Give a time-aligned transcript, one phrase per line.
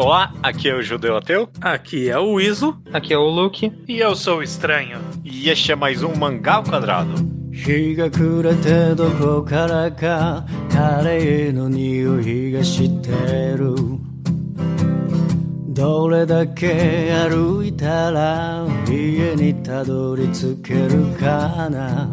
[0.00, 1.48] Olá, aqui é o Judeu Ateu.
[1.60, 2.76] Aqui é o Iso.
[2.92, 3.72] Aqui é o Luke.
[3.88, 5.00] E eu sou o Estranho.
[5.24, 7.36] E este é mais um Mangá ao Quadrado.
[7.56, 13.74] 日が暮れてどこからかカレーの匂いがしてる
[15.68, 22.08] どれだけ歩いたら家にたどり着けるかな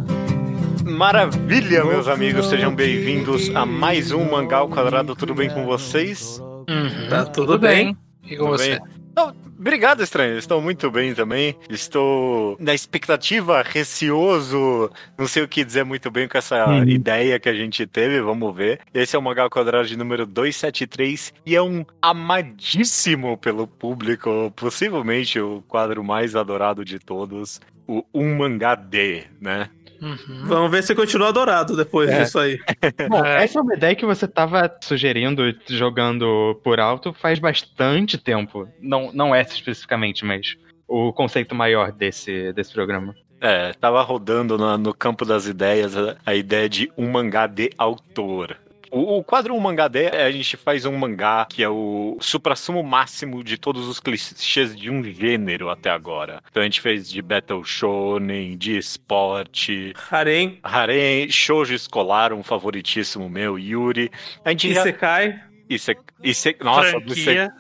[0.86, 5.16] Maravilha, meus amigos, sejam bem-vindos a mais um Mangá ao Quadrado.
[5.16, 6.42] Tudo bem com vocês?
[6.69, 7.09] Uhum.
[7.09, 7.97] Tá tudo, bem.
[8.25, 8.79] E com Tudo você?
[8.79, 8.89] bem?
[9.17, 10.39] Não, obrigado, estranho.
[10.39, 11.57] Estou muito bem também.
[11.69, 16.85] Estou na expectativa, receoso, não sei o que dizer muito bem com essa Uhum.
[16.85, 18.21] ideia que a gente teve.
[18.21, 18.81] Vamos ver.
[18.95, 24.53] Esse é o Mangá ao Quadrado de número 273 e é um amadíssimo pelo público,
[24.55, 29.71] possivelmente o quadro mais adorado de todos, o Um Mangá D, né?
[30.01, 30.45] Uhum.
[30.45, 32.23] Vamos ver se continua adorado depois É.
[32.23, 32.59] disso aí.
[33.09, 33.45] Bom, É.
[33.45, 38.69] essa é uma ideia que você tava sugerindo, jogando por alto, faz bastante tempo.
[38.81, 43.15] Não, não essa especificamente, mas o conceito maior desse, desse programa.
[43.41, 47.71] É, tava rodando na- no campo das ideias a, a ideia de um mangá de
[47.79, 48.57] autor.
[48.91, 52.17] O, o quadro Um Mangá D, é, a gente faz um mangá que é o
[52.21, 56.43] suprassumo máximo de todos os clichês de um gênero até agora.
[56.51, 63.29] Então a gente fez de Battle Shonen, de esporte, Harem, harem, shoujo escolar, um favoritíssimo
[63.29, 64.11] meu, Yuri.
[64.45, 64.81] A gente já...
[64.83, 65.41] Isekai.
[65.69, 67.53] Isso é, isso é, nossa, é- Franquia.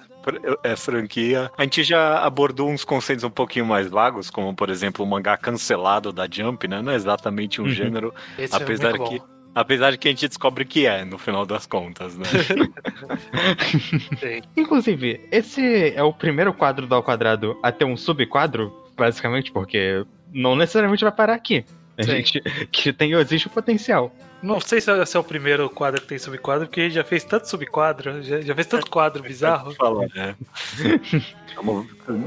[0.64, 1.50] é franquia.
[1.58, 5.36] A gente já abordou uns conceitos um pouquinho mais vagos, como por exemplo o mangá
[5.36, 6.80] cancelado da Jump, né?
[6.80, 7.70] Não é exatamente um Uhum.
[7.70, 9.37] gênero, Esse apesar é muito que bom.
[9.58, 12.24] Apesar de que a gente descobre que é no final das contas, né?
[14.20, 14.42] Sim.
[14.56, 20.04] Inclusive, esse é o primeiro quadro do Ao Quadrado a ter um subquadro, basicamente, porque
[20.32, 21.64] não necessariamente vai parar aqui.
[21.96, 22.10] A Sim.
[22.10, 22.40] gente
[22.70, 24.14] que tem, existe o potencial.
[24.40, 27.02] Não sei se esse é o primeiro quadro que tem subquadro, porque a gente já
[27.02, 29.74] fez tanto subquadro, já, já fez tanto quadro bizarro.
[29.74, 30.36] Falar, né?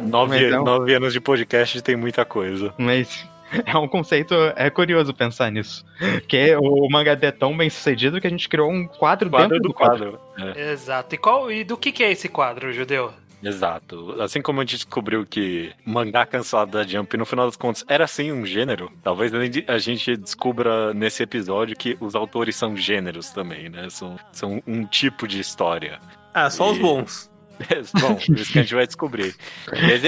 [0.10, 2.74] Nove, é nove anos de podcast tem muita coisa.
[2.78, 3.26] Mas
[3.66, 5.86] é um conceito, é curioso pensar nisso.
[6.28, 9.60] Que o mangá é tão bem sucedido que a gente criou um quadro, Quadro dentro
[9.64, 10.20] do do quadro.
[10.36, 10.60] quadro.
[10.60, 10.72] É.
[10.72, 11.16] Exato.
[11.16, 13.12] E, qual, e do que, que é esse quadro, Judeu?
[13.44, 14.22] Exato.
[14.22, 18.06] Assim como a gente descobriu que mangá cancelado da Jump, no final das contas, era
[18.06, 19.32] sim um gênero, talvez
[19.68, 23.90] a gente descubra nesse episódio que os autores são gêneros também, né?
[23.90, 26.00] São, são um tipo de história.
[26.34, 27.31] Ah, só os E- bons.
[28.00, 29.36] Bom, isso que a gente vai descobrir.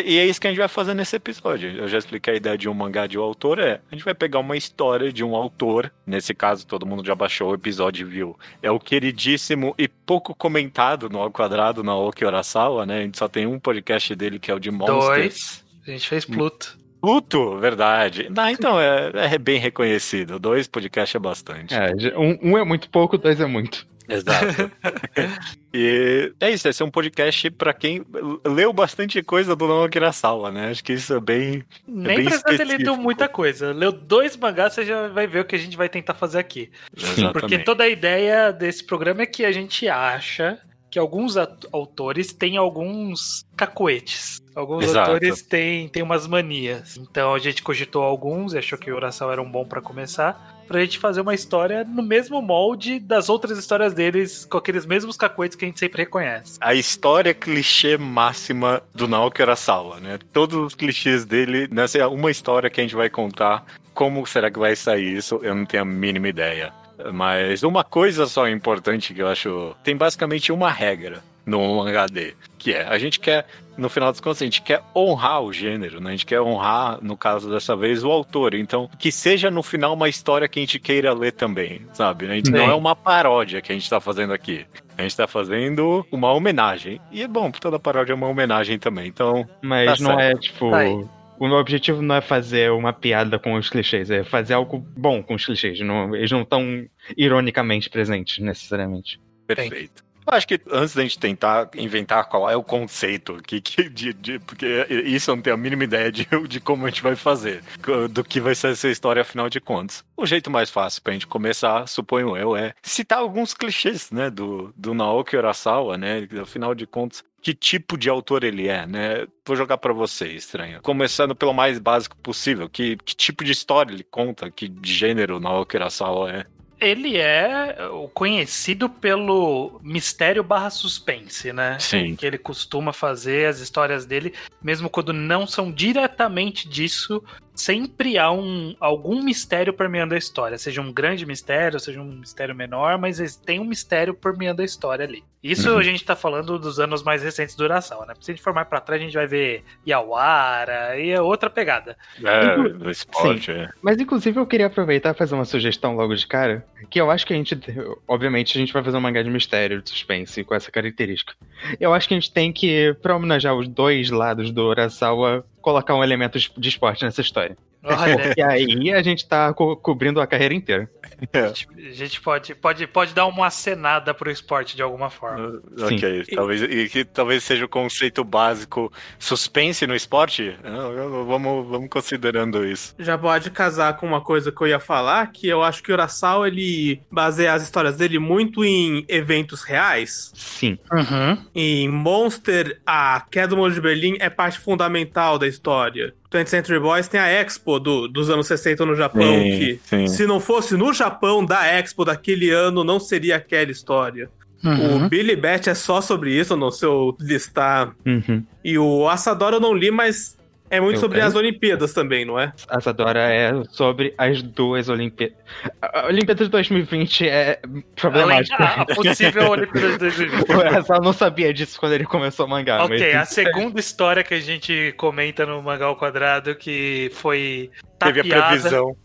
[0.05, 1.69] E é isso que a gente vai fazer nesse episódio.
[1.69, 4.13] Eu já expliquei a ideia de um mangá de um autor, é a gente vai
[4.13, 8.09] pegar uma história de um autor, nesse caso todo mundo já baixou o episódio e
[8.09, 8.37] viu.
[8.61, 12.99] É o queridíssimo e pouco comentado no Ao Quadrado, na Aoki Urasawa, né?
[12.99, 14.97] A gente só tem um podcast dele que é o de Monster.
[14.97, 15.63] Dois.
[15.85, 16.77] A gente fez Pluto.
[17.01, 18.29] Pluto, verdade.
[18.37, 20.39] Ah, então é, é bem reconhecido.
[20.39, 21.75] Dois podcasts é bastante.
[21.75, 23.85] É, um, um é muito pouco, dois é muito.
[24.07, 24.71] Exato.
[25.73, 28.05] e é isso, esse é um podcast pra quem
[28.45, 30.69] leu bastante coisa do Naoki Urasawa, né?
[30.69, 31.63] Acho que isso é bem.
[31.87, 33.71] Nem bem precisa ter lido muita coisa.
[33.71, 36.69] Leu dois mangás, você já vai ver o que a gente vai tentar fazer aqui.
[36.95, 37.33] Exatamente.
[37.33, 40.59] Porque toda a ideia desse programa é que a gente acha
[40.93, 41.35] que alguns
[41.71, 44.43] autores têm alguns cacoetes.
[44.53, 45.09] Alguns Exato.
[45.09, 46.97] autores têm, têm umas manias.
[46.97, 50.61] Então a gente cogitou alguns e achou que o Oração era um bom pra começar.
[50.67, 55.17] Pra gente fazer uma história no mesmo molde das outras histórias deles, com aqueles mesmos
[55.17, 56.59] cacoetes que a gente sempre reconhece.
[56.61, 60.19] A história clichê máxima do Naoki Urasawa, né?
[60.31, 63.65] Todos os clichês dele, nessa é uma história que a gente vai contar.
[63.95, 65.39] Como será que vai sair isso?
[65.41, 66.71] Eu não tenho a mínima ideia.
[67.13, 69.75] Mas uma coisa só importante que eu acho.
[69.83, 73.45] Tem basicamente uma regra no HD, que é a gente quer,
[73.77, 76.09] no final das contas, a gente quer honrar o gênero, né?
[76.09, 78.53] A gente quer honrar, no caso dessa vez, o autor.
[78.53, 82.25] Então, que seja no final uma história que a gente queira ler também, sabe?
[82.25, 84.65] A gente não é uma paródia que a gente tá fazendo aqui.
[84.97, 87.01] A gente tá fazendo uma homenagem.
[87.11, 89.07] E é bom, toda paródia é uma homenagem também.
[89.07, 90.37] Então, Mas Tá não certo.
[90.37, 90.71] é, tipo.
[90.71, 91.22] Tá.
[91.43, 95.21] O meu objetivo não é fazer uma piada com os clichês, é fazer algo bom
[95.21, 95.77] com os clichês.
[95.81, 96.87] Não, eles não estão
[97.17, 99.19] ironicamente presentes, necessariamente.
[99.45, 100.05] perfeito.
[100.25, 104.13] Eu acho que antes da gente tentar inventar qual é o conceito que, que de,
[104.13, 107.15] de- porque isso eu não tenho a mínima ideia de, de como a gente vai
[107.15, 107.63] fazer,
[108.11, 110.03] do que vai ser essa história afinal de contas.
[110.15, 114.73] O jeito mais fácil pra gente começar, suponho eu, é citar alguns clichês, né, do,
[114.77, 119.27] do Naoki Urasawa, né, afinal de contas, que tipo de autor ele é, né?
[119.45, 120.81] Vou jogar pra você, estranho.
[120.81, 125.75] Começando pelo mais básico possível, que, que tipo de história ele conta, que gênero Naoki
[125.75, 126.45] Urasawa é.
[126.83, 131.77] Ele é o conhecido pelo mistério barra suspense, né?
[131.79, 132.15] Sim.
[132.15, 137.23] Que ele costuma fazer as histórias dele, mesmo quando não são diretamente disso,
[137.55, 140.57] sempre há um, algum mistério permeando a história.
[140.57, 145.05] Seja um grande mistério, seja um mistério menor, mas tem um mistério permeando a história
[145.05, 145.23] ali.
[145.43, 145.77] Isso Uhum.
[145.77, 148.13] a gente tá falando dos anos mais recentes do Urasawa, né?
[148.19, 151.49] Se a gente for mais pra trás, a gente vai ver Yawara e é outra
[151.49, 151.97] pegada.
[152.23, 153.51] É, no esporte.
[153.51, 153.69] é.
[153.81, 157.25] Mas inclusive eu queria aproveitar e fazer uma sugestão logo de cara, que eu acho
[157.27, 157.59] que a gente,
[158.07, 161.33] obviamente a gente vai fazer um mangá de mistério, de suspense com essa característica.
[161.79, 165.95] Eu acho que a gente tem que, pra homenagear os dois lados do Urasawa, colocar
[165.95, 167.57] um elemento de esporte nessa história.
[167.83, 170.89] Olha, E aí a gente tá co- cobrindo a carreira inteira.
[171.33, 175.61] a gente- a gente pode, pode, pode dar uma acenada pro esporte de alguma forma.
[175.77, 175.95] Sim.
[175.97, 180.55] Ok, talvez, e que talvez seja o conceito básico suspense no esporte.
[180.63, 180.89] Ah,
[181.25, 182.95] Vamos, vamos considerando isso.
[182.99, 185.95] Já pode casar com uma coisa que eu ia falar, que eu acho que o
[185.95, 190.31] Urasawa, ele baseia as histórias dele muito em eventos reais.
[190.35, 190.77] Sim.
[190.91, 191.37] Uhum.
[191.55, 196.13] Em Monster, a queda do Muro de Berlim é parte fundamental da história.
[196.33, 200.07] 20th Century Boys tem a Expo do- dos anos 60 no Japão, Sim, que sim.
[200.07, 204.29] se não fosse no Japão da Expo daquele ano, não seria aquela história.
[204.63, 205.05] Uhum.
[205.05, 207.93] O Billy Bat é só sobre isso, no seu listar.
[208.05, 208.43] Uhum.
[208.63, 210.37] E o Assadora eu não li, mas
[210.73, 212.51] é muito Eu sobre as Olimpíadas também, não é?
[212.67, 215.35] A Zadora é sobre as duas Olimpíadas.
[215.81, 217.59] A Olimpíada de 2020 é
[217.95, 218.61] problemático.
[218.61, 220.49] Além- a possível Olimpíada de 2020.
[220.49, 222.83] O não sabia disso quando ele começou a mangá.
[222.83, 223.15] Ok, mas...
[223.15, 227.69] a segunda história que a gente comenta no Mangá ao Quadrado que foi
[227.99, 228.47] Teve a tapeada.
[228.47, 228.95] previsão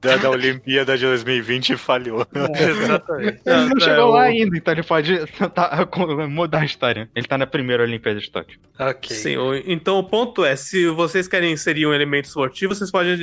[0.00, 2.26] da, da Olimpíada de 2020 e falhou.
[2.54, 3.40] Exatamente.
[3.44, 5.88] Ele não É, chegou lá ainda, então ele pode tentar
[6.28, 7.08] mudar a história.
[7.14, 8.58] Ele tá na primeira Olimpíada de Tóquio.
[8.78, 9.14] Ok.
[9.14, 9.36] Sim,
[9.66, 13.16] então o ponto é, se vocês querem inserir um elemento esportivo, vocês podem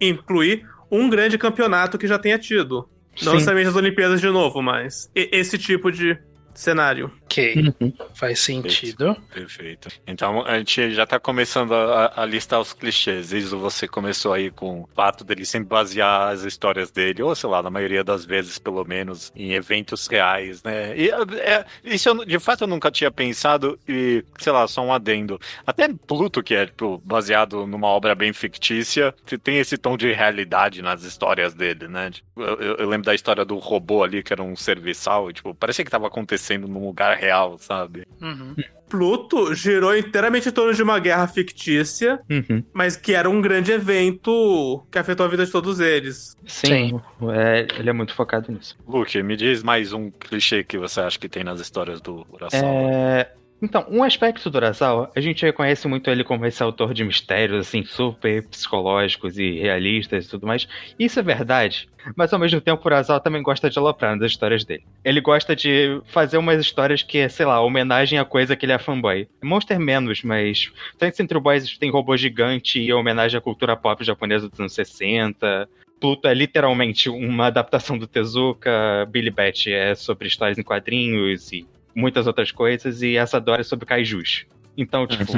[0.00, 2.88] incluir um grande campeonato que já tenha tido.
[3.22, 6.16] Não necessariamente as Olimpíadas de novo, mas esse tipo de
[6.54, 7.10] cenário.
[7.32, 7.54] Ok.
[7.80, 7.92] Uhum.
[8.14, 9.16] Faz sentido.
[9.32, 9.88] Perfeito.
[10.06, 13.32] Então a gente já tá começando a, a listar os clichês.
[13.32, 17.48] Isso você começou aí com o fato dele sempre basear as histórias dele, ou sei
[17.48, 20.94] lá, na maioria das vezes, pelo menos, em eventos reais, né?
[20.96, 24.92] E é, isso eu, de fato eu nunca tinha pensado, e sei lá, só um
[24.92, 25.40] adendo.
[25.66, 30.82] Até Pluto, que é tipo, baseado numa obra bem fictícia, tem esse tom de realidade
[30.82, 32.10] nas histórias dele, né?
[32.10, 35.32] Tipo, eu, eu- eu lembro da história do robô ali, que era um serviçal, e,
[35.32, 38.04] tipo, parecia que tava acontecendo num lugar real, sabe?
[38.20, 38.54] Uhum.
[38.88, 42.62] Pluto girou inteiramente em torno de uma guerra fictícia, Uhum.
[42.74, 46.36] mas que era um grande evento que afetou a vida de todos eles.
[46.46, 47.00] Sim,
[47.32, 48.76] é, ele é muito focado nisso.
[48.86, 52.62] Luke, me diz mais um clichê que você acha que tem nas histórias do Urasawa.
[52.64, 57.04] É, Então, um aspecto do Urasawa, a gente reconhece muito ele como esse autor de
[57.04, 60.66] mistérios, assim, super psicológicos e realistas e tudo mais.
[60.98, 64.64] Isso é verdade, mas ao mesmo tempo o Urasawa também gosta de aloprar nas histórias
[64.64, 64.84] dele.
[65.04, 68.78] Ele gosta de fazer umas histórias que sei lá, homenagem a coisa que ele é
[68.80, 69.28] fanboy.
[69.40, 74.48] Monster menos, mas Tanto Central Boys tem robô gigante e homenagem à cultura pop japonesa
[74.48, 75.68] dos anos 60.
[76.00, 81.64] Pluto é literalmente uma adaptação do Tezuka, Billy Bat é sobre histórias em quadrinhos e
[81.94, 84.46] muitas outras coisas, e essa Dora é sobre kaijus.
[84.76, 85.32] Então, tipo,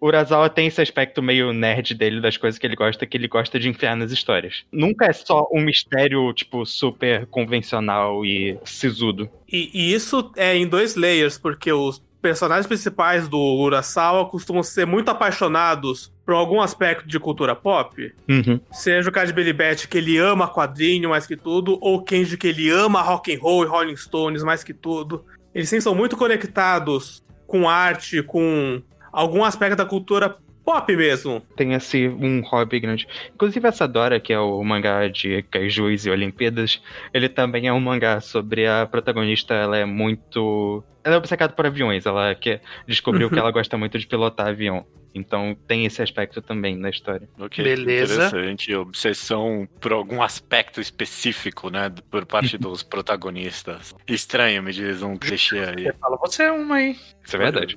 [0.00, 3.28] o Urasawa tem esse aspecto meio nerd dele, das coisas que ele gosta, que ele
[3.28, 4.64] gosta de enfiar nas histórias.
[4.72, 9.28] Nunca é só um mistério, tipo, super convencional e sisudo.
[9.50, 14.86] E, e isso é em dois layers, porque os personagens principais do Urasawa costumam ser
[14.86, 18.12] muito apaixonados por algum aspecto de cultura pop.
[18.28, 18.60] Uhum.
[18.70, 22.48] Seja o caso de que ele ama quadrinho mais que tudo, ou o Kenji, que
[22.48, 25.24] ele ama rock and roll e Rolling Stones mais que tudo.
[25.54, 28.80] Eles sempre são muito conectados com arte, com
[29.12, 31.42] algum aspecto da cultura pop mesmo.
[31.56, 33.08] Tem esse um hobby grande.
[33.34, 36.80] Inclusive essa Dora, que é o mangá de kaijus e Olimpíadas,
[37.12, 40.84] ele também é um mangá sobre a protagonista, ela é muito...
[41.02, 44.86] Ela é obcecada por aviões, ela quer descobriu que ela gosta muito de pilotar avião.
[45.12, 47.28] Então tem esse aspecto também na história.
[47.36, 48.26] Ok, Beleza.
[48.28, 48.72] Interessante.
[48.76, 51.92] Obsessão por algum aspecto específico, né?
[52.08, 53.92] Por parte dos protagonistas.
[54.06, 55.92] Estranho, me diz um clichê aí.
[56.00, 56.96] Fala você é uma aí.
[57.24, 57.76] Isso é verdade.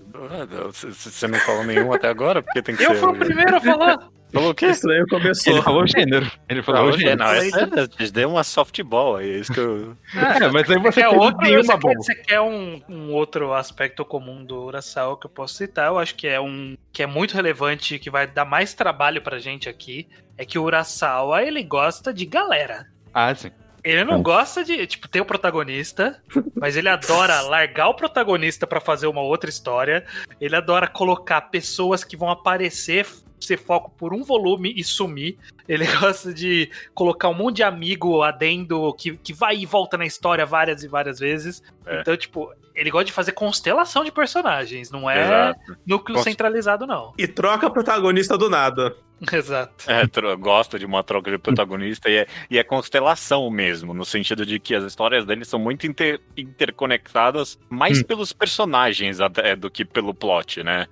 [0.72, 2.44] Você não falou nenhum até agora?
[2.44, 2.98] Porque tem que Eu ser.
[2.98, 4.10] fui o primeiro a falar.
[4.34, 4.66] Falou o quê?
[4.66, 5.54] Estranho começou.
[5.54, 6.32] Ele falou o gênero.
[6.50, 7.18] Ele falou o gênero.
[7.18, 9.96] não, é sério, te dei uma softball aí, é isso que eu.
[10.16, 11.94] É, mas aí você quer fez outro, você, quer, boa.
[11.96, 15.88] você quer um, um outro aspecto comum do Urasawa que eu posso citar?
[15.88, 19.38] Eu acho que é um que é muito relevante, que vai dar mais trabalho pra
[19.38, 20.08] gente aqui.
[20.36, 22.88] É que o Urasawa, ele gosta de galera.
[23.14, 23.52] Ah, sim.
[23.84, 26.22] Ele não gosta de, tipo, ter o protagonista,
[26.56, 30.06] mas ele adora largar o protagonista pra fazer uma outra história.
[30.40, 33.06] Ele adora colocar pessoas que vão aparecer,
[33.46, 35.38] ser foco por um volume e sumir.
[35.68, 40.06] Ele gosta de colocar um monte de amigo adendo que, que vai e volta na
[40.06, 41.64] história várias e várias vezes.
[41.86, 42.02] É.
[42.02, 45.78] Então, tipo, ele gosta de fazer constelação de personagens, não é Exato.
[45.86, 47.14] núcleo centralizado, não.
[47.18, 48.96] E troca protagonista do nada.
[49.32, 49.86] Exato.
[49.90, 50.06] É,
[50.38, 54.60] gosta de uma troca de protagonista e é, e é constelação mesmo, no sentido de
[54.60, 58.04] que as histórias dele são muito inter- interconectadas, mais Hum.
[58.04, 60.88] pelos personagens até do que pelo plot, né?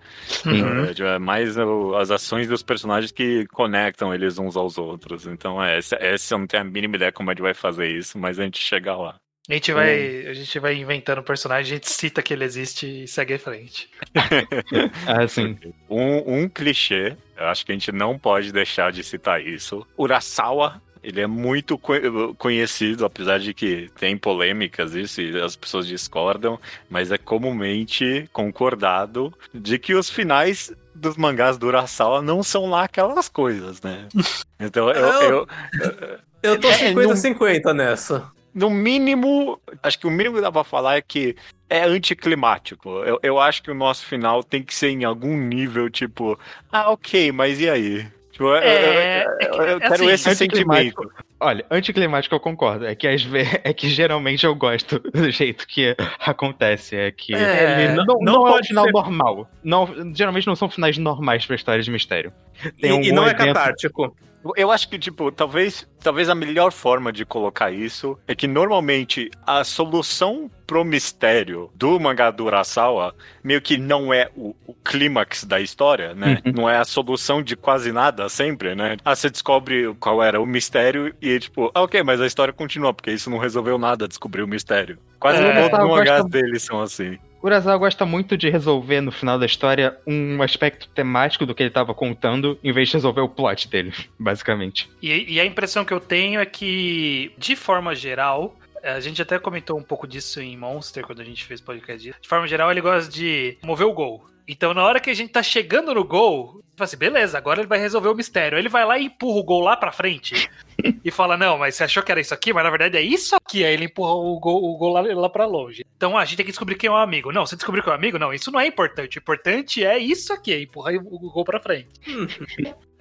[0.46, 0.86] Uhum.
[0.86, 5.26] É, tipo, é mais o- as ações dos personagens que conectam eles uns aos outros.
[5.28, 7.88] Então, é, essa, essa eu não tenho a mínima ideia como a gente vai fazer
[7.90, 9.20] isso, mas a gente chega lá.
[9.50, 13.04] A gente vai, a gente vai inventando o personagem, a gente cita que ele existe
[13.04, 13.90] e segue em frente.
[15.08, 15.58] Assim,
[15.90, 19.86] Um, um clichê, eu acho que a gente não pode deixar de citar isso.
[19.98, 25.88] Urasawa, ele é muito co- conhecido, apesar de que tem polêmicas isso e as pessoas
[25.88, 32.70] discordam, mas é comumente concordado de que os finais dos mangás do Urasawa não são
[32.70, 34.08] lá aquelas coisas, né?
[34.60, 38.32] Então eu, Eu- eu- Eu tô É, 50-50 nessa.
[38.54, 41.36] No mínimo, acho que o mínimo que dá pra falar é que
[41.70, 42.90] é anticlimático.
[43.04, 46.38] Eu, eu acho que o nosso final tem que ser em algum nível, tipo,
[46.72, 48.06] ah, ok, mas e aí?
[48.32, 51.02] Tipo, eu- É, eu, é eu- eu é quero assim, esse anticlimático.
[51.04, 51.26] sentimento.
[51.40, 52.86] olha, anticlimático eu concordo.
[52.86, 56.96] É que às vezes, é que geralmente eu gosto do jeito que acontece.
[56.96, 59.50] É que É, ele não, não não, é um final ser- normal.
[59.64, 62.32] Não, geralmente não são finais normais pra histórias de mistério.
[62.66, 64.16] E, Tem um e não é evento- catártico.
[64.56, 69.30] Eu acho que, tipo, talvez, talvez a melhor forma de colocar isso é que normalmente
[69.46, 75.44] a solução pro mistério do mangá do Urasawa meio que não é o, o clímax
[75.44, 76.42] da história, né?
[76.46, 76.54] Uhum.
[76.56, 78.98] Não é a solução de quase nada sempre, né?
[79.06, 82.94] Ah, você descobre qual era o mistério e, tipo, ah, ok, mas a história continua,
[82.94, 84.98] porque isso não resolveu nada descobrir o mistério.
[85.20, 87.20] Quase É, os mangás gosto- deles são assim.
[87.44, 91.70] Urasawa gosta muito de resolver no final da história um aspecto temático do que ele
[91.70, 94.90] tava contando, em vez de resolver o plot dele, basicamente.
[95.02, 99.38] E, e a impressão que eu tenho é que, de forma geral, a gente até
[99.38, 102.16] comentou um pouco disso em Monster, quando a gente fez podcast.
[102.20, 104.31] De forma geral, ele gosta de mover o gol.
[104.52, 107.70] Então, na hora que a gente tá chegando no gol, fala assim, beleza, agora ele
[107.70, 108.58] vai resolver o mistério.
[108.58, 110.52] Ele vai lá e empurra o gol lá pra frente
[111.06, 112.52] e fala, não, mas você achou que era isso aqui?
[112.52, 113.64] Mas na verdade é isso aqui.
[113.64, 115.86] Aí ele empurra o gol, o gol lá, lá pra longe.
[115.96, 117.32] Então, a gente tem que descobrir quem é o amigo.
[117.32, 118.20] Não, você descobriu quem é o amigo?
[118.20, 119.18] Não, isso não é importante.
[119.18, 121.88] O importante é isso aqui, empurrar o o gol pra frente.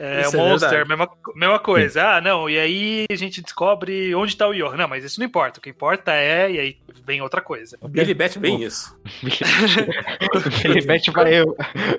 [0.02, 2.02] É, Isso o é Monster, mesma, mesma coisa.
[2.02, 4.74] Ah, não, e aí a gente descobre onde tá o Yor.
[4.74, 5.58] Não, mas isso não importa.
[5.58, 7.76] O que importa é, e aí vem outra coisa.
[7.86, 8.98] Billy Bat bem isso.
[10.34, 11.30] O Filibete vai,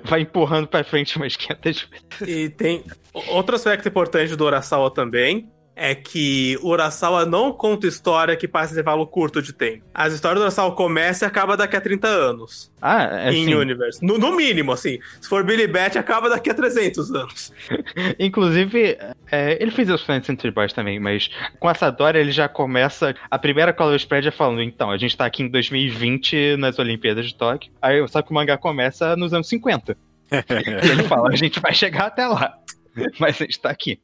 [0.04, 1.88] vai empurrando pra frente umas 500 vezes.
[2.26, 2.84] E tem
[3.28, 5.48] outro aspecto importante do Urasawa também.
[5.74, 9.84] É que o Urasawa não conta história que passa intervalo curto de tempo.
[9.94, 12.70] As histórias do Urasawa começam e acabam daqui a 30 anos.
[12.80, 14.04] Ah, é em assim, Universe.
[14.04, 14.98] No, no mínimo, assim.
[15.20, 17.52] Se for Billy Bat, acaba daqui a 300 anos.
[18.18, 18.98] Inclusive,
[19.30, 23.14] é, ele fez os Planet Century Boys também, mas com essa Dora ele já começa.
[23.30, 27.26] A primeira Color Spread é falando, então, a gente tá aqui em 2020 nas Olimpíadas
[27.26, 27.72] de Tóquio.
[27.80, 29.96] Aí só que o mangá começa nos anos 50.
[30.30, 30.36] E
[30.90, 32.54] ele fala, a gente vai chegar até lá.
[33.18, 34.00] Mas a gente tá aqui.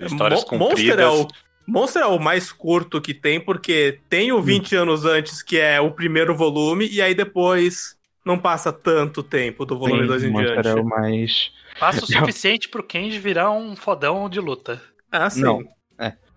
[0.00, 1.28] Histórias Mo- Monster é o
[1.66, 5.80] Monster é o mais curto que tem, porque tem o 20 anos antes, que é
[5.80, 10.60] o primeiro volume, e aí depois não passa tanto tempo do volume 2 em Monster
[10.60, 10.68] diante.
[10.68, 11.52] é o mais.
[11.78, 14.82] Passa o suficiente pro Kenji virar um fodão de luta.
[15.10, 15.42] Ah, sim.
[15.42, 15.62] Não.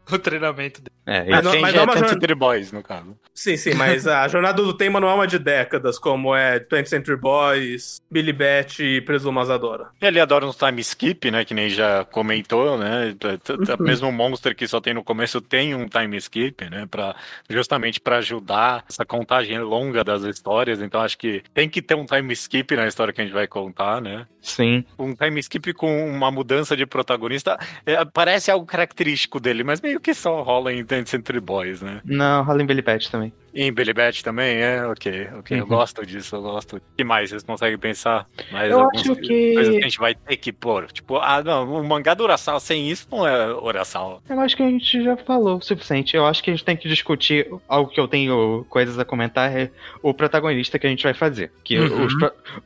[0.12, 0.96] O treinamento dele.
[1.08, 3.16] É, Mas ele- não- mas é é uma jornada- Century Boys, no caso.
[3.34, 6.88] Sim, sim, mas a jornada do tema não é uma de décadas, como é 20th
[6.88, 9.90] Century Boys, Billy Bat e Presumo Asadora.
[10.02, 11.46] E ele adora uns time skip, né?
[11.46, 13.14] Que nem já comentou, né?
[13.20, 16.88] T- Mesmo o Monster que só tem no começo tem um time skip, né?
[16.90, 17.16] Pra,
[17.50, 20.82] justamente para ajudar essa contagem longa das histórias.
[20.82, 23.48] Então acho que tem que ter um time skip na história que a gente vai
[23.48, 24.26] contar, né?
[24.42, 24.84] Sim.
[24.98, 29.95] Um time skip com uma mudança de protagonista é, parece algo característico dele, mas meio
[30.00, 32.02] que só rola em Ten Century Boys, né?
[32.06, 33.32] Não, rola em Billy Bat também.
[33.54, 35.58] Em Billy Bat também, é, ok, ok.
[35.58, 35.70] Eu Uhum.
[35.70, 36.76] gosto disso, eu gosto.
[36.76, 38.28] O que mais vocês conseguem pensar?
[38.52, 40.92] Mais Eu acho que- Coisas que a gente vai ter que pôr.
[40.92, 44.22] Tipo, ah, não, o mangá do Urasawa sem isso não é Urasawa.
[44.30, 46.18] Eu acho que a gente já falou o suficiente.
[46.18, 49.50] Eu acho que a gente tem que discutir algo que eu tenho coisas a comentar
[49.56, 49.72] é
[50.04, 51.50] o protagonista que a gente vai fazer.
[51.64, 52.06] Que Uhum.
[52.08, 52.14] os,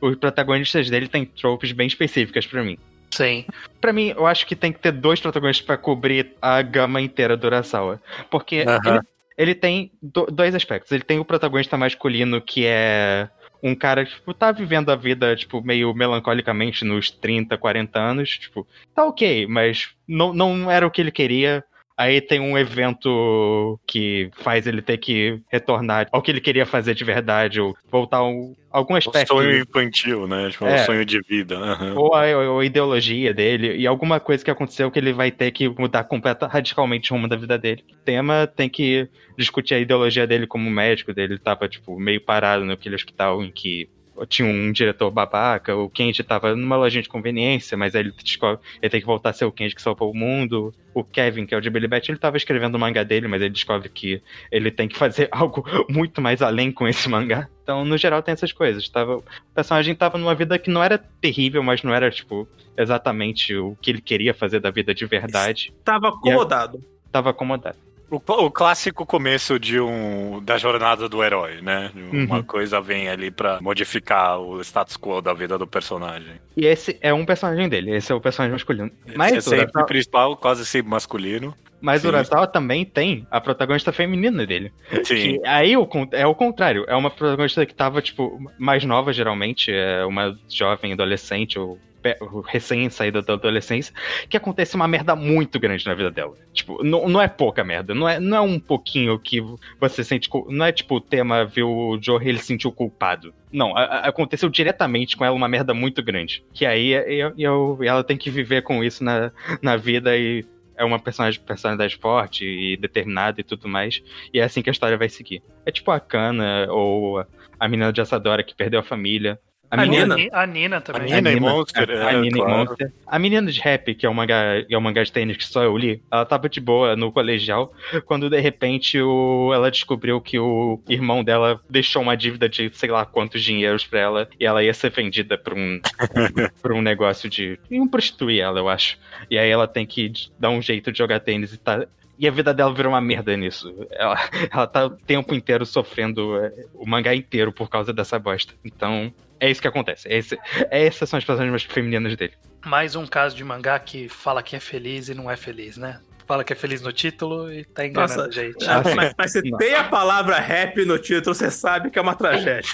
[0.00, 2.76] os protagonistas dele têm tropes bem específicas pra mim.
[3.10, 3.44] Sim.
[3.80, 7.36] Pra mim, eu acho que tem que ter dois protagonistas pra cobrir a gama inteira
[7.36, 8.00] do Urasawa.
[8.30, 8.80] Porque Aham.
[8.86, 9.00] ele,
[9.36, 10.92] ele tem do- dois aspectos.
[10.92, 13.28] Ele tem o protagonista masculino, que é
[13.62, 18.38] um cara que tipo, tá vivendo a vida tipo, meio melancolicamente nos 30, 40 anos.
[18.38, 21.64] Tipo, tá ok, mas não, não era o que ele queria.
[22.00, 26.94] Aí tem um evento que faz ele ter que retornar ao que ele queria fazer
[26.94, 29.28] de verdade, ou voltar a um- algum O aspecto.
[29.34, 30.48] sonho infantil, né?
[30.50, 30.76] Tipo, É.
[30.82, 31.58] o sonho de vida.
[31.58, 31.94] aham.
[31.96, 35.68] Ou a, a ideologia dele, e alguma coisa que aconteceu que ele vai ter que
[35.68, 37.84] mudar completa, radicalmente o rumo da vida dele.
[37.92, 41.34] O tema tem que discutir a ideologia dele como médico dele.
[41.34, 43.88] Ele tava, tipo, meio parado naquele hospital em que
[44.26, 48.60] tinha um diretor babaca, o Kenji tava numa lojinha de conveniência, mas aí ele, descobre,
[48.80, 50.72] ele tem que voltar a ser o Kenji que salvou o mundo.
[50.92, 53.40] O Kevin, que é o de Billy Bat, ele tava escrevendo o mangá dele, mas
[53.40, 57.48] ele descobre que ele tem que fazer algo muito mais além com esse mangá.
[57.62, 58.88] Então, no geral, tem essas coisas.
[58.88, 59.24] Tava, o
[59.54, 63.90] personagem tava numa vida que não era terrível, mas não era, tipo, exatamente o que
[63.90, 65.72] ele queria fazer da vida de verdade.
[65.84, 66.80] Tava acomodado.
[67.12, 67.89] Tava acomodado.
[68.10, 71.90] O, o clássico começo de um da jornada do herói, né?
[72.12, 72.42] Uma Uhum.
[72.42, 76.32] coisa vem ali pra modificar o status quo da vida do personagem.
[76.56, 78.90] E esse é um personagem dele, esse é o personagem masculino.
[79.14, 81.54] Mas, é o sempre Urasawa, principal, quase sempre masculino.
[81.80, 82.08] mas o sim.
[82.08, 84.72] Urasawa também tem a protagonista feminina dele.
[85.04, 85.14] Sim.
[85.14, 86.84] Que aí o é o contrário.
[86.88, 89.70] É uma protagonista que tava, tipo, mais nova, geralmente.
[89.72, 91.78] É uma jovem adolescente ou
[92.20, 93.94] ou recém-saída da adolescência.
[94.28, 96.34] Que acontece uma merda muito grande na vida dela.
[96.52, 97.94] Tipo, não, não é pouca merda.
[97.94, 99.42] Não é, não é um pouquinho que
[99.80, 100.28] você sente.
[100.48, 103.32] Não é tipo o tema viu o Joe ele se sentiu culpado.
[103.52, 106.44] Não, a- a- aconteceu diretamente com ela uma merda muito grande.
[106.52, 109.30] Que aí eu, eu- ela tem que viver com isso na,
[109.62, 110.44] na vida e.
[110.76, 114.02] É uma personagem personalidade forte e determinada e tudo mais.
[114.32, 115.42] E é assim que a história vai seguir.
[115.66, 117.18] É tipo a Kana ou
[117.58, 119.38] a menina de Assadora que perdeu a família.
[119.70, 120.30] A menina, Nina.
[120.32, 121.02] A Nina também.
[121.12, 121.50] A Nina e Nina.
[121.52, 122.58] Monster, a, é, Nina e claro.
[122.58, 122.92] Monster.
[123.06, 125.62] A menina de rap, que é o mangá, é o mangá de tênis que só
[125.62, 127.72] eu li, ela tava de boa no colegial,
[128.04, 132.90] quando de repente o, ela descobriu que o irmão dela deixou uma dívida de sei
[132.90, 135.80] lá quantos dinheiros pra ela e ela ia ser vendida pra um,
[136.60, 137.58] pra um negócio de.
[137.70, 138.98] iam prostituir ela, eu acho.
[139.30, 141.86] E aí ela tem que dar um jeito de jogar tênis e tá.
[142.20, 143.74] E a vida dela virou uma merda nisso.
[143.90, 144.16] Ela,
[144.52, 148.52] ela tá o tempo inteiro sofrendo é, o mangá inteiro por causa dessa bosta.
[148.62, 149.10] Então,
[149.40, 150.06] é isso que acontece.
[150.06, 150.38] É esse,
[150.70, 152.34] é essas são as personagens femininas dele.
[152.62, 155.98] Mais um caso de mangá que fala que é feliz e não é feliz, né?
[156.26, 158.28] Fala que é feliz no título e tá enganando Nossa.
[158.28, 158.68] a gente.
[158.68, 162.14] Ah, mas, mas se tem a palavra rap no título, você sabe que é uma
[162.14, 162.70] tragédia.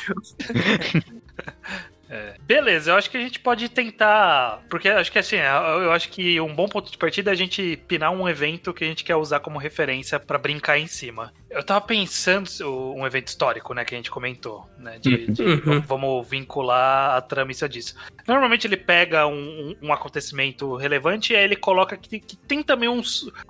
[2.42, 4.62] Beleza, eu acho que a gente pode tentar.
[4.70, 7.76] Porque acho que assim, eu acho que um bom ponto de partida é a gente
[7.88, 11.32] pinar um evento que a gente quer usar como referência pra brincar em cima.
[11.50, 12.46] Eu tava pensando
[12.94, 14.98] um evento histórico, né, que a gente comentou, né?
[15.00, 15.80] De, de- Uhum.
[15.80, 17.94] vamos vincular a trama isso disso.
[18.26, 22.88] Normalmente ele pega um, um- acontecimento relevante e aí ele coloca que, que tem também
[22.88, 23.00] um,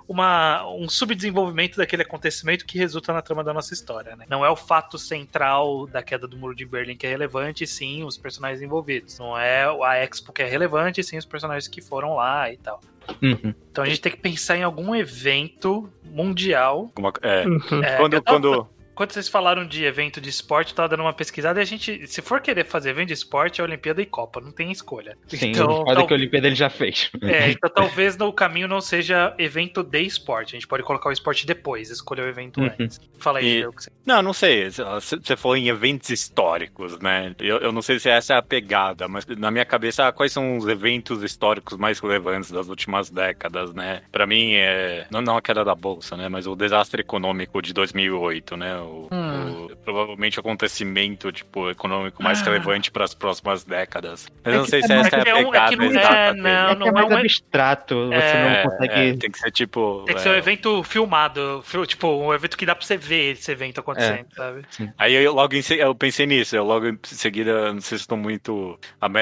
[0.07, 4.25] uma, um subdesenvolvimento daquele acontecimento que resulta na trama da nossa história, né?
[4.29, 8.03] Não é o fato central da queda do muro de Berlim que é relevante, sim
[8.03, 9.19] os personagens envolvidos.
[9.19, 12.57] Não é a Expo que é relevante, e sim os personagens que foram lá e
[12.57, 12.79] tal.
[13.21, 13.53] Uhum.
[13.71, 16.91] Então a gente tem que pensar em algum evento mundial.
[16.95, 17.43] Alguma- é.
[17.83, 21.13] É, Quando, tava- quando, quando vocês falaram de evento de esporte, eu tava dando uma
[21.13, 24.41] pesquisada e a gente, se for querer fazer evento de esporte, é Olimpíada e Copa,
[24.41, 25.15] não tem escolha.
[25.27, 27.11] Sim, então, tal- que o Olimpíada ele já fez.
[27.21, 30.55] é, então talvez no caminho não seja evento de esporte.
[30.55, 32.71] A gente pode colocar o esporte depois, escolher o evento Uhum.
[32.79, 32.99] antes.
[33.19, 33.91] Fala aí, E- o que você...
[34.05, 34.69] Não, não sei.
[34.69, 37.35] Você falou em eventos históricos, né?
[37.39, 40.31] Eu, eu não sei se essa é a pegada, mas na minha cabeça, ah, quais
[40.31, 44.01] são os eventos históricos mais relevantes das últimas décadas, né?
[44.11, 45.05] Pra mim, é.
[45.11, 46.29] Não, não a queda da bolsa, né?
[46.29, 48.75] Mas o desastre econômico de 2008, né?
[48.87, 49.65] O, Hum.
[49.71, 52.45] o- provavelmente o acontecimento, tipo, econômico mais Ah.
[52.45, 54.27] relevante para as próximas décadas.
[54.43, 55.43] Mas É eu não que sei se é essa é a que é um- é
[55.43, 58.93] pegada não é- não, é é não mais é um- abstrato, você É, não consegue.
[58.93, 60.03] é, tem que ser tipo.
[60.05, 62.97] Tem que é, ser um evento filmado, fil- tipo, um evento que dá pra você
[62.97, 64.61] ver esse evento acontecendo, sabe?
[64.97, 68.03] Aí eu logo em se- eu pensei nisso, eu logo em seguida, não sei se
[68.03, 68.77] estou muito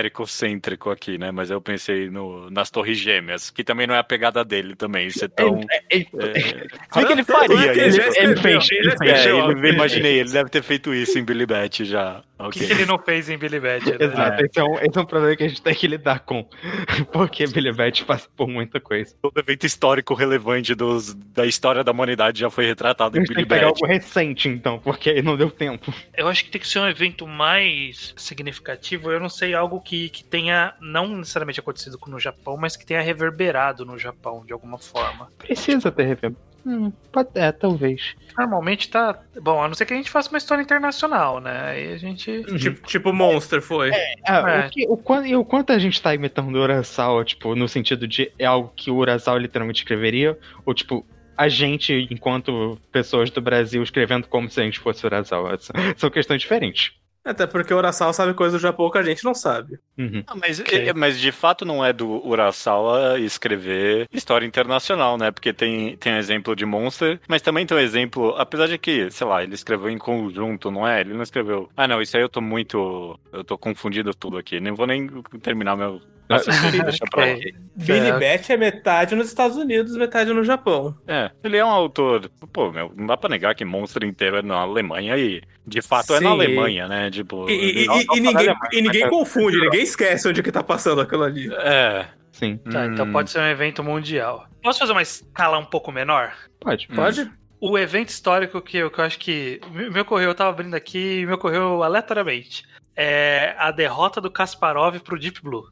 [0.10, 1.32] americocêntrico aqui, né?
[1.32, 5.08] Mas eu pensei no, nas Torres Gêmeas, que também não é a pegada dele também.
[5.08, 5.60] Isso é tão.
[5.72, 7.02] É, é, É...
[7.02, 7.72] O que ele faria?
[7.72, 8.68] Ele Ele, fez, ele fez.
[8.72, 9.55] é, ele.
[9.64, 12.24] Imaginei, ele deve ter feito isso em Billy Bat já.
[12.38, 12.68] O que, Ok.
[12.68, 13.86] que ele não fez em Billy Bat?
[13.90, 13.98] Né?
[14.00, 16.46] Exato, esse, é um, esse é um problema que a gente tem que lidar com.
[17.14, 19.16] Porque Billy Bat passa por muita coisa.
[19.22, 23.44] Todo evento histórico relevante dos, da história da humanidade já foi retratado A em Billy
[23.44, 23.82] que pegar Bat.
[23.84, 25.94] algo recente, então, porque aí não deu tempo.
[26.14, 29.12] Eu acho que tem que ser um evento mais significativo.
[29.12, 33.02] Eu não sei, algo que, que tenha não necessariamente acontecido no Japão, mas que tenha
[33.02, 35.30] reverberado no Japão de alguma forma.
[35.38, 36.34] Precisa ter rever.
[36.66, 36.92] Hum,
[37.36, 38.16] é, talvez.
[38.38, 39.20] Normalmente tá.
[39.40, 41.62] Bom, a não ser que a gente faça uma história internacional, né?
[41.70, 42.44] Aí a gente.
[42.58, 43.92] Tipo, tipo Monster foi.
[44.26, 44.66] Ah, É.
[44.66, 47.68] o, que, o, quanto, e o quanto a gente tá imitando o Urasawa, tipo, no
[47.68, 51.06] sentido de é algo que o Urasawa literalmente escreveria, ou tipo,
[51.38, 55.58] a gente, enquanto pessoas do Brasil, escrevendo como se a gente fosse o Urasawa.
[55.96, 56.94] São questões diferentes.
[57.26, 59.80] Até porque o Urasawa sabe coisas do Japão que a gente não sabe.
[59.98, 60.24] Uhum.
[60.28, 60.90] Ah, mas, Ok.
[60.90, 65.32] é, mas de fato não é do Urasawa escrever história internacional, né?
[65.32, 69.26] Porque tem, tem exemplo de Monster, mas também tem um exemplo, apesar de que, sei
[69.26, 71.02] lá, ele escreveu em conjunto, não é?
[71.02, 71.68] Ele não escreveu.
[71.76, 73.20] Ah, não, isso aí eu tô muito.
[73.34, 74.60] Eu tô confundindo tudo aqui.
[74.60, 75.08] Nem vou nem
[75.42, 77.34] terminar meu Deixa pra lá.
[77.76, 78.20] Billy É.
[78.20, 80.96] Bat é metade nos Estados Unidos, metade no Japão.
[81.08, 82.30] É, ele é um autor.
[82.52, 86.12] Pô, meu, não dá pra negar que Monstro inteiro é na Alemanha e de fato
[86.16, 86.34] é na Sim.
[86.36, 87.12] Alemanha, né?
[87.12, 87.50] Tipo.
[87.50, 90.28] E, e- Não, e- não e fala ninguém, alemão, e ninguém mas- confunde, ninguém esquece
[90.28, 91.54] onde que tá passando aquilo ali.
[91.54, 92.06] É.
[92.32, 93.12] Sim, Tá, então Hum.
[93.14, 94.46] pode ser um evento mundial.
[94.62, 96.34] Posso fazer uma escala um pouco menor?
[96.60, 96.88] pode.
[96.92, 96.96] Hum.
[96.96, 97.32] Pode?
[97.62, 99.62] O evento histórico que eu, que eu acho que.
[99.72, 102.64] Me me ocorreu, eu tava abrindo aqui e me ocorreu aleatoriamente.
[102.96, 105.70] É a derrota do Kasparov pro Deep Blue.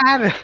[0.00, 0.34] Cara,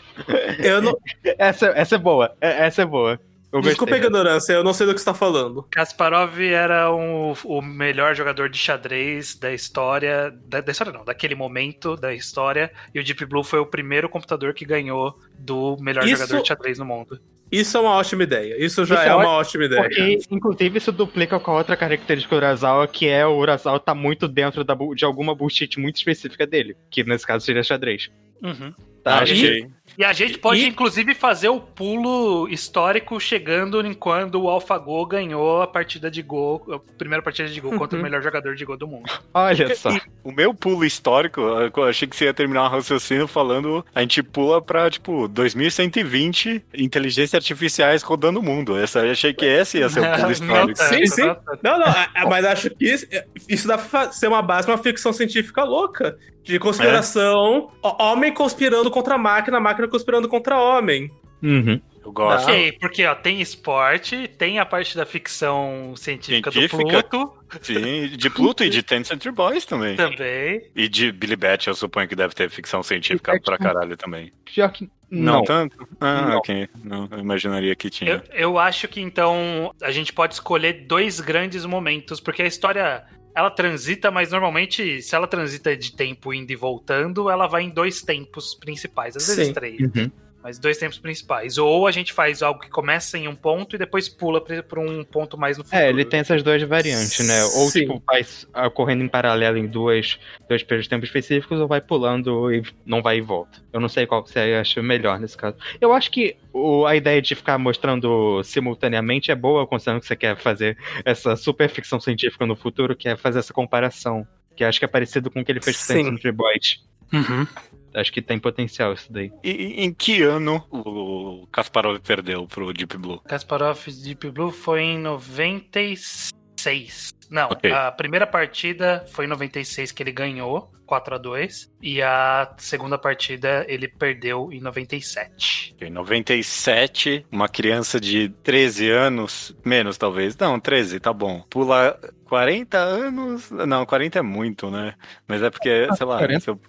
[0.59, 0.97] Eu não,
[1.39, 2.37] essa, essa é boa.
[2.41, 3.19] é- Essa é boa.
[3.51, 5.63] Eu desculpa a ignorância, eu não sei do que você tá falando.
[5.71, 10.31] Kasparov era um- o melhor jogador de xadrez da história.
[10.47, 12.71] Da, da história não, daquele momento da história.
[12.95, 16.49] E o Deep Blue foi o primeiro computador que ganhou do melhor Isso- jogador de
[16.49, 17.19] xadrez no mundo.
[17.51, 18.63] Isso é uma ótima ideia.
[18.63, 19.81] Isso já Isso é é uma ótima ideia.
[19.83, 23.95] Porque, inclusive, isso duplica com a outra característica do Urasawa, que é o Urasawa tá
[23.95, 28.11] muito dentro da de alguma bullshit muito específica dele, que nesse caso seria xadrez.
[28.43, 28.75] Uhum.
[29.03, 29.21] Tá?
[29.21, 29.67] Achei.
[29.99, 34.49] E- E a gente pode, E- inclusive, fazer o pulo histórico chegando em quando o
[34.49, 38.55] AlphaGo ganhou a partida de Go, a primeira partida de Go contra o melhor jogador
[38.55, 39.11] de Go do mundo.
[39.35, 39.91] Olha só.
[40.23, 44.23] O meu pulo histórico, eu achei que você ia terminar o raciocínio falando, a gente
[44.23, 48.79] pula pra, tipo, 2120 inteligências artificiais rodando o mundo.
[48.79, 50.79] Essa, eu achei que esse ia ser o pulo Não histórico.
[50.79, 51.23] tanto, Sim, sim.
[51.27, 51.37] não.
[51.63, 53.07] Não, não, mas acho que isso,
[53.49, 56.17] isso dá pra ser uma base pra uma ficção científica louca.
[56.49, 61.11] De conspiração, ó- homem conspirando contra a máquina, máquina conspirando contra homem.
[61.43, 61.81] Uhum.
[62.05, 62.49] Eu gosto.
[62.49, 66.83] Ok, porque ó, tem esporte, tem a parte da ficção científica, Científica.
[66.83, 69.95] do Pluto Sim, de Pluto e de Ten Century Boys também.
[69.95, 70.63] também.
[70.75, 74.33] E de Billy Bat, eu suponho que deve ter ficção científica Billy pra caralho também.
[74.45, 74.89] Pior que.
[75.11, 75.45] Não, Não.
[75.45, 75.89] tanto?
[76.01, 76.37] Ah, Não.
[76.39, 76.69] ok.
[76.85, 78.11] Não, eu imaginaria que tinha.
[78.11, 83.05] Eu, eu acho que então a gente pode escolher dois grandes momentos, porque a história
[83.39, 87.71] ela transita, mas normalmente se ela transita de tempo indo e voltando, ela vai em
[87.71, 89.53] dois tempos principais, às vezes Sim.
[89.53, 89.81] três.
[89.81, 90.11] Uhum.
[90.49, 91.59] Mas dois tempos principais.
[91.59, 94.81] Ou a gente faz algo que começa em um ponto e depois pula pra pra
[94.81, 95.83] um ponto mais no futuro.
[95.83, 97.45] É, ele tem essas duas variantes, né?
[97.45, 97.81] Ou, Sim.
[97.81, 98.25] tipo, vai
[98.67, 103.03] ocorrendo em paralelo em duas, dois períodos de tempo específicos, ou vai pulando e não
[103.03, 103.59] vai e volta.
[103.75, 105.59] Eu não sei qual que você acha melhor nesse caso.
[105.79, 110.17] Eu acho que o- a ideia de ficar mostrando simultaneamente é boa, considerando que você
[110.17, 114.27] quer fazer essa super ficção científica no futuro, que é fazer essa comparação.
[114.57, 116.83] Que acho que é parecido com o que ele fez com o Boys.
[117.13, 117.47] Uhum.
[117.95, 119.33] Acho que tem potencial isso daí.
[119.43, 123.21] E, em que ano o Kasparov perdeu pro Deep Blue?
[123.21, 127.13] Kasparov Deep Blue foi em 96.
[127.31, 127.71] Não, Ok.
[127.71, 132.97] a primeira partida foi em 96 que ele ganhou, 4 a 2 E a segunda
[132.97, 135.77] partida ele perdeu em 97.
[135.81, 141.43] Em 97, uma criança de 13 anos, menos talvez, não, 13, tá bom.
[141.51, 144.95] Pula 40 anos, não, 40 é muito, né?
[145.27, 146.41] Mas é porque, sei lá, 40.
[146.41, 146.61] se eu-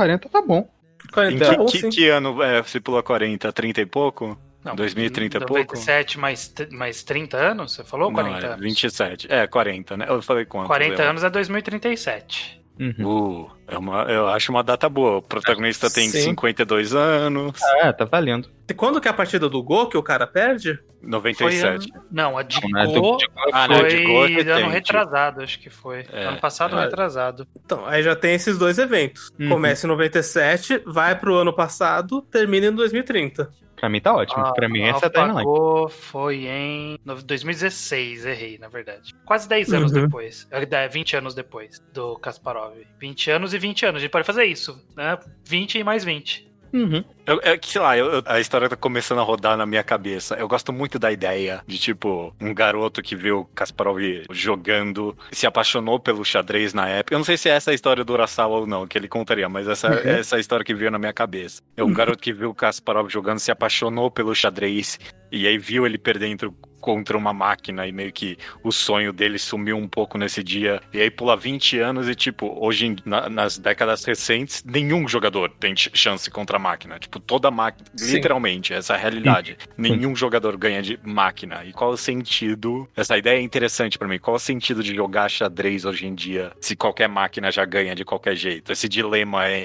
[0.00, 0.66] 40 tá bom.
[1.04, 1.90] em 40 que, é bom, que- sim.
[1.90, 4.38] que ano é, se pula 40, 30 e pouco?
[4.64, 5.74] Não, 2030 é pouco?
[5.74, 7.74] 97 mais, mais 30 anos?
[7.74, 8.08] Você falou?
[8.08, 8.64] ou 40 não, é anos?
[8.64, 9.26] 27.
[9.30, 10.06] É, 40, né?
[10.08, 10.68] Eu falei quanto?
[10.68, 12.59] 40 anos é 2037.
[12.80, 13.42] Uhum.
[13.44, 15.18] Uh, é uma, eu acho uma data boa.
[15.18, 16.20] O protagonista tem Sim.
[16.22, 18.48] 52 anos, Ah, tá valendo.
[18.68, 20.76] E Quando que é a partida do Go que o cara perde?
[21.00, 21.90] Foi 97.
[21.92, 22.98] ano- Não, a de Não, né?
[23.00, 23.18] Go
[23.52, 26.06] Ah, não, foi de Go é ano retrasado, acho que foi.
[26.12, 26.82] É, ano passado, é.
[26.84, 27.46] retrasado.
[27.64, 29.30] Então, aí já tem esses dois eventos.
[29.38, 29.48] Uhum.
[29.50, 33.50] Começa em 97, vai pro ano passado, termina em 2030.
[33.80, 34.44] Pra mim tá ótimo.
[34.44, 35.44] Ah, pra mim essa é a timeline.
[35.90, 39.14] Foi em no- 2016, errei, na verdade.
[39.24, 40.02] Quase 10 anos Uhum.
[40.02, 40.46] depois.
[40.50, 42.74] É, 20 anos depois do Kasparov.
[42.98, 43.96] 20 anos e 20 anos.
[43.98, 45.18] A gente pode fazer isso, né?
[45.46, 46.49] 20 e mais 20.
[46.72, 47.02] Uhum.
[47.26, 49.82] Eu, é que, sei lá, eu- eu- a história tá começando a rodar na minha
[49.82, 50.34] cabeça.
[50.36, 53.98] Eu gosto muito da ideia de, tipo, um garoto que viu Kasparov
[54.30, 57.14] jogando, se apaixonou pelo xadrez na época.
[57.14, 59.48] Eu não sei se é essa a história do Urasawa ou não, que ele contaria,
[59.48, 59.98] mas essa, Uhum.
[60.10, 61.62] essa é a história que veio na minha cabeça.
[61.76, 64.98] É um garoto que viu o Kasparov jogando, se apaixonou pelo xadrez,
[65.30, 69.76] e aí viu ele perdendo contra uma máquina e meio que o sonho dele sumiu
[69.76, 70.80] um pouco nesse dia.
[70.92, 75.76] E aí pula 20 anos e, tipo, hoje na- nas décadas recentes, nenhum jogador tem
[75.76, 76.98] ch- chance contra a máquina.
[76.98, 78.14] Tipo, toda máquina, Sim.
[78.14, 79.56] literalmente, essa é a realidade.
[79.76, 81.64] Nenhum jogador ganha de máquina.
[81.64, 82.88] E qual o sentido?
[82.96, 84.18] Essa ideia é interessante pra mim.
[84.18, 88.04] Qual o sentido de jogar xadrez hoje em dia se qualquer máquina já ganha de
[88.04, 88.72] qualquer jeito?
[88.72, 89.62] Esse dilema é,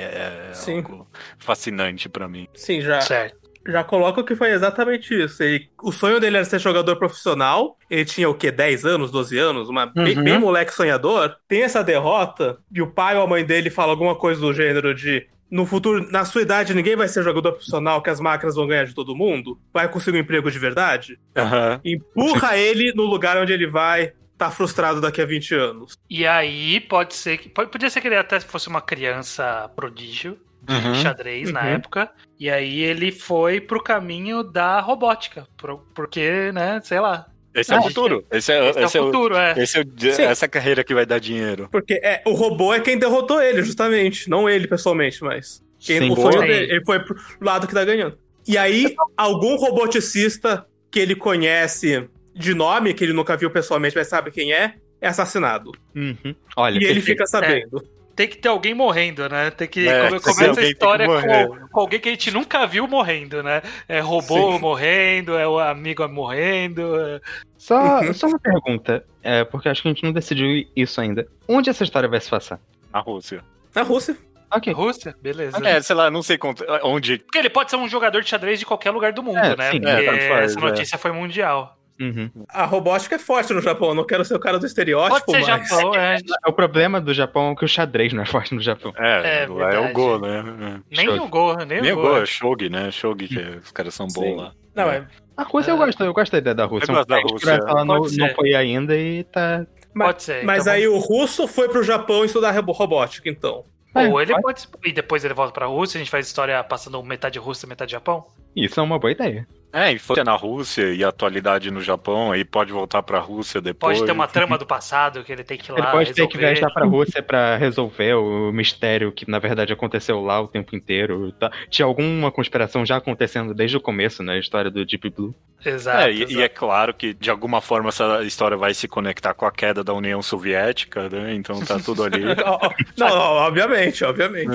[0.49, 0.77] é Sim.
[0.77, 2.47] algo fascinante pra mim.
[2.53, 3.44] Sim, já, Certo.
[3.67, 5.41] Já coloca que foi exatamente isso.
[5.43, 7.77] Ele- o sonho dele era ser jogador profissional.
[7.89, 8.51] Ele tinha o quê?
[8.51, 9.69] 10 anos, 12 anos?
[9.69, 10.23] Uma, bem, Uhum.
[10.23, 11.35] bem moleque sonhador.
[11.47, 14.93] Tem essa derrota e o pai ou a mãe dele fala alguma coisa do gênero
[14.93, 15.27] de.
[15.49, 18.85] No futuro, na sua idade, ninguém vai ser jogador profissional, que as máquinas vão ganhar
[18.85, 19.59] de todo mundo.
[19.71, 21.19] Vai conseguir um emprego de verdade.
[21.37, 21.79] Aham.
[21.85, 25.93] Empurra ele no lugar onde ele vai tá frustrado daqui a 20 anos.
[26.09, 27.47] E aí pode ser que.
[27.47, 30.37] pode- Podia ser que ele até fosse uma criança prodígio.
[30.65, 30.95] De Uhum.
[30.95, 31.67] xadrez na Uhum.
[31.67, 32.09] época.
[32.39, 35.47] E aí ele foi pro caminho da robótica.
[35.57, 37.27] pro- porque, né, sei lá.
[37.53, 38.25] Esse é o Ah, futuro.
[38.31, 39.53] Esse é, Esse, esse é o futuro, é.
[39.57, 39.77] esse
[40.21, 41.69] é essa carreira que vai dar dinheiro.
[41.71, 44.29] Porque é, o robô é quem derrotou ele, justamente.
[44.29, 45.63] Não ele pessoalmente, mas.
[45.79, 46.73] Quem, Sim, o sonho dele.
[46.73, 48.17] Ele foi pro lado que tá ganhando.
[48.47, 54.07] E aí, algum roboticista que ele conhece de nome, que ele nunca viu pessoalmente, mas
[54.07, 55.71] sabe quem é, é assassinado.
[55.95, 56.35] Uhum.
[56.57, 57.81] Olha, e ele fica sabendo.
[58.15, 59.51] Tem que ter alguém morrendo, né?
[59.51, 63.43] Tem que É, começa a história com, com alguém que a gente nunca viu morrendo,
[63.43, 63.61] né?
[63.89, 64.59] É robô Sim.
[64.59, 66.95] morrendo, é o amigo morrendo.
[66.99, 67.19] é-
[67.57, 68.13] Só, Uhum.
[68.13, 71.27] só uma pergunta, é, porque acho que a gente não decidiu isso ainda.
[71.47, 72.59] Onde essa história vai se passar?
[72.93, 73.43] Na Rússia.
[73.75, 74.15] Na Rússia.
[74.55, 74.71] Ok.
[74.71, 75.13] Rússia?
[75.21, 75.57] Beleza.
[75.67, 77.17] É, sei lá, não sei quanto- onde.
[77.17, 79.71] Porque ele pode ser um jogador de xadrez de qualquer lugar do mundo, É, né?
[79.71, 81.77] sim, é, faz, essa notícia foi mundial.
[81.99, 82.29] Uhum.
[82.49, 83.89] A robótica é forte no Japão.
[83.89, 85.69] Eu não quero ser o cara do estereótipo, Pode ser mas.
[85.69, 86.17] Japão, é.
[86.45, 88.93] O problema do Japão é que o xadrez não é forte no Japão.
[88.97, 89.93] É, É, lá é o.
[89.93, 90.81] Go, né?
[90.91, 91.19] Nem Shogi.
[91.19, 92.07] o Go, nem, Nem o o Go.
[92.09, 92.91] Go, é Shogi, né?
[92.91, 94.51] Shogi, que os caras são bons lá.
[94.75, 95.07] Não, é.
[95.37, 96.91] A Rússia eu gosto, eu gosto da ideia da Rússia.
[96.91, 97.51] Eu gosto da A Rússia.
[97.51, 99.65] Ela não, não foi ainda e tá.
[99.97, 100.43] Pode ser.
[100.43, 103.63] Mas então aí o russo foi pro Japão estudar robótica, então.
[103.93, 104.67] vamos- Ou É, ele pode-.
[104.83, 108.25] E depois ele volta pra Rússia, a gente faz história passando metade Rússia, metade Japão.
[108.55, 109.47] Isso é uma boa ideia.
[109.73, 113.59] É, e foi na Rússia e a atualidade no Japão, aí pode voltar pra Rússia
[113.59, 113.97] depois.
[113.97, 115.79] Pode ter uma trama do passado que ele tem que ir lá.
[115.79, 116.53] Ele pode ter que resolver.
[116.61, 121.29] viajar pra Rússia pra resolver o mistério que na verdade aconteceu lá o tempo inteiro.
[121.33, 125.35] Tá- Tinha alguma conspiração já acontecendo desde o começo na história do Deep Blue.
[125.65, 126.03] Exato.
[126.07, 126.31] É, e, exato.
[126.33, 129.83] e é claro que de alguma forma essa história vai se conectar com a queda
[129.83, 131.33] da União Soviética, né?
[131.33, 132.23] Então tá tudo ali.
[132.97, 134.51] Não, ó, obviamente, obviamente.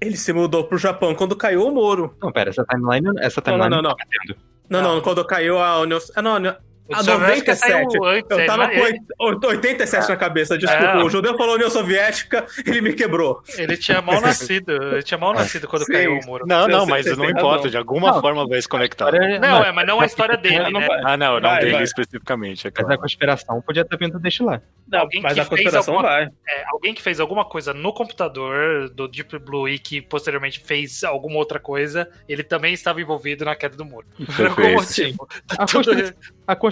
[0.00, 2.14] Ele se mudou pro Japão quando caiu o muro.
[2.22, 3.96] Não, pera, essa timeline, essa Não, timeline não, não, não.
[3.96, 4.04] tá.
[4.68, 5.02] Não, não, Não.
[5.02, 5.98] quando caiu a União.
[6.14, 6.38] Ah, não,
[6.90, 7.58] a União- O a Soviética 97.
[7.58, 10.84] saiu antes, Eu é, tava com ele, oit- 87 na cabeça, desculpa.
[10.84, 11.04] É.
[11.04, 13.42] O judeu falou União Soviética, ele me quebrou.
[13.56, 14.72] ele tinha mal nascido.
[14.72, 15.92] Ele tinha mal nascido quando Sim.
[15.92, 16.44] caiu o muro.
[16.46, 19.12] Não, não, mas não importa, de alguma Não, forma vai se conectar.
[19.40, 20.88] Não, é, mas não a história dele, né?
[21.04, 21.82] Ah, não, não Vai, dele vai.
[21.84, 24.60] especificamente, é Mas a conspiração podia ter vindo desde lá.
[24.90, 26.24] Não, Alguém mas que a fez conspiração alguma- vai.
[26.48, 31.02] É, alguém que fez alguma coisa no computador do Deep Blue e que posteriormente fez
[31.02, 34.06] alguma outra coisa, ele também estava envolvido na queda do muro.
[34.36, 35.26] Por algum motivo.
[35.46, 36.12] Tá A tudo-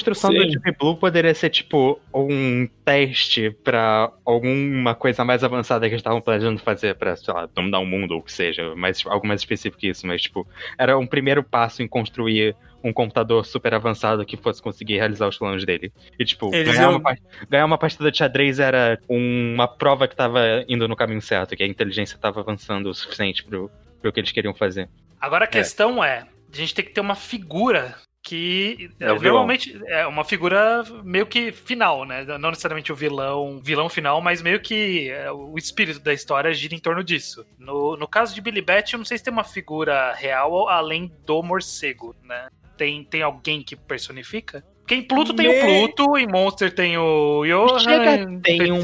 [0.05, 0.59] construção- A construção do Sim.
[0.65, 6.21] Deep Blue poderia ser tipo um teste pra alguma coisa mais avançada que eles estavam
[6.21, 9.41] planejando fazer pra, sei lá, dominar o mundo ou o que seja, mas algo mais
[9.41, 10.47] específico que isso, mas tipo,
[10.79, 15.37] era um primeiro passo em construir um computador super avançado que fosse conseguir realizar os
[15.37, 15.93] planos dele.
[16.19, 17.15] E tipo, ganhar, uma,
[17.49, 21.63] ganhar uma partida de xadrez era uma prova que tava indo no caminho certo, que
[21.63, 24.89] a inteligência tava avançando o suficiente pro, pro que eles queriam fazer.
[25.21, 26.21] Agora a questão é,
[26.53, 29.23] a gente tem que ter uma figura que É vilão.
[29.23, 32.25] normalmente é uma figura meio que final, né?
[32.39, 36.75] Não necessariamente o vilão, vilão final, mas meio que eh, o espírito da história gira
[36.75, 37.45] em torno disso.
[37.59, 41.11] No, no caso de Billy Bat, eu não sei se tem uma figura real além
[41.27, 42.49] do morcego, né?
[42.77, 44.65] Tem, tem alguém que personifica?
[44.81, 45.61] Porque em Pluto tem Me- o
[45.95, 48.81] Pluto, em Monster tem o Johan, Chega, em tem Tem um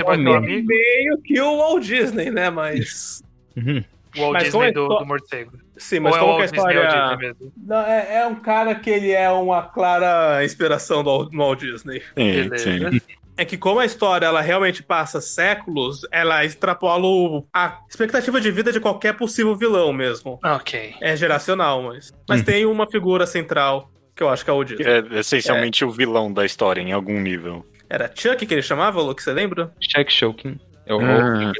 [0.64, 2.48] Meio que o Walt Disney, né?
[2.48, 3.22] Mas.
[3.56, 3.82] Uhum.
[4.16, 5.58] o Walt Mas Disney é do, do morcego.
[5.76, 7.18] Sim, mas Ou é como que a história.
[7.56, 11.60] Não, é, é um cara que ele é uma clara inspiração do, Walt- do Walt
[11.60, 12.00] Disney.
[12.16, 12.58] Sim, Beleza.
[12.90, 13.00] sim.
[13.38, 18.72] É que como a história ela realmente passa séculos, ela extrapola a expectativa de vida
[18.72, 20.40] de qualquer possível vilão mesmo.
[20.42, 20.94] Ok.
[21.02, 22.10] É geracional, mas.
[22.26, 22.44] Mas Hum.
[22.44, 24.86] tem uma figura central que eu acho que é o Disney.
[24.86, 27.62] É essencialmente o vilão da história, em algum nível.
[27.90, 29.70] Era Chuck que ele chamava, Luke, você lembra?
[29.82, 30.58] Chuck Shokin.
[30.86, 31.52] Eu, Hum.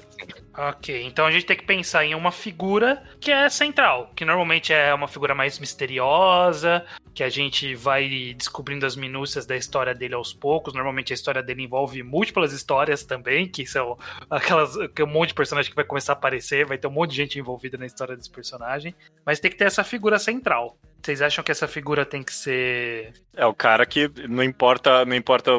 [0.59, 4.73] Ok, então a gente tem que pensar em uma figura que é central, que normalmente
[4.73, 6.83] é uma figura mais misteriosa,
[7.17, 10.75] que a gente vai descobrindo as minúcias da história dele aos poucos.
[10.75, 13.99] Normalmente a história dele envolve múltiplas histórias também, que são
[14.29, 17.13] aquelas que um monte de personagem que vai começar a aparecer, vai ter um monte
[17.13, 20.77] de gente envolvida na história desse personagem, mas tem que ter essa figura central.
[21.03, 25.15] Vocês acham que essa figura tem que ser É o cara que não importa, não
[25.15, 25.53] importa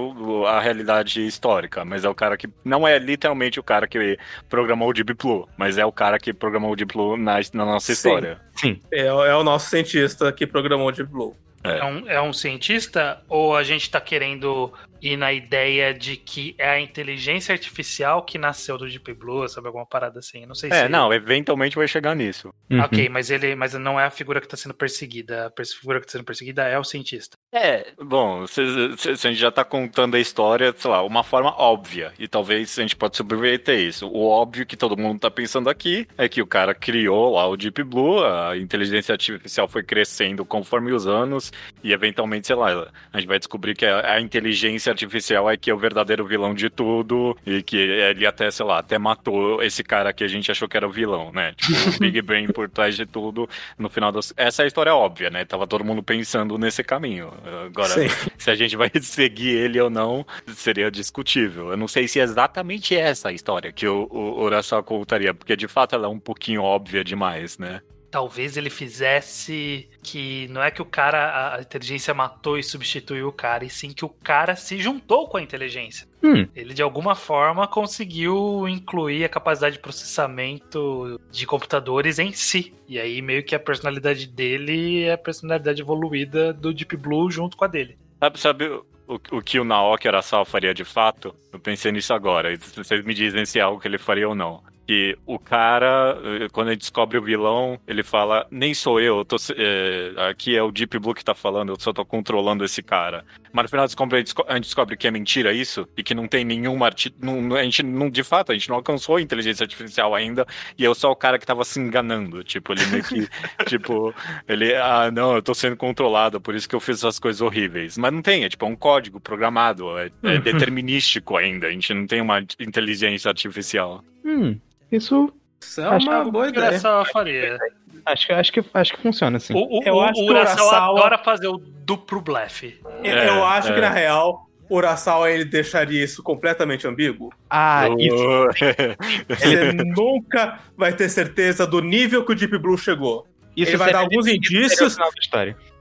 [0.47, 4.89] a realidade histórica, mas é o cara que não é literalmente o cara que programou
[4.89, 7.87] o Deep Blue, mas é o cara que programou o Deep Blue na, na nossa
[7.87, 7.93] Sim.
[7.93, 8.41] história.
[8.55, 8.79] Sim.
[8.91, 11.35] É, é o nosso cientista que programou o Deep Blue.
[11.69, 11.83] É.
[11.83, 13.21] Um, é um cientista?
[13.27, 18.37] Ou a gente tá querendo ir na ideia de que é a inteligência artificial que
[18.37, 19.67] nasceu do Deep Blue, sabe?
[19.67, 20.45] Alguma parada assim.
[20.45, 20.75] Não sei se.
[20.77, 22.49] É, não, eventualmente vai chegar nisso.
[22.69, 22.81] Uhum.
[22.81, 25.47] Ok, mas ele mas não é a figura que tá sendo perseguida.
[25.57, 27.35] A figura que tá sendo perseguida é o cientista.
[27.53, 28.61] É, bom, se,
[28.97, 32.13] se- se a gente já tá contando a história, sei lá, uma forma óbvia.
[32.19, 34.07] E talvez a gente pode subverter isso.
[34.07, 37.55] O óbvio que todo mundo tá pensando aqui é que o cara criou lá o
[37.57, 41.51] Deep Blue, a inteligência artificial foi crescendo conforme os anos,
[41.83, 45.69] e eventualmente, sei lá, a gente vai descobrir que a, a inteligência artificial é que
[45.69, 49.83] é o verdadeiro vilão de tudo, e que ele até, sei lá, até matou esse
[49.83, 51.53] cara que a gente achou que era o vilão, né?
[51.57, 54.33] Tipo, o Big Brain por trás de tudo, no final das.
[54.35, 55.45] Essa é a história óbvia, né?
[55.45, 57.31] Tava todo mundo pensando nesse caminho.
[57.65, 58.07] Agora, Sim.
[58.37, 61.71] se a gente vai seguir ele ou não, seria discutível.
[61.71, 65.55] Eu não sei se é exatamente essa a história que o, o Urasawa contaria, porque
[65.55, 67.81] de fato ela é um pouquinho óbvia demais, né?
[68.09, 73.33] Talvez ele fizesse que não é que o cara, a inteligência matou e substituiu o
[73.33, 76.07] cara, e sim que o cara se juntou com a inteligência.
[76.23, 76.47] Hum.
[76.55, 82.73] Ele de alguma forma conseguiu incluir a capacidade de processamento de computadores em si.
[82.87, 87.57] E aí meio que a personalidade dele é a personalidade evoluída do Deep Blue junto
[87.57, 87.97] com a dele.
[88.19, 88.65] Sabe, sabe
[89.07, 91.35] o, o que o Naoki Urasawa faria de fato?
[91.51, 92.55] Eu pensei nisso agora.
[92.57, 94.61] Vocês me dizem se é algo que ele faria ou não.
[94.87, 99.25] Que o cara, eh, quando ele descobre o vilão, ele fala: Nem sou eu, eu
[99.25, 102.81] tô, eh, aqui é o Deep Blue que tá falando, eu só tô controlando esse
[102.81, 103.25] cara.
[103.51, 103.85] Mas no final
[104.19, 106.85] gente desco- a gente descobre que é mentira isso e que não tem nenhuma.
[106.85, 110.15] arti- não- não- a gente não, de fato, a gente não alcançou a inteligência artificial
[110.15, 110.45] ainda
[110.77, 112.41] e eu sou o cara que tava se enganando.
[112.43, 113.27] Tipo, ele meio que.
[113.67, 114.13] tipo,
[114.47, 117.97] ele, ah, não, eu tô sendo controlado, por isso que eu fiz essas coisas horríveis.
[117.97, 121.67] Mas não tem, é tipo é um código programado, é, é determinístico ainda.
[121.67, 124.01] A gente não tem uma inteligência artificial.
[124.23, 124.57] Hum,
[124.91, 126.67] isso Isso é Acho uma que boa ideia.
[126.69, 127.57] Urasawa faria.
[128.05, 129.53] acho que, acho que, acho que funciona assim.
[129.53, 132.79] O, o, Eu o, acho o Urasawa adora fazer o duplo blefe.
[133.03, 133.75] Eu- É, eu acho é.
[133.75, 137.31] que, na real, o Urasawa ele deixaria isso completamente ambíguo.
[137.49, 138.15] Ah, isso.
[139.29, 143.25] Você nunca vai ter certeza do nível que o Deep Blue chegou.
[143.55, 144.95] isso ele vai dar alguns indícios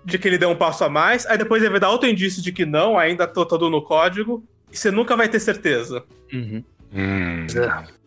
[0.04, 2.40] de que ele deu um passo a mais, aí depois ele vai dar outro indício
[2.40, 4.42] de que não, ainda tô todo no código,
[4.72, 6.04] e você nunca vai ter certeza.
[6.32, 6.62] Uhum.
[6.94, 7.46] Hum.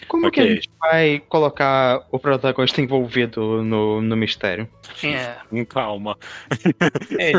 [0.07, 0.43] Como que Ok.
[0.51, 4.67] a gente vai colocar o protagonista envolvido no, no mistério?
[5.03, 5.35] É.
[5.65, 6.17] Calma.
[7.19, 7.31] É,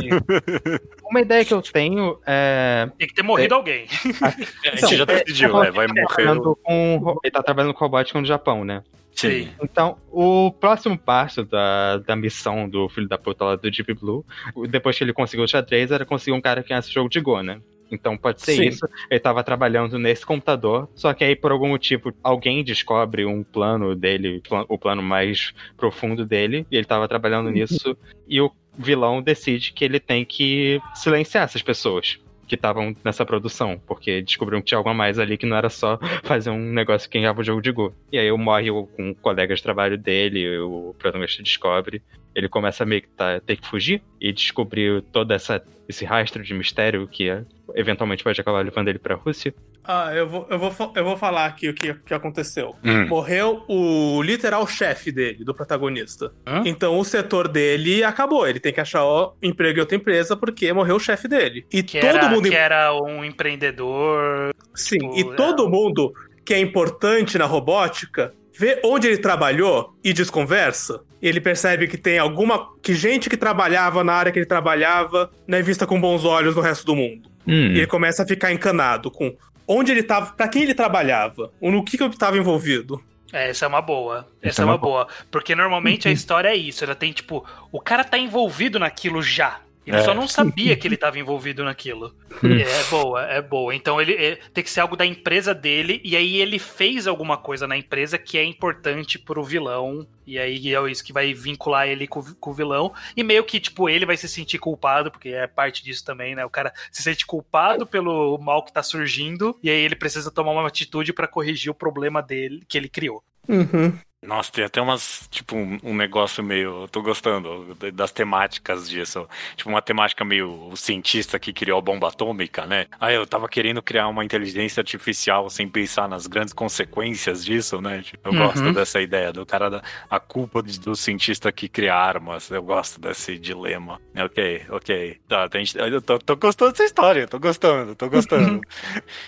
[1.11, 2.89] Uma ideia que eu tenho é.
[2.99, 3.87] Tem que ter morrido alguém.
[4.73, 6.15] A gente já decidiu, é, vai ele, tá morrer.
[6.15, 8.83] trabalhando com, ele tá trabalhando com robótica no Japão, né?
[9.13, 9.51] Sim.
[9.61, 14.25] Então, o próximo passo da, da missão do filho da puta lá do Deep Blue,
[14.55, 17.21] o- depois que ele conseguiu o xadrez, era conseguir um cara que conhece jogo de
[17.21, 17.61] Go, né?
[17.91, 18.69] Então pode ser Sim.
[18.69, 18.89] isso.
[19.11, 23.95] Ele tava trabalhando nesse computador, só que aí por algum motivo alguém descobre um plano
[23.95, 27.97] dele, o plano mais profundo dele, e ele tava trabalhando nisso,
[28.29, 32.19] e o vilão decide que ele tem que silenciar essas pessoas
[32.51, 35.71] que estavam nessa produção, porque descobriram que tinha algo a mais ali que não era
[35.71, 37.95] só fazer um negócio que ganhava o jogo de Go.
[38.11, 42.03] E aí morre com um colega de trabalho dele, o protagonista descobre,
[42.41, 46.43] ele começa a meio que tá, ter que fugir e descobrir todo essa, esse rastro
[46.43, 49.55] de mistério que é, eventualmente pode acabar levando ele pra Rússia.
[49.85, 52.77] Ah, eu vou, eu vou, eu vou falar aqui o que, que aconteceu.
[52.85, 53.07] Hum.
[53.07, 56.33] Morreu o literal chefe dele, do protagonista.
[56.47, 56.63] Hã?
[56.67, 58.47] Então o setor dele acabou.
[58.47, 61.65] Ele tem que achar ó, emprego em outra empresa porque morreu o chefe dele.
[61.73, 62.49] E Que, todo era, mundo.
[62.49, 64.55] que era um empreendedor.
[64.75, 65.35] Sim, tipo, e é.
[65.35, 66.13] todo mundo
[66.45, 71.01] que é importante na robótica vê onde ele trabalhou e desconversa.
[71.23, 72.69] Ele percebe que tem alguma.
[72.83, 76.55] que gente que trabalhava na área que ele trabalhava não é vista com bons olhos
[76.55, 77.31] no resto do mundo.
[77.47, 79.35] Hum, E ele começa a ficar encanado com
[79.67, 83.03] onde ele tava, pra quem ele trabalhava, ou no que, que ele estava envolvido.
[83.33, 84.27] É, essa é uma boa.
[84.43, 85.09] Essa, Essa é é uma uma boa.
[85.31, 86.85] Porque normalmente a história é isso.
[86.85, 89.61] Ela tem, tipo, o cara tá envolvido naquilo já.
[89.87, 90.03] Ele É.
[90.03, 92.15] só não sabia que ele tava envolvido naquilo.
[92.45, 92.53] Hum.
[92.55, 93.75] é boa, é boa.
[93.75, 97.37] Então ele é- tem que ser algo da empresa dele, e aí ele fez alguma
[97.37, 100.07] coisa na empresa que é importante pro vilão.
[100.27, 102.93] E aí é isso que vai vincular ele com, o- com o vilão.
[103.17, 106.45] E meio que, tipo, ele vai se sentir culpado, porque é parte disso também, né?
[106.45, 110.53] O cara se sente culpado pelo mal que tá surgindo, e aí ele precisa tomar
[110.53, 113.25] uma atitude pra corrigir o problema dele que ele criou.
[113.49, 113.99] Uhum.
[114.23, 116.83] Nossa, tem até umas, tipo, um, um negócio meio.
[116.83, 119.27] Eu tô gostando das temáticas disso.
[119.57, 122.87] Tipo, uma temática meio o cientista que criou a bomba atômica, né?
[123.01, 128.03] Ah, eu tava querendo criar uma inteligência artificial sem pensar nas grandes consequências disso, né?
[128.03, 128.39] Tipo, eu Uhum.
[128.47, 132.51] gosto dessa ideia do cara da a culpa de- do cientista que cria armas.
[132.51, 133.99] Eu gosto desse dilema.
[134.15, 135.19] Ok, ok.
[135.29, 138.61] Tá, tem, eu tô, tô gostando dessa história, tô gostando, tô gostando.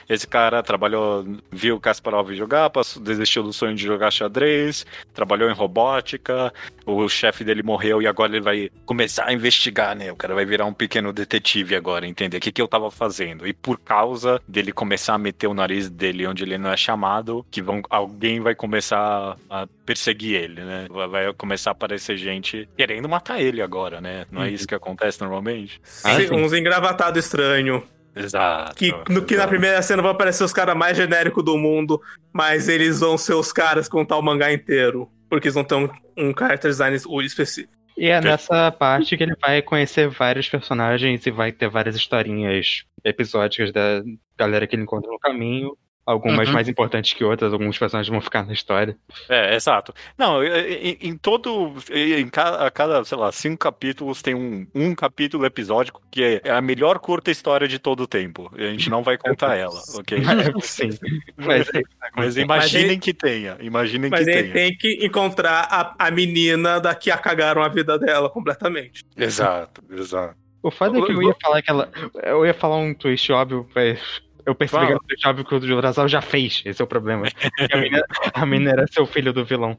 [0.08, 4.81] Esse cara trabalhou, viu o Kasparov jogar, passou, desistiu do sonho de jogar xadrez,
[5.14, 6.52] trabalhou em robótica,
[6.86, 10.10] o chefe dele morreu e agora ele vai começar a investigar, né?
[10.12, 13.46] O cara vai virar um pequeno detetive agora, entender o que, que eu tava fazendo.
[13.46, 17.44] E por causa dele começar a meter o nariz dele onde ele não é chamado,
[17.50, 20.86] que vão, alguém vai começar a perseguir ele, né?
[20.90, 24.24] Vai- Vai começar a aparecer gente querendo matar ele agora, né?
[24.30, 25.80] Não é isso que acontece normalmente?
[26.04, 26.34] Ah, Sim, sim.
[26.34, 27.82] uns engravatados estranhos.
[28.14, 28.74] Exato.
[28.76, 32.00] Que, no, que na primeira cena vão aparecer os caras mais genéricos do mundo,
[32.32, 35.10] mas eles vão ser os caras que vão estar o mangá inteiro.
[35.28, 37.72] Porque eles vão ter um, um character design específico.
[37.96, 42.84] E é nessa parte que ele vai conhecer vários personagens e vai ter várias historinhas
[43.04, 44.02] episódicas da
[44.36, 45.76] galera que ele encontra no caminho.
[46.04, 46.54] Algumas Uhum.
[46.54, 48.96] mais importantes que outras, alguns personagens vão ficar na história.
[49.28, 49.94] É, exato.
[50.18, 51.74] Não, em, em todo.
[51.92, 56.50] Em cada, a cada, sei lá, cinco capítulos tem um, um capítulo episódico que é
[56.50, 58.50] a melhor curta história de todo o tempo.
[58.58, 60.18] E a gente não vai contar ela, ok?
[60.62, 60.90] Sim.
[61.36, 61.68] Mas,
[62.16, 63.56] Mas imaginem que tenha.
[63.60, 64.52] Imaginem Mas que ele tenha.
[64.54, 69.04] tem que encontrar a, a menina da que a cagaram a vida dela completamente.
[69.16, 70.34] Exato, exato.
[70.62, 71.88] o foda é que eu ia falar que ela.
[72.24, 74.00] Eu ia falar um twist óbvio, mas
[74.46, 74.98] eu percebi Fala.
[74.98, 76.62] que era óbvio que o já fez.
[76.64, 77.26] Esse é o problema.
[77.72, 79.76] A, menina, a menina era seu filho do vilão.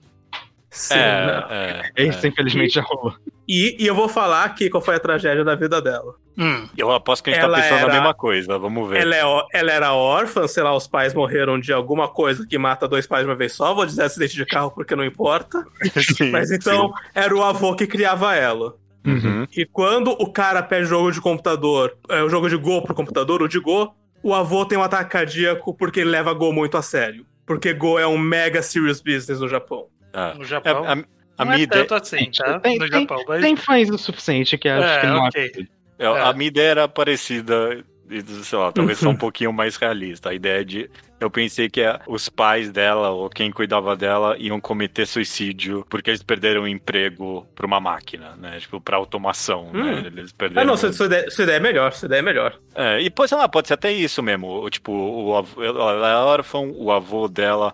[0.70, 1.46] Sim, né?
[1.50, 3.14] É, é, Esse, infelizmente, já rolou.
[3.48, 6.16] E, e eu vou falar aqui qual foi a tragédia da vida dela.
[6.36, 6.68] Hum.
[6.76, 8.58] Eu aposto que a gente Ela tá pensando era- na mesma coisa.
[8.58, 9.02] Vamos ver.
[9.02, 12.88] Ela, é, ela era órfã, sei lá, os pais morreram de alguma coisa que mata
[12.88, 13.72] dois pais de uma vez só.
[13.76, 15.64] Vou dizer acidente de carro porque não importa.
[16.18, 18.72] Sim, Mas então, era o avô que criava ela.
[19.06, 19.12] sim.
[19.12, 19.48] Uhum.
[19.56, 23.44] E quando o cara pede jogo de computador, é, o jogo de Go pro computador,
[23.44, 23.94] o de Go,
[24.24, 27.26] o avô tem um ataque cardíaco porque ele leva Go muito a sério.
[27.46, 29.88] Porque Go é um mega serious business no Japão.
[30.14, 30.34] Ah.
[30.36, 30.84] No É, Japão.
[30.86, 31.06] a, a não
[31.46, 32.60] minha é ideia, tanto assim, tá?
[32.60, 33.42] Tem- no tem- Japão, mas...
[33.42, 35.68] Tem fãs o suficiente que acho É, que não ok.
[36.00, 36.08] é, É.
[36.22, 37.84] a minha ideia era parecida,
[38.44, 40.30] sei lá, talvez só um pouquinho mais realista.
[40.30, 40.90] A ideia de.
[41.24, 46.10] Eu pensei que é, os pais dela, ou quem cuidava dela, iam cometer suicídio porque
[46.10, 48.60] eles perderam o emprego pra uma máquina, né?
[48.60, 49.94] Tipo, pra automação, né?
[50.04, 50.06] Hum.
[50.08, 50.66] Eles Ah, perderam.
[50.68, 52.60] não, sua, sua ideia, sua ideia é melhor, sua ideia é melhor.
[52.76, 54.70] É, e pode, sei lá, pode ser até isso mesmo.
[54.70, 57.74] Tipo, o avô, ela é órfã, o avô dela,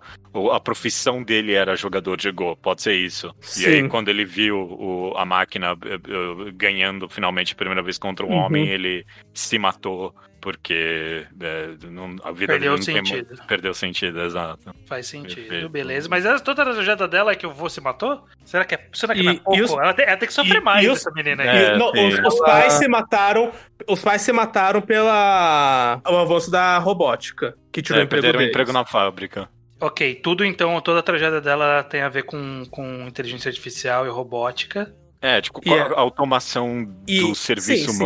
[0.54, 3.34] a profissão dele era jogador de Go, pode ser isso.
[3.58, 3.88] E aí, Sim.
[3.89, 8.30] quando ele viu o- a máquina eh, eh, ganhando finalmente a primeira vez contra um
[8.30, 8.36] Uhum.
[8.45, 13.36] homem, ele se matou porque eh, não- a vida Perdeu dele não tem sentido.
[13.38, 14.74] mu- perdeu sentido, exato.
[14.86, 15.70] Faz sentido, Perfeito.
[15.70, 16.08] beleza.
[16.10, 18.24] Mas essa, toda a trajetória dela é que o vô se matou?
[18.46, 19.56] Será que é, será que E- não é pouco?
[19.58, 21.50] e os- ela, tem, ela tem que sofrer e- mais, e os- essa menina aí.
[21.50, 23.52] É, E, não, os, os pais se mataram.
[23.88, 27.56] Os pais se mataram pela o avanço da robótica.
[27.72, 28.52] Que tirou É, o emprego perderam deles.
[28.54, 29.50] emprego na fábrica.
[29.82, 34.10] Ok, tudo então, toda a tragédia dela tem a ver com, com inteligência artificial e
[34.10, 34.94] robótica.
[35.22, 38.04] É, tipo, E é- a automação E- do serviço sim, sim.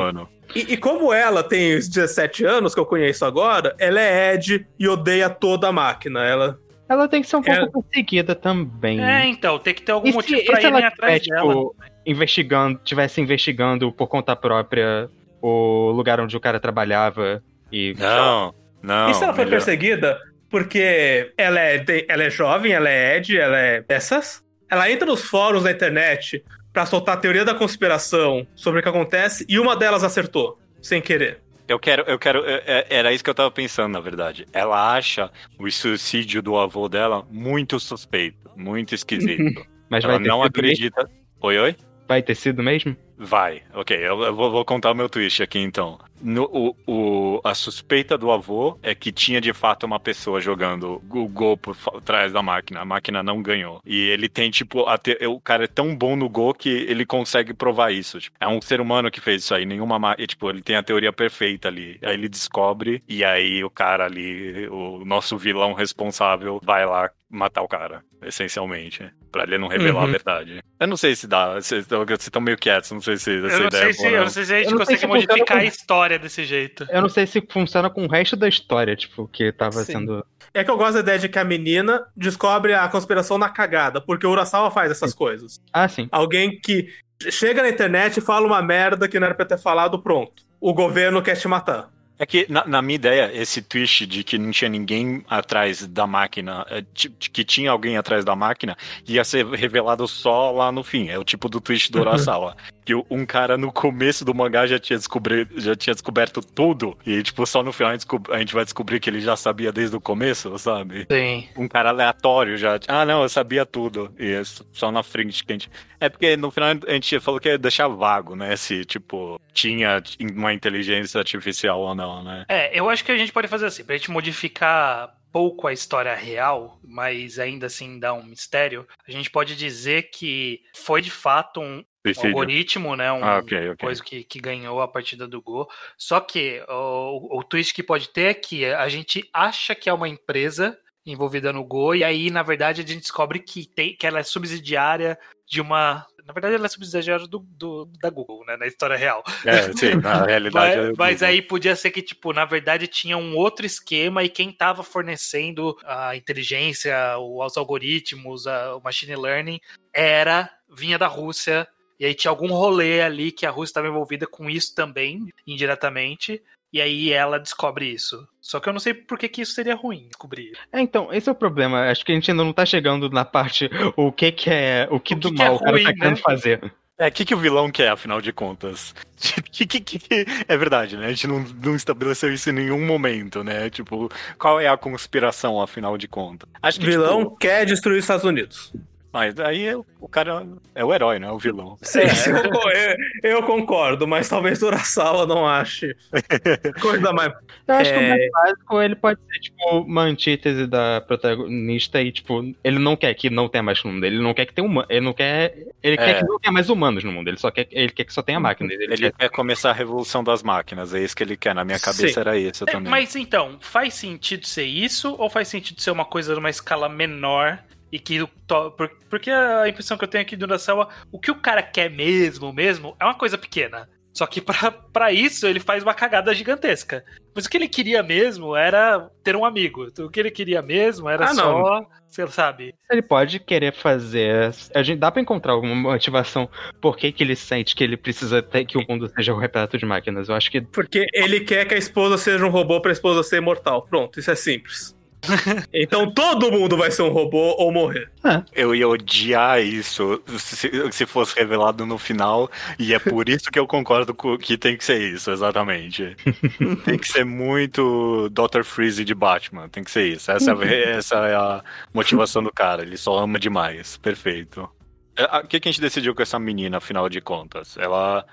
[0.56, 4.66] E, e como ela tem os 17 anos, que eu conheço agora, ela é Ed
[4.78, 6.24] e odeia toda a máquina.
[6.26, 6.60] Ela.
[6.88, 7.82] Ela tem que ser um pouco É.
[7.82, 9.02] perseguida também.
[9.04, 11.22] É, então, tem que ter algum E se, motivo e pra se ela irem atrás
[11.24, 11.48] tiver, dela.
[11.54, 11.76] tipo,
[12.06, 15.10] investigando, tivesse investigando por conta própria
[15.42, 17.42] o lugar onde o cara trabalhava
[17.72, 17.96] e.
[17.98, 19.10] Não, não.
[19.10, 20.20] e se ela foi melhor- perseguida
[20.50, 24.44] porque ela é, ela é jovem, ela é Ed, ela é dessas?
[24.70, 26.44] Ela entra nos fóruns da internet
[26.74, 31.00] pra soltar a teoria da conspiração sobre o que acontece e uma delas acertou, sem
[31.02, 31.42] querer.
[31.68, 32.44] Eu quero, eu quero.
[32.46, 34.46] é- é- Era isso que eu tava pensando, na verdade.
[34.52, 39.66] Ela acha o suicídio do avô dela muito suspeito, muito esquisito.
[39.90, 41.10] Mas Ela vai ter não sido acredita.
[41.40, 41.66] Oi, oi?
[41.72, 41.78] Mesmo?
[42.08, 42.98] Vai ter sido mesmo?
[43.18, 46.00] Vai, ok, eu, eu vou, vou contar o meu twist aqui então.
[46.22, 51.02] No, o, o- a suspeita do avô é que tinha de fato uma pessoa jogando
[51.10, 52.80] o gol por trás da máquina.
[52.80, 53.82] A máquina não ganhou.
[53.86, 57.54] E ele tem, tipo, te- o cara é tão bom no gol que ele consegue
[57.54, 58.20] provar isso.
[58.20, 60.26] Tipo, é um ser humano que fez isso aí, nenhuma máquina.
[60.26, 62.00] Tipo, ele tem a teoria perfeita ali.
[62.02, 67.64] Aí ele descobre, e aí o cara ali, o nosso vilão responsável, vai lá matar
[67.64, 69.10] o cara, essencialmente.
[69.32, 70.08] Pra ele não revelar Uhum.
[70.08, 70.64] a verdade.
[70.80, 71.56] Eu não sei se dá.
[71.56, 71.88] Vocês
[72.20, 74.12] estão meio quietos, não sei se essa Eu não, ideia sei é se, boa.
[74.12, 74.30] eu não.
[74.30, 76.88] sei se a gente consegue se modificar com- a história desse jeito.
[76.90, 79.92] Eu não sei se funciona com o resto da história, tipo, que tava Sim.
[79.94, 80.26] sendo.
[80.54, 84.02] É que eu gosto da ideia de que a menina descobre a conspiração na cagada,
[84.02, 85.60] porque o Urasawa faz essas coisas.
[85.72, 86.08] Ah, sim.
[86.12, 86.88] Alguém que
[87.30, 90.44] chega na internet e fala uma merda que não era pra ter falado, pronto.
[90.60, 91.90] O governo quer te matar.
[92.24, 96.08] É que, na, na minha ideia, esse twist de que não tinha ninguém atrás da
[96.08, 100.72] máquina, é, de, de que tinha alguém atrás da máquina, ia ser revelado só lá
[100.72, 101.10] no fim.
[101.10, 102.56] É o tipo do twist do Urasawa.
[102.86, 107.24] que um cara no começo do mangá já tinha, descobri, já tinha descoberto tudo, e
[107.24, 109.96] tipo, só no final a gente, a gente vai descobrir que ele já sabia desde
[109.96, 111.08] o começo, sabe?
[111.12, 111.48] Sim.
[111.58, 112.80] um cara aleatório já.
[112.88, 114.14] Ah, não, eu sabia tudo.
[114.20, 115.70] E é só na frente que a gente.
[116.04, 118.58] É porque no final a gente falou que ia deixar vago, né?
[118.58, 122.44] Se, tipo, tinha uma inteligência artificial ou não, né?
[122.50, 126.14] É, eu acho que a gente pode fazer assim, pra gente modificar pouco a história
[126.14, 131.62] real, mas ainda assim dá um mistério, a gente pode dizer que foi de fato
[131.62, 132.32] um, Suicídio.
[132.32, 133.10] algoritmo, né?
[133.14, 133.78] Um, Ah, ok, ok.
[133.78, 135.70] coisa que, que ganhou a partida do Go.
[135.98, 139.94] Só que o, o twist que pode ter é que a gente acha que é
[139.94, 144.08] uma empresa envolvida no Go, e aí, na verdade, a gente descobre que, tem, que
[144.08, 146.06] ela é subsidiária de uma.
[146.26, 148.56] Na verdade, ela é subsidiária do, do- da Google, né?
[148.56, 149.22] Na história real.
[149.46, 150.78] É, sim, na realidade.
[150.78, 154.30] Mas, é mas aí podia ser que, tipo, na verdade tinha um outro esquema e
[154.30, 159.60] quem tava fornecendo a inteligência, os algoritmos, a- o machine learning,
[159.94, 161.68] era, vinha da Rússia.
[162.00, 166.42] E aí tinha algum rolê ali que a Rússia estava envolvida com isso também, indiretamente.
[166.74, 168.28] E aí ela descobre isso.
[168.42, 170.54] Só que eu não sei por que, que isso seria ruim descobrir.
[170.72, 171.90] É, então, esse é o problema.
[171.92, 174.88] Acho que a gente ainda não tá chegando na parte o que que é.
[174.90, 176.22] O que O do que que é mal o cara ruim, tá querendo né?
[176.24, 176.74] fazer.
[176.98, 178.94] É, o que, que o vilão quer, afinal de contas?
[179.52, 181.06] Que, que, que- que- é verdade, né?
[181.06, 183.70] A gente não, não estabeleceu isso em nenhum momento, né?
[183.70, 186.50] Tipo, qual é a conspiração, afinal de contas?
[186.62, 188.74] Acho que, vilão tipo, quer destruir os Estados Unidos.
[189.14, 190.46] Mas aí é- o cara
[190.76, 191.30] é o herói, né?
[191.32, 191.78] O vilão.
[191.84, 192.98] Sim, eu, co- eu-
[193.32, 195.96] eu concordo, mas talvez Urasawa não ache
[196.82, 197.32] coisa mais.
[197.68, 198.10] Eu acho que o É.
[198.10, 203.14] mais básico ele pode ser, tipo, uma antítese da protagonista e, tipo, ele não quer
[203.14, 204.04] que não tenha mais no mundo.
[204.06, 204.88] Ele não quer que tenha humano.
[204.90, 205.56] Ele não quer.
[205.82, 205.98] Ele É.
[205.98, 207.28] quer que não tenha mais humanos no mundo.
[207.30, 208.74] Ele só quer, ele quer que só tenha máquinas.
[208.74, 209.14] Ele, Ele quer...
[209.14, 211.54] quer começar a revolução das máquinas, é isso que ele quer.
[211.56, 212.20] Na minha cabeça Sim.
[212.20, 212.90] era isso É, também.
[212.90, 217.60] mas então, faz sentido ser isso ou faz sentido ser uma coisa numa escala menor
[217.94, 221.20] e que o to- por- porque a impressão que eu tenho aqui do Nassau, o
[221.20, 223.88] que o cara quer mesmo, mesmo, é uma coisa pequena.
[224.12, 227.04] Só que pra, pra isso ele faz uma cagada gigantesca.
[227.36, 229.88] Mas o que ele queria mesmo era ter um amigo.
[230.00, 231.44] O que ele queria mesmo era Ah, não.
[231.64, 234.52] só, você sabe, Ele pode querer fazer.
[234.76, 236.48] A gente dá pra encontrar alguma motivação
[236.80, 239.86] por que, que ele sente que ele precisa ter que o mundo seja repleto de
[239.86, 240.30] máquinas.
[240.30, 240.62] Eu acho que.
[240.62, 243.82] Porque ele quer que a esposa seja um robô pra esposa ser imortal.
[243.84, 244.96] Pronto, isso é simples.
[245.74, 248.10] Então todo mundo vai ser um robô ou morrer.
[248.54, 252.50] Eu ia odiar isso se, se fosse revelado no final,
[252.80, 256.16] e é por isso que eu concordo com, que tem que ser isso, exatamente.
[256.86, 258.64] tem que ser muito Dr.
[258.64, 260.32] Freeze de Batman, tem que ser isso.
[260.32, 261.64] Essa, é- essa é a
[261.94, 263.98] motivação do cara, ele só ama demais.
[263.98, 264.70] Perfeito.
[265.16, 267.78] É, O que, que a gente decidiu com essa menina, afinal de contas?
[267.78, 268.26] Ela.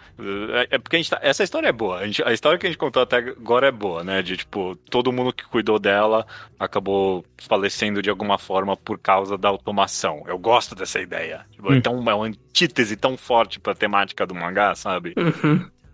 [0.71, 1.99] É, é porque a gente tá, essa história é boa.
[1.99, 4.23] A, gente- a história que a gente contou até agora é boa, né?
[4.23, 6.27] De tipo, todo mundo que cuidou dela
[6.59, 10.23] acabou falecendo de alguma forma por causa da automação.
[10.27, 11.45] Eu gosto dessa ideia.
[11.51, 11.75] Tipo, Hum.
[11.77, 15.15] Então, é uma antítese tão forte pra temática do mangá, sabe?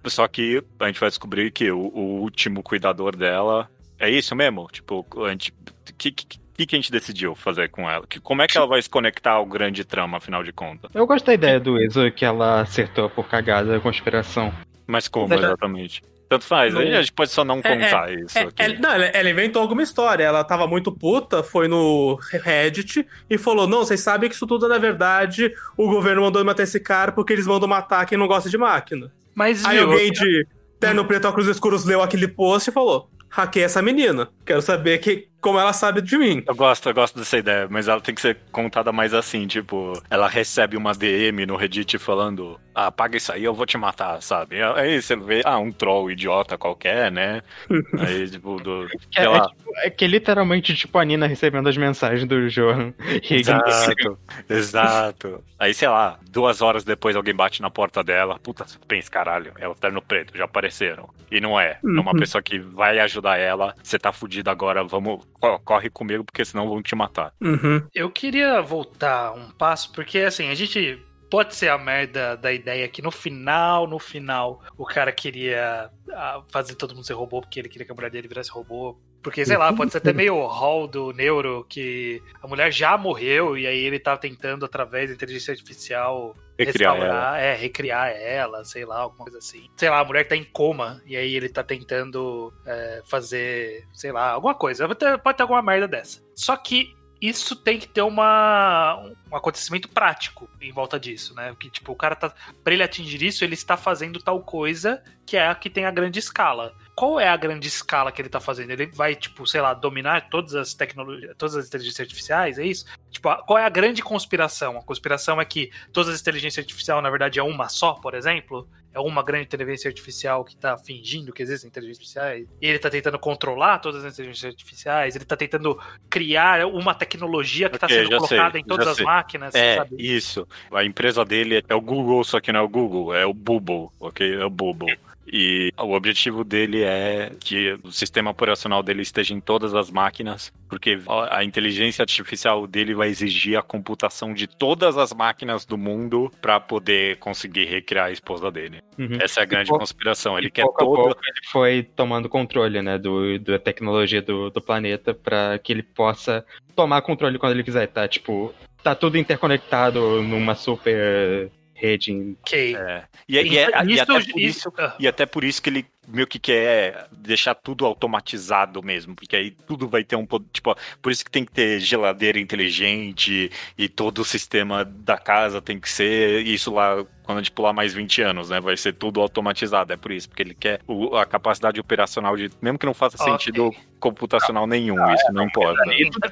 [0.07, 3.69] Só que a gente vai descobrir que o, o último cuidador dela
[3.99, 4.69] é isso mesmo?
[4.71, 5.53] Tipo, a gente.
[5.99, 8.07] Que, que, que a gente decidiu fazer com ela?
[8.07, 10.91] Que, como é que ela vai se conectar ao grande trama, afinal de contas?
[10.95, 14.55] Eu gosto da ideia do Enzo que ela acertou por cagada a conspiração.
[14.87, 16.03] Mas como Mas- exatamente?
[16.29, 18.55] Tanto faz, Não- a gente pode só não É, contar isso É, aqui.
[18.61, 20.25] ela- não, ela, ela inventou alguma história.
[20.25, 24.67] Ela tava muito puta, foi no Reddit e falou: Não, vocês sabem que isso tudo
[24.67, 25.53] é na verdade.
[25.77, 29.13] O governo mandou matar esse cara porque eles mandam matar quem não gosta de máquina.
[29.37, 30.47] Mas Aí viu, alguém de
[30.81, 34.29] terno preto óculos escuros leu aquele post e falou: Hackei essa menina.
[34.45, 36.43] Quero saber que, como ela sabe de mim.
[36.47, 39.93] Eu gosto, eu gosto dessa ideia, mas ela tem que ser contada mais assim, tipo,
[40.11, 44.21] ela recebe uma DM no Reddit falando, ah, paga isso aí, eu vou te matar,
[44.23, 44.61] sabe?
[44.63, 47.43] Aí você vê, ah, um troll idiota qualquer, né?
[47.99, 51.69] Aí, tipo, do, Que é, é, tipo, é que é literalmente tipo a Nina recebendo
[51.69, 52.93] as mensagens do Johan.
[53.31, 54.19] Exato,
[54.49, 55.45] exato.
[55.59, 58.39] Aí, sei lá, duas horas depois alguém bate na porta dela.
[58.43, 61.09] Puta, pensa, caralho, é o terno preto, já apareceram.
[61.31, 61.79] E não é.
[61.83, 62.19] É uma Uhum.
[62.19, 63.75] pessoa que vai ajudar ela.
[63.83, 65.25] Você tá fudido agora, vamos.
[65.39, 67.33] Co- Corre comigo, porque senão vão te matar.
[67.41, 67.83] Uhum.
[67.95, 72.89] Eu queria voltar um passo, porque assim, a gente pode ser a merda da ideia
[72.89, 77.59] que no final, no final, o cara queria ah, fazer todo mundo ser robô porque
[77.59, 78.97] ele queria que a mulher dele virasse robô.
[79.27, 82.97] Porque, sei lá, pode ser até meio o hall do Neuro, que a mulher já
[82.97, 88.65] morreu e aí ele tá tentando, através da inteligência artificial, Recriar restaurar, é, recriar ela,
[88.65, 89.69] sei lá, alguma coisa assim.
[89.77, 94.13] Sei lá, a mulher tá em coma e aí ele tá tentando é, fazer, sei
[94.13, 94.87] lá, alguma coisa.
[94.87, 96.23] Pode ter, pode ter alguma merda dessa.
[96.33, 101.53] Só que isso tem que ter uma, um acontecimento prático em volta disso, né?
[101.59, 102.33] Que, tipo, o cara tá.
[102.63, 105.91] Pra ele atingir isso, ele está fazendo tal coisa que é a que tem a
[105.91, 106.77] grande escala.
[106.97, 108.71] Qual é a grande escala que ele tá fazendo?
[108.71, 112.87] Ele vai, tipo, sei lá, dominar todas as tecnologias, todas as inteligências artificiais, é isso?
[113.11, 114.79] Tipo, a- qual é a grande conspiração?
[114.79, 118.67] A conspiração é que todas as inteligências artificiais, na verdade, é uma só, por exemplo?
[118.95, 122.49] é uma grande inteligência artificial que tá fingindo que existem inteligências artificiais.
[122.63, 125.79] E ele tá tentando controlar todas as inteligências artificiais, ele tá tentando
[126.09, 129.05] criar uma tecnologia que tá Ok, sendo já colocada sei, em todas as sei.
[129.05, 129.97] máquinas, É, sabe?
[129.99, 130.49] isso.
[130.73, 133.91] A empresa dele é o Google, só que não é o Google, é o Bubble,
[134.01, 134.35] ok?
[134.35, 134.99] É o Bubble.
[135.27, 140.53] E o objetivo dele é que o sistema operacional dele esteja em todas as máquinas,
[140.69, 140.99] porque
[141.31, 146.61] a inteligência artificial dele vai exigir a computação de todas as máquinas do mundo para
[146.61, 148.81] poder conseguir recriar a esposa dele.
[148.99, 149.19] Uhum.
[149.21, 150.39] Essa é a grande pouco- conspiração.
[150.39, 151.03] Ele quer pouco a toda.
[151.03, 155.83] pouco ele foi tomando controle, né, do, da tecnologia do, do planeta pra que ele
[155.83, 158.07] possa tomar controle quando ele quiser, tá?
[158.07, 162.11] Tipo, tá tudo interconectado numa super rede.
[162.13, 162.75] em- Ok.
[162.77, 163.05] É.
[163.29, 165.87] E, e é- e Isso- até por isso isso- E até por isso que ele
[166.07, 170.75] meio que quer deixar tudo automatizado mesmo, porque aí tudo vai ter um po- tipo,
[171.03, 175.79] por isso que tem que ter geladeira inteligente e todo o sistema da casa tem
[175.81, 178.61] que ser isso lá quando a gente pular mais 20 anos, né?
[178.61, 182.49] Vai ser tudo automatizado, é por isso, porque ele quer o- a capacidade operacional de,
[182.63, 183.33] mesmo que não faça Ok.
[183.33, 185.83] sentido computacional nenhum, isso não importa.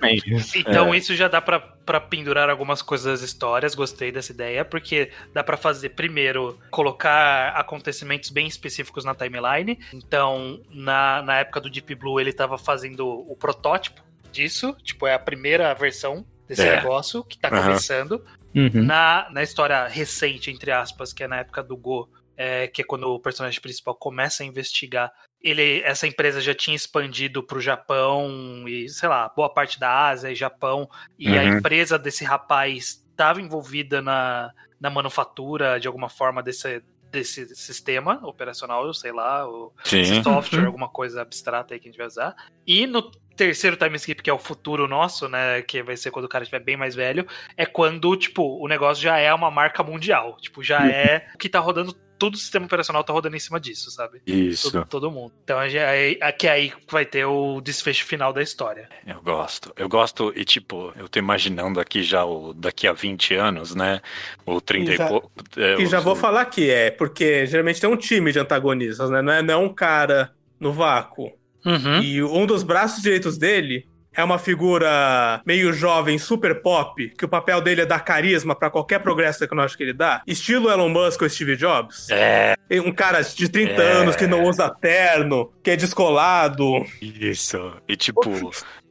[0.01, 0.20] Bem.
[0.55, 0.97] Então É.
[0.97, 5.43] isso já dá pra, pra pendurar algumas coisas das histórias, gostei dessa ideia, porque dá
[5.43, 9.64] pra fazer primeiro colocar acontecimentos bem específicos na timeline.
[9.93, 14.03] Então, na, na época do Deep Blue, ele tava fazendo o protótipo
[14.33, 16.77] disso, tipo, é a primeira versão desse É.
[16.77, 17.62] negócio que tá Aham.
[17.62, 18.25] começando.
[18.55, 18.85] Uhum.
[18.85, 22.85] Na, na história recente, entre aspas, que é na época do Go, é, que é
[22.85, 27.61] quando o personagem principal começa a investigar, ele, essa empresa já tinha expandido para o
[27.61, 30.89] Japão e, sei lá, boa parte da Ásia e Japão,
[31.19, 31.59] e a Uhum.
[31.59, 36.83] empresa desse rapaz estava envolvida na, na manufatura, de alguma forma, desse,
[37.15, 40.23] desse sistema operacional, sei lá, o Sim.
[40.23, 40.67] software, Uhum.
[40.67, 42.35] alguma coisa abstrata aí que a gente vai usar.
[42.67, 43.03] E no
[43.37, 46.45] terceiro time skip, que é o futuro nosso, né, que vai ser quando o cara
[46.45, 50.37] estiver bem mais velho, é quando, tipo, o negócio já é uma marca mundial.
[50.41, 53.59] Tipo, já é o que tá rodando, todo o sistema operacional tá rodando em cima
[53.61, 54.21] disso, sabe?
[54.27, 54.71] Isso.
[54.71, 55.33] Todo, todo mundo.
[55.45, 55.73] Então é,
[56.12, 58.89] é, aqui é aí que vai ter o desfecho final da história.
[59.07, 59.73] Eu gosto.
[59.77, 64.01] Eu gosto, e tipo, eu tô imaginando aqui já o daqui a 20 anos, né?
[64.47, 65.31] O 30 e, E já- pouco.
[65.57, 69.11] é, E já os- vou falar que é, porque geralmente tem um time de antagonistas,
[69.11, 69.21] né?
[69.23, 71.33] Não é, não é um cara no vácuo.
[71.65, 72.01] Uhum.
[72.03, 73.87] E um dos braços direitos dele
[74.17, 78.71] é uma figura meio jovem, super pop, que o papel dele é dar carisma pra
[78.71, 80.23] qualquer progresso tecnológico que ele dá.
[80.27, 82.09] Estilo Elon Musk ou Steve Jobs.
[82.11, 82.55] É,
[82.85, 83.93] Um cara de 30 É.
[83.93, 86.85] anos que não usa terno, que é descolado.
[87.01, 87.73] isso.
[87.89, 88.23] E tipo,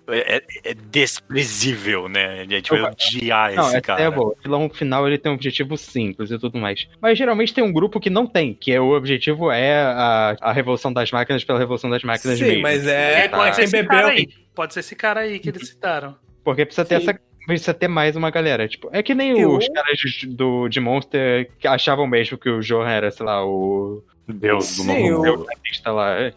[0.08, 2.42] é, é- é desprezível, né?
[2.42, 4.02] A gente vai Eu- odiar Não, esse essa cara.
[4.02, 4.30] é boa.
[4.38, 6.88] O vilão final ele tem um objetivo simples e tudo mais.
[7.02, 10.52] Mas geralmente tem um grupo que não tem, que é o objetivo é a, a
[10.52, 12.62] revolução das máquinas pela revolução das máquinas Sim, mesmo.
[12.62, 14.28] mas é- É, pode ser esse bebeu- cara aí.
[14.56, 16.16] Pode ser esse cara aí que eles citaram.
[16.44, 17.10] Porque precisa ter Sim.
[17.10, 17.20] essa.
[17.46, 18.68] Precisa ter mais uma galera.
[18.70, 22.50] Tipo, é que nem Eu- os caras de- do, de Monster que achavam mesmo que
[22.50, 24.02] o Johan era, sei lá, o.
[24.26, 25.46] Deus do Sim, novo o- mundo.
[25.50, 26.16] artista lá.
[26.18, 26.34] É.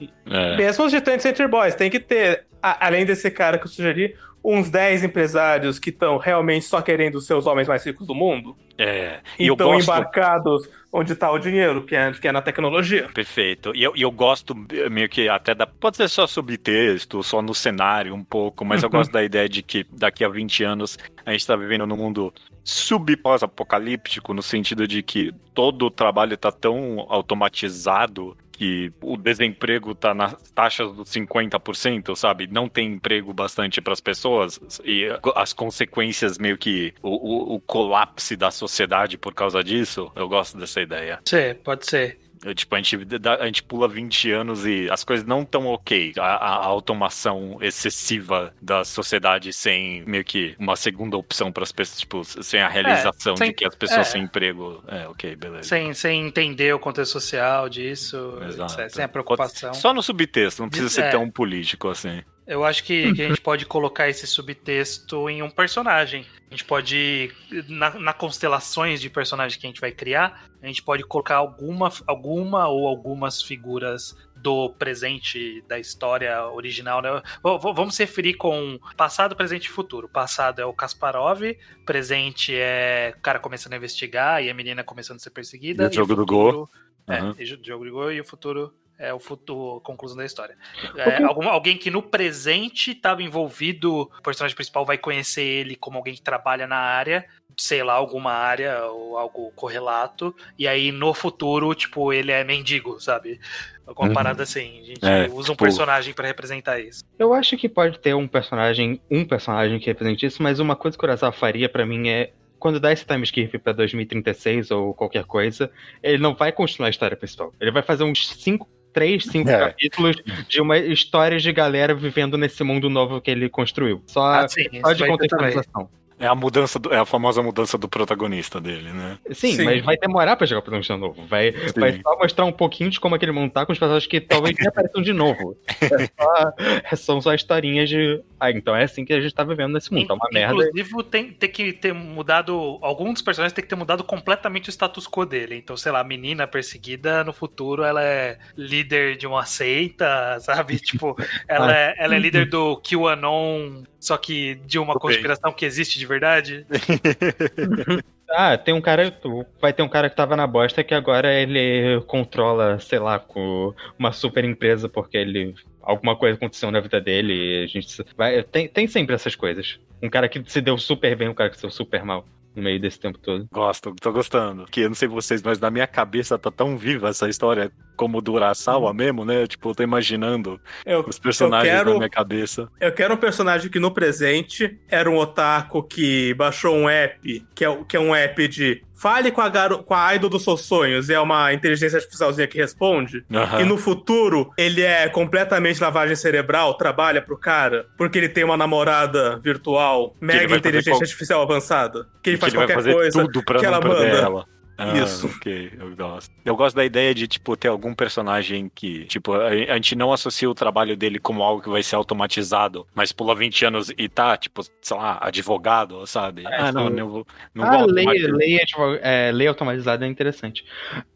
[0.56, 4.14] Mesmo os Gigantes Center Boys, tem que ter, a- além desse cara que eu sugeri,
[4.44, 8.56] uns 10 empresários que estão realmente só querendo ser os homens mais ricos do mundo.
[8.78, 9.18] É.
[9.38, 9.82] E eu Então gosto.
[9.90, 13.08] embarcados onde tá o dinheiro, que é, que é na tecnologia.
[13.12, 13.72] Perfeito.
[13.74, 14.54] E eu, eu gosto
[14.90, 15.66] meio que até da.
[15.66, 19.62] Pode ser só subtexto, só no cenário um pouco, mas eu gosto da ideia de
[19.62, 22.32] que daqui a 20 anos a gente tá vivendo num mundo
[22.62, 30.14] sub-pós-apocalíptico, no sentido de que todo o trabalho tá tão automatizado que o desemprego tá
[30.14, 32.46] nas taxas dos 50%, sabe?
[32.46, 37.60] Não tem emprego bastante para as pessoas e as consequências meio que o, o, o
[37.60, 40.10] colapse da sociedade por causa disso.
[40.14, 41.20] Eu gosto dessa ideia.
[41.24, 42.25] Ser, pode ser.
[42.54, 42.96] Tipo, a gente,
[43.40, 46.12] a gente pula 20 anos e as coisas não estão ok.
[46.18, 52.00] A, a automação excessiva da sociedade sem meio que uma segunda opção para as pessoas,
[52.00, 54.10] tipo, sem a realização sem- de que as pessoas é.
[54.10, 54.82] sem emprego.
[54.88, 55.68] É, ok, beleza.
[55.68, 58.90] Sem, sem entender o contexto social disso, Exato.
[58.90, 59.72] sem a preocupação.
[59.74, 61.10] Só no subtexto, não precisa ser É.
[61.10, 62.22] tão político assim.
[62.46, 66.24] Eu acho que, que a gente pode colocar esse subtexto em um personagem.
[66.48, 67.32] A gente pode,
[67.68, 71.90] na, na constelações de personagens que a gente vai criar, a gente pode colocar alguma,
[72.06, 77.20] alguma ou algumas figuras do presente da história original, né?
[77.42, 80.08] Vamos se referir com passado, presente e futuro.
[80.08, 81.42] Passado é o Kasparov,
[81.84, 85.84] presente é o cara começando a investigar e a menina começando a ser perseguida.
[85.84, 86.70] E o jogo do futuro-
[87.08, 87.34] É, Uhum.
[87.38, 90.56] e o jogo do Go e o futuro é o futuro, a conclusão da história.
[90.96, 95.98] É, algum- alguém que no presente estava envolvido, o personagem principal vai conhecer ele como
[95.98, 97.24] alguém que trabalha na área,
[97.58, 103.00] sei lá, alguma área ou algo correlato, e aí no futuro, tipo, ele é mendigo,
[103.00, 103.40] sabe?
[103.86, 104.14] Alguma Uhum.
[104.14, 104.80] parada assim.
[104.80, 107.04] A gente É, usa um tipo- personagem pra representar isso.
[107.18, 110.98] Eu acho que pode ter um personagem, um personagem que represente isso, mas uma coisa
[110.98, 114.92] que o Urasawa faria pra mim é quando dá esse time skip pra 2036 ou
[114.94, 115.70] qualquer coisa,
[116.02, 117.52] ele não vai continuar a história principal.
[117.60, 118.66] Ele vai fazer uns 5,
[118.96, 119.58] 3, 5 É.
[119.58, 120.16] capítulos
[120.48, 124.02] de uma história de galera vivendo nesse mundo novo que ele construiu.
[124.06, 125.90] Só, Ah, sim, só de contextualização.
[126.18, 129.18] É a mudança, do- é a famosa mudança do protagonista dele, né?
[129.32, 129.64] Sim, Sim.
[129.64, 131.26] mas vai demorar pra chegar o protagonista novo.
[131.26, 134.20] Vai, vai só mostrar um pouquinho de como aquele mundo tá com os personagens que
[134.20, 135.56] talvez nem apareçam de novo.
[135.80, 136.52] É só-
[136.90, 138.22] é- são só historinhas de.
[138.40, 140.10] Ah, então é assim que a gente tá vivendo nesse mundo.
[140.10, 140.54] É uma merda.
[140.54, 142.78] Inclusive, tem, tem que ter mudado.
[142.80, 145.56] Alguns dos personagens tem que ter mudado completamente o status quo dele.
[145.56, 150.78] Então, sei lá, a menina perseguida no futuro, ela é líder de uma seita, sabe?
[150.78, 151.14] Tipo,
[151.46, 156.05] ela, é, ela é líder do QAnon, só que de uma conspiração que existe de
[156.06, 156.66] verdade.
[158.28, 159.16] Ah, tem um cara.
[159.60, 163.72] Vai ter um cara que tava na bosta que agora ele controla, sei lá, com
[163.98, 165.54] uma super empresa porque ele.
[165.80, 168.04] Alguma coisa aconteceu na vida dele e a gente.
[168.16, 169.78] Vai, tem, tem sempre essas coisas.
[170.02, 172.62] Um cara que se deu super bem, um cara que se deu super mal no
[172.62, 173.46] meio desse tempo todo.
[173.52, 174.64] Gosto, tô gostando.
[174.66, 178.20] Que eu não sei vocês, mas na minha cabeça tá tão viva essa história como
[178.20, 179.46] do Urasawa mesmo, né?
[179.46, 182.68] Tipo, eu tô imaginando Eu, os personagens quero, na minha cabeça.
[182.80, 187.64] eu quero um personagem que no presente era um otaku que baixou um app, que
[187.64, 190.62] é, que é um app de fale com a, garo, com a idol dos seus
[190.62, 193.24] sonhos, e é uma inteligência artificialzinha que responde.
[193.60, 198.56] E no futuro, ele é completamente lavagem cerebral, trabalha pro cara, porque ele tem uma
[198.56, 203.28] namorada virtual, mega inteligência qual- artificial avançada, que ele Que faz ele qualquer coisa
[203.58, 204.04] que ela manda.
[204.06, 204.46] ela.
[204.78, 205.26] Ah, Isso.
[205.26, 206.34] Ok, eu gosto.
[206.44, 210.48] Eu gosto da ideia de, tipo, ter algum personagem que, tipo, a, gente não associa
[210.50, 214.36] o trabalho dele como algo que vai ser automatizado, mas pula 20 anos e tá,
[214.36, 216.44] tipo, sei lá, advogado, sabe?
[216.46, 216.94] ah, não, sim.
[216.94, 217.26] não vou.
[217.54, 218.58] Não ah, vou lei, lei,
[219.00, 220.64] é, lei automatizada é interessante.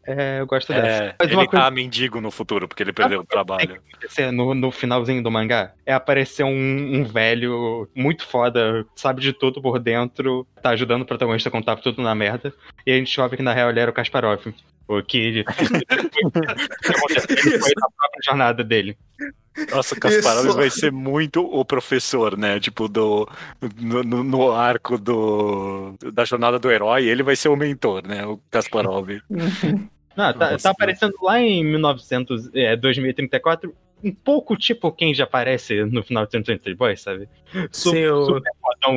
[0.05, 1.03] É, eu gosto dessa.
[1.03, 3.79] É, Mas ele uma coisa tá mendigo no futuro, porque ele perdeu o trabalho.
[3.87, 9.31] acontecer no, no finalzinho do mangá é aparecer um, um velho muito foda, sabe de
[9.31, 12.53] tudo por dentro, tá ajudando o protagonista a contar tudo na merda,
[12.85, 14.47] e a gente descobre que na real ele era o Kasparov.
[14.87, 15.85] O que aconteceu
[17.59, 18.97] foi na própria jornada dele.
[19.69, 20.57] Nossa, o Kasparov Isso.
[20.57, 22.59] vai ser muito o professor, né?
[22.59, 23.27] Tipo, do,
[23.79, 28.25] no, no- arco do, da jornada do herói, ele vai ser o mentor, né?
[28.25, 29.09] O Kasparov.
[30.15, 33.73] Não, tá, tá aparecendo lá em 1900, é, 2034,
[34.03, 37.29] um pouco tipo quem já aparece no final de 133 Boys, sabe?
[37.71, 38.51] Su- Sim, eu- Super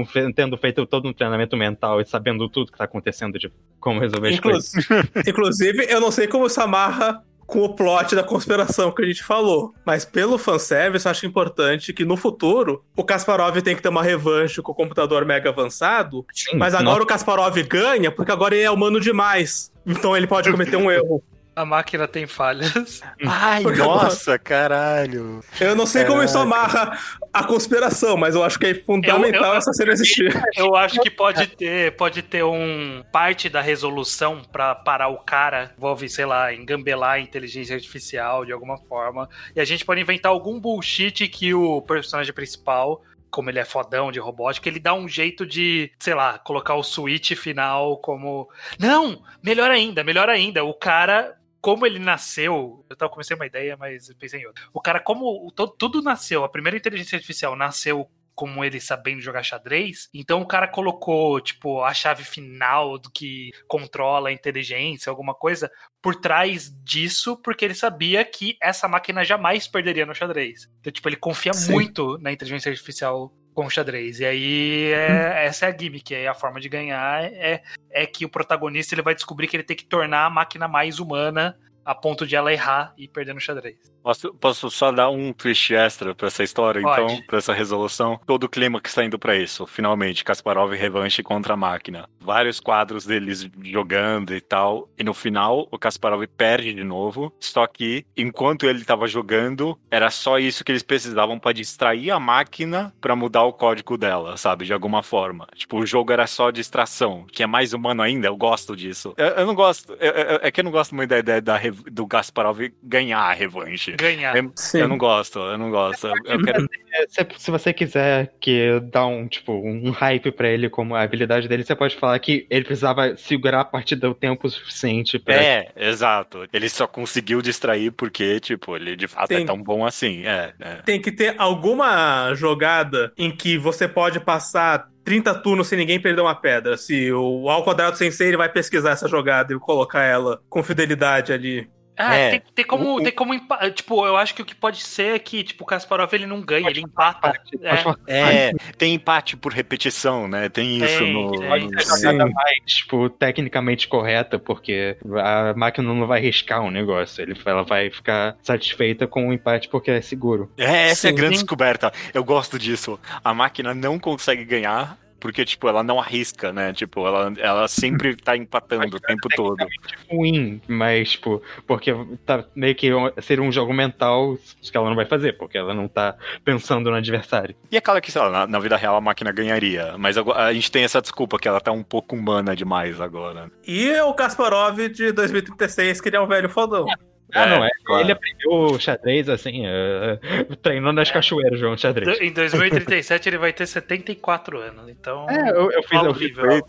[0.06, 4.00] fe- tendo feito todo um treinamento mental e sabendo tudo que tá acontecendo de como
[4.00, 4.72] resolver as coisas.
[5.26, 9.22] Inclusive, eu não sei como isso amarra com o plot da conspiração que a gente
[9.22, 9.74] falou.
[9.84, 14.02] Mas pelo fanservice, eu acho importante que no futuro o Kasparov tem que ter uma
[14.02, 16.24] revanche com o computador mega avançado.
[16.32, 19.70] Sim, Mas agora o Kasparov ganha porque agora ele é humano demais.
[19.86, 21.22] Então ele pode cometer um erro.
[21.56, 23.00] A máquina tem falhas.
[23.26, 25.40] Ai, Porque- nossa, caralho.
[25.60, 26.98] Eu não sei como isso amarra
[27.32, 30.32] a conspiração, mas eu acho que é fundamental Eu- eu- essa cena existir.
[30.56, 35.72] Eu acho que pode ter, pode ter um parte da resolução pra parar o cara,
[35.76, 39.28] envolve, sei lá, engambelar a inteligência artificial de alguma forma.
[39.54, 44.10] E a gente pode inventar algum bullshit que o personagem principal, como ele é fodão
[44.12, 48.48] de robótica, ele dá um jeito de, sei lá, colocar o switch final como.
[48.78, 49.22] Não!
[49.42, 50.64] Melhor ainda, melhor ainda.
[50.64, 51.34] O cara.
[51.64, 54.62] Como ele nasceu, eu tava comecei uma ideia, mas pensei em outra.
[54.70, 59.42] O cara, como to- tudo nasceu, a primeira inteligência artificial nasceu como ele sabendo jogar
[59.42, 60.10] xadrez.
[60.12, 65.70] Então o cara colocou, tipo, a chave final do que controla a inteligência, alguma coisa,
[66.02, 70.68] por trás disso, porque ele sabia que essa máquina jamais perderia no xadrez.
[70.80, 71.72] Então, tipo, ele confia Sim.
[71.72, 74.20] muito na inteligência artificial com xadrez.
[74.20, 76.14] E aí, é- essa é a gimmick.
[76.14, 79.62] Aí a forma de ganhar é, é que o protagonista ele vai descobrir que ele
[79.62, 83.40] tem que tornar a máquina mais humana a ponto de ela errar e perder no
[83.40, 83.76] xadrez.
[84.02, 87.02] Posso, posso só dar um twist extra pra essa história, Pode.
[87.14, 88.20] então, pra essa resolução?
[88.26, 89.66] Todo o clima que está indo pra isso.
[89.66, 92.06] Finalmente, Kasparov revanche contra a máquina.
[92.20, 94.88] Vários quadros deles jogando e tal.
[94.98, 97.32] E no final, o Kasparov perde de novo.
[97.40, 102.20] Só que, enquanto ele tava jogando, era só isso que eles precisavam pra distrair a
[102.20, 104.66] máquina pra mudar o código dela, sabe?
[104.66, 105.46] De alguma forma.
[105.54, 108.26] Tipo, o jogo era só distração, que é mais humano ainda.
[108.28, 109.14] Eu gosto disso.
[109.16, 109.94] Eu, eu não gosto.
[109.94, 113.18] eu- eu- é que eu não gosto muito da ideia da rev- do Kasparov ganhar
[113.20, 113.92] a revanche.
[113.92, 114.36] Ganhar.
[114.36, 114.78] Eu- Sim.
[114.80, 116.06] Eu não gosto, eu não gosto.
[116.06, 116.68] Eu, eu quero.
[116.92, 121.02] É, Se, se você quiser que dar um, tipo, um hype pra ele como a
[121.02, 125.34] habilidade dele, você pode falar que ele precisava segurar a partida o tempo suficiente pra.
[125.34, 126.46] É, exato.
[126.52, 130.24] Ele só conseguiu distrair porque, tipo, ele de fato é Tem- tão bom assim.
[130.24, 130.74] É, é.
[130.84, 136.22] Tem que ter alguma jogada em que você pode passar 30 turnos sem ninguém perder
[136.22, 136.76] uma pedra.
[136.76, 141.32] Se o Ao Quadrado Sensei ele vai pesquisar essa jogada e colocar ela com fidelidade
[141.32, 141.68] ali.
[141.96, 142.30] Ah, É.
[142.30, 143.34] tem, tem como, O- tem como
[143.74, 146.40] Tipo, eu acho que o que pode ser é que, tipo, o Kasparov ele não
[146.40, 147.32] ganha, ele empata.
[147.32, 147.64] Pode
[148.08, 148.48] É.
[148.48, 150.48] É, tem empate por repetição, né?
[150.48, 151.30] Tem isso Tem, no.
[151.32, 151.40] tem.
[151.40, 156.70] no- É a jogada mais, tipo, tecnicamente correta, porque a máquina não vai riscar um
[156.70, 157.22] negócio.
[157.22, 160.50] Ele, ela vai ficar satisfeita com o empate porque é seguro.
[160.58, 161.16] É, essa é a Sim.
[161.16, 161.92] grande descoberta.
[162.12, 162.98] Eu gosto disso.
[163.22, 164.98] A máquina não consegue ganhar.
[165.24, 166.74] Porque, tipo, ela não arrisca, né?
[166.74, 169.66] Tipo, ela, ela sempre tá empatando o tempo todo.
[170.06, 171.94] Ruim, mas, tipo, porque
[172.26, 172.90] tá meio que
[173.22, 176.14] seria um jogo mental que ela não vai fazer, porque ela não tá
[176.44, 177.56] pensando no adversário.
[177.72, 179.94] E é claro que, sei lá, na, na vida real a máquina ganharia.
[179.96, 183.50] Mas a gente tem essa desculpa que ela tá um pouco humana demais agora.
[183.66, 186.84] E o Kasparov de 2036, que ele é um velho fodão.
[187.32, 187.70] Ah, não, é.
[187.84, 188.02] claro.
[188.04, 190.18] Ele aprendeu xadrez, assim, é,
[190.62, 192.20] treinou nas cachoeiras jogando xadrez.
[192.20, 195.28] Em 2037 ele vai ter 74 anos, então.
[195.28, 196.62] É, eu, eu fiz, fiz, plausível.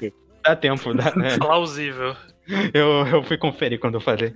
[0.43, 1.37] dá tempo, dá, né?
[1.39, 2.15] Plausível.
[2.73, 4.33] eu, eu fui conferir quando eu falei.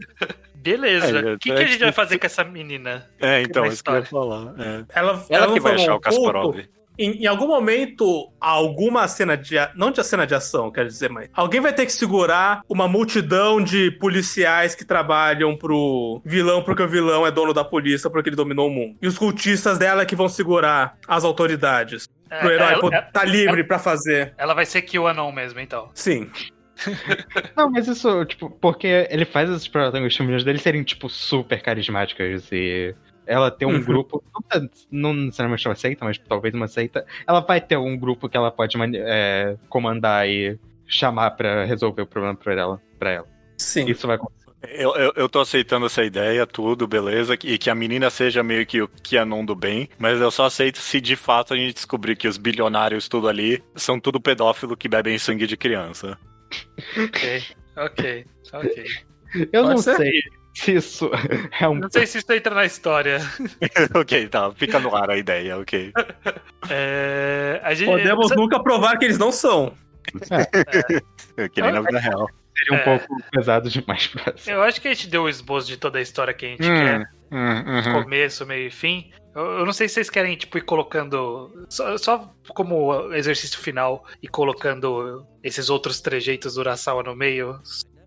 [0.55, 1.19] Beleza.
[1.19, 3.07] É, O que, é que a gente que- vai fazer com essa menina?
[3.19, 4.05] É, então, isso que eu ia história.
[4.05, 4.53] falar.
[4.59, 4.85] é.
[4.99, 6.57] Ela, Ela, não que vai achar um o Kasparov.
[7.01, 9.57] Em, em algum momento, alguma cena de.
[9.57, 11.29] a- Não de cena de ação, quero dizer, mas.
[11.33, 16.87] Alguém vai ter que segurar uma multidão de policiais que trabalham pro vilão, porque o
[16.89, 18.97] vilão é dono da polícia, porque ele dominou o mundo.
[19.01, 22.07] E os cultistas dela que vão segurar as autoridades.
[22.27, 24.33] Pro É, herói ela, pô, é- tá livre pra fazer.
[24.37, 25.89] ela vai ser QAnon mesmo, então.
[25.93, 26.29] Sim.
[27.55, 32.47] Não, mas isso, tipo, porque ele faz as protagonistas femininas dele serem, tipo, super carismáticas
[32.51, 32.93] e
[33.29, 33.83] ela ter um Uhum.
[33.83, 38.27] grupo, não, não necessariamente uma seita, mas talvez uma seita, ela vai ter um grupo
[38.27, 42.81] que ela pode é, comandar e chamar pra resolver o problema pra ela.
[42.97, 43.27] Pra ela.
[43.57, 43.87] Sim.
[43.87, 44.39] Isso vai acontecer.
[44.67, 48.65] Eu, eu, eu tô aceitando essa ideia, tudo, beleza, e que a menina seja meio
[48.65, 52.15] que o Kianon do bem, mas eu só aceito se de fato a gente descobrir
[52.17, 56.17] que os bilionários tudo ali são tudo pedófilo que bebem sangue de criança.
[56.97, 57.43] Ok,
[57.77, 58.85] ok, ok.
[59.53, 59.95] Eu Pode não ser.
[59.95, 60.11] sei
[60.59, 61.09] se isso
[61.59, 61.75] é um.
[61.75, 63.19] Não sei se isso entra na história.
[63.95, 65.91] ok, tá, fica no ar a ideia, ok.
[66.69, 69.73] É, a gente, Podemos nunca provar que eles não são.
[71.53, 72.27] Que nem na vida real.
[72.57, 72.83] Seria um É.
[72.83, 76.01] pouco pesado demais pra Eu acho que a gente deu o esboço de toda a
[76.01, 77.09] história que a gente Hum, quer.
[77.31, 78.03] hum, uhum.
[78.03, 79.11] Começo, meio e fim.
[79.35, 81.65] Eu, eu não sei se vocês querem, tipo, ir colocando.
[81.69, 87.57] Só, só como exercício final e colocando esses outros trejeitos do Urasawa no meio.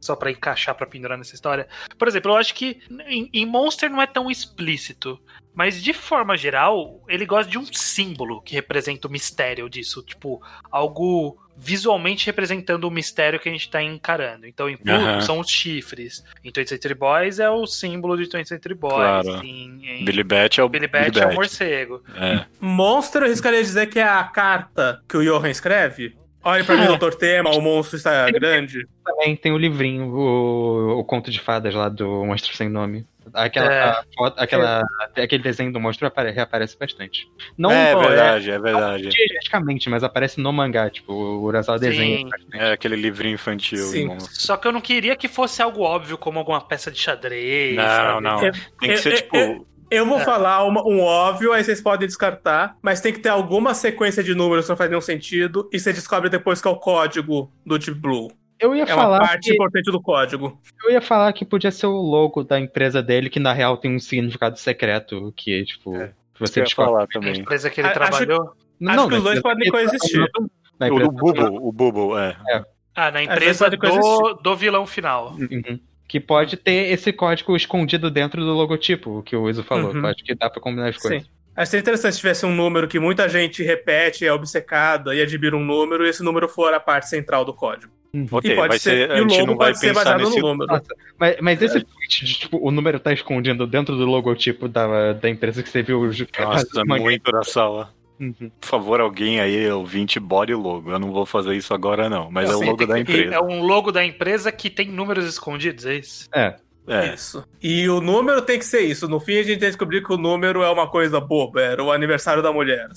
[0.02, 1.68] Só pra encaixar, pra pendurar nessa história.
[1.96, 5.18] Por exemplo, eu acho que em, em Monster não é tão explícito.
[5.54, 10.02] Mas de forma geral, ele gosta de um símbolo que representa o mistério disso.
[10.02, 14.46] Tipo, algo visualmente representando o mistério que a gente tá encarando.
[14.46, 16.24] Então, em Pluto são os chifres.
[16.42, 18.94] Em 20th Century Boys é o símbolo de 20th Century Boys.
[18.94, 19.44] Claro.
[19.44, 22.02] Em, em Billy Bat é o Billy Bat é o morcego.
[22.16, 22.44] É.
[22.60, 26.16] Monster, eu arriscaria dizer que é a carta que o Johan escreve.
[26.44, 28.86] Olhe pra mim, Doutor Tema, o monstro está grande.
[29.04, 33.06] Também tem o livrinho, o, o conto de fadas lá do Monstro Sem Nome.
[33.32, 33.82] Aquela, É.
[33.84, 34.82] a foto- aquela,
[35.16, 37.28] aquele desenho do monstro apare- reaparece bastante.
[37.56, 39.08] Não é é- verdade, é verdade.
[39.08, 42.28] digeticamente, mas aparece no mangá, tipo, o Urasawa desenha.
[42.52, 43.78] É aquele livrinho infantil.
[43.78, 44.18] Sim.
[44.18, 47.76] Só que eu não queria que fosse algo óbvio, como alguma peça de xadrez.
[47.76, 48.20] Não, sabe?
[48.22, 48.44] não.
[48.44, 49.66] É- Tem que ser é- tipo.
[49.94, 50.24] É- Eu vou É.
[50.24, 54.34] falar uma- um óbvio, aí vocês podem descartar, mas tem que ter alguma sequência de
[54.34, 57.78] números que não faz nenhum sentido, e você descobre depois que é o código do
[57.78, 58.28] Deep Blue.
[58.58, 60.60] Eu ia É uma falar parte que, importante do código.
[60.84, 63.94] eu ia falar que podia ser o logo da empresa dele, que na real tem
[63.94, 66.12] um significado secreto, que, tipo, É.
[66.32, 66.92] que você eu ia descobre.
[66.92, 67.40] falar A também.
[67.40, 68.52] empresa que ele A- acho- trabalhou.
[68.78, 70.22] Não, acho que os dois empresa podem coexistir.
[70.22, 72.62] O, empresa o Bubble, o Bubble, é.
[72.94, 74.02] Ah, na empresa pode coexistir.
[74.18, 75.32] do, do vilão final.
[75.38, 75.80] Uhum.
[76.12, 79.94] Que pode ter esse código escondido dentro do logotipo, o que o Iso falou.
[79.94, 80.04] Uhum.
[80.04, 81.22] Acho que dá pra combinar as coisas.
[81.22, 81.28] Sim.
[81.56, 85.22] Acho que seria interessante se tivesse um número que muita gente repete, é obcecada e
[85.22, 87.90] admira um número, e esse número for a parte central do código.
[88.30, 89.10] Ok, e pode ser, ser.
[89.10, 90.38] A e o gente logo não vai pode ser pensar baseado nesse.
[90.38, 90.70] no número.
[90.70, 95.14] Nossa, mas, mas esse tweet de, tipo, o número tá escondido dentro do logotipo da,
[95.14, 96.04] da empresa que você viu.
[96.04, 97.90] Nossa, as muito da sala.
[98.20, 98.50] Uhum.
[98.60, 100.90] Por favor, alguém aí, ouvinte, body logo.
[100.90, 102.30] Eu não vou fazer isso agora, não.
[102.30, 103.34] Mas é o Sim, logo da empresa.
[103.34, 106.28] é um logo da empresa que tem números escondidos, é isso?
[106.34, 106.56] É.
[106.88, 107.14] É.
[107.14, 107.46] Isso.
[107.62, 109.08] E o número tem que ser isso.
[109.08, 112.42] No fim, a gente descobriu que o número é uma coisa boba, era o aniversário
[112.42, 112.88] da mulher.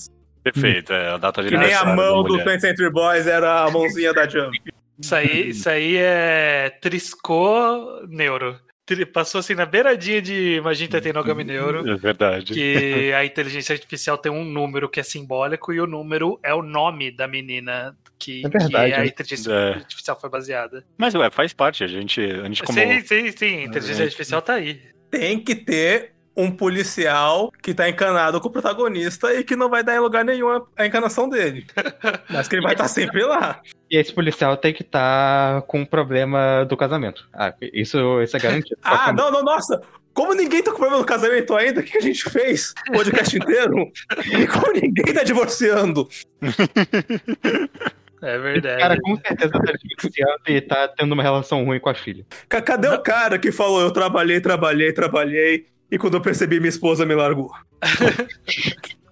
[0.43, 2.37] Perfeito, é a data de Que nem a mão do.
[2.37, 4.57] 20th Century Boys era a mãozinha da Jump.
[4.99, 8.59] Isso aí, isso aí é Trisco Neuro.
[9.11, 11.89] Passou assim na beiradinha de Magenta Tenogami Neuro.
[11.89, 12.53] É verdade.
[12.53, 16.61] Que a inteligência artificial tem um número que é simbólico e o número é o
[16.61, 19.73] nome da menina que, É verdade, que a inteligência É.
[19.73, 20.85] artificial foi baseada.
[20.97, 21.83] Mas, ué, faz parte.
[21.83, 22.77] A gente, a gente como.
[22.79, 23.57] Sim, sim, sim.
[23.59, 24.05] A inteligência É.
[24.05, 24.79] artificial tá aí.
[25.09, 29.83] Tem que ter um policial que tá encanado com o protagonista e que não vai
[29.83, 31.65] dar em lugar nenhum a- encanação dele.
[32.29, 33.61] Mas que ele vai estar sempre lá.
[33.89, 37.27] E esse policial tem que estar com um problema do casamento.
[37.33, 38.77] Ah, isso, isso é garantido.
[38.83, 39.81] Ah, não, não, nossa!
[40.13, 42.73] Como ninguém tá com problema no casamento ainda, o que que a gente fez?
[42.89, 43.91] O podcast inteiro?
[44.39, 46.07] E como ninguém tá divorciando?
[48.21, 48.81] É Esse verdade.
[48.81, 52.25] cara com certeza tá divorciando e tá tendo uma relação ruim com a filha.
[52.47, 56.69] Ca- Cadê o cara que falou eu trabalhei, trabalhei, trabalhei e quando eu percebi minha
[56.69, 57.51] esposa me largou?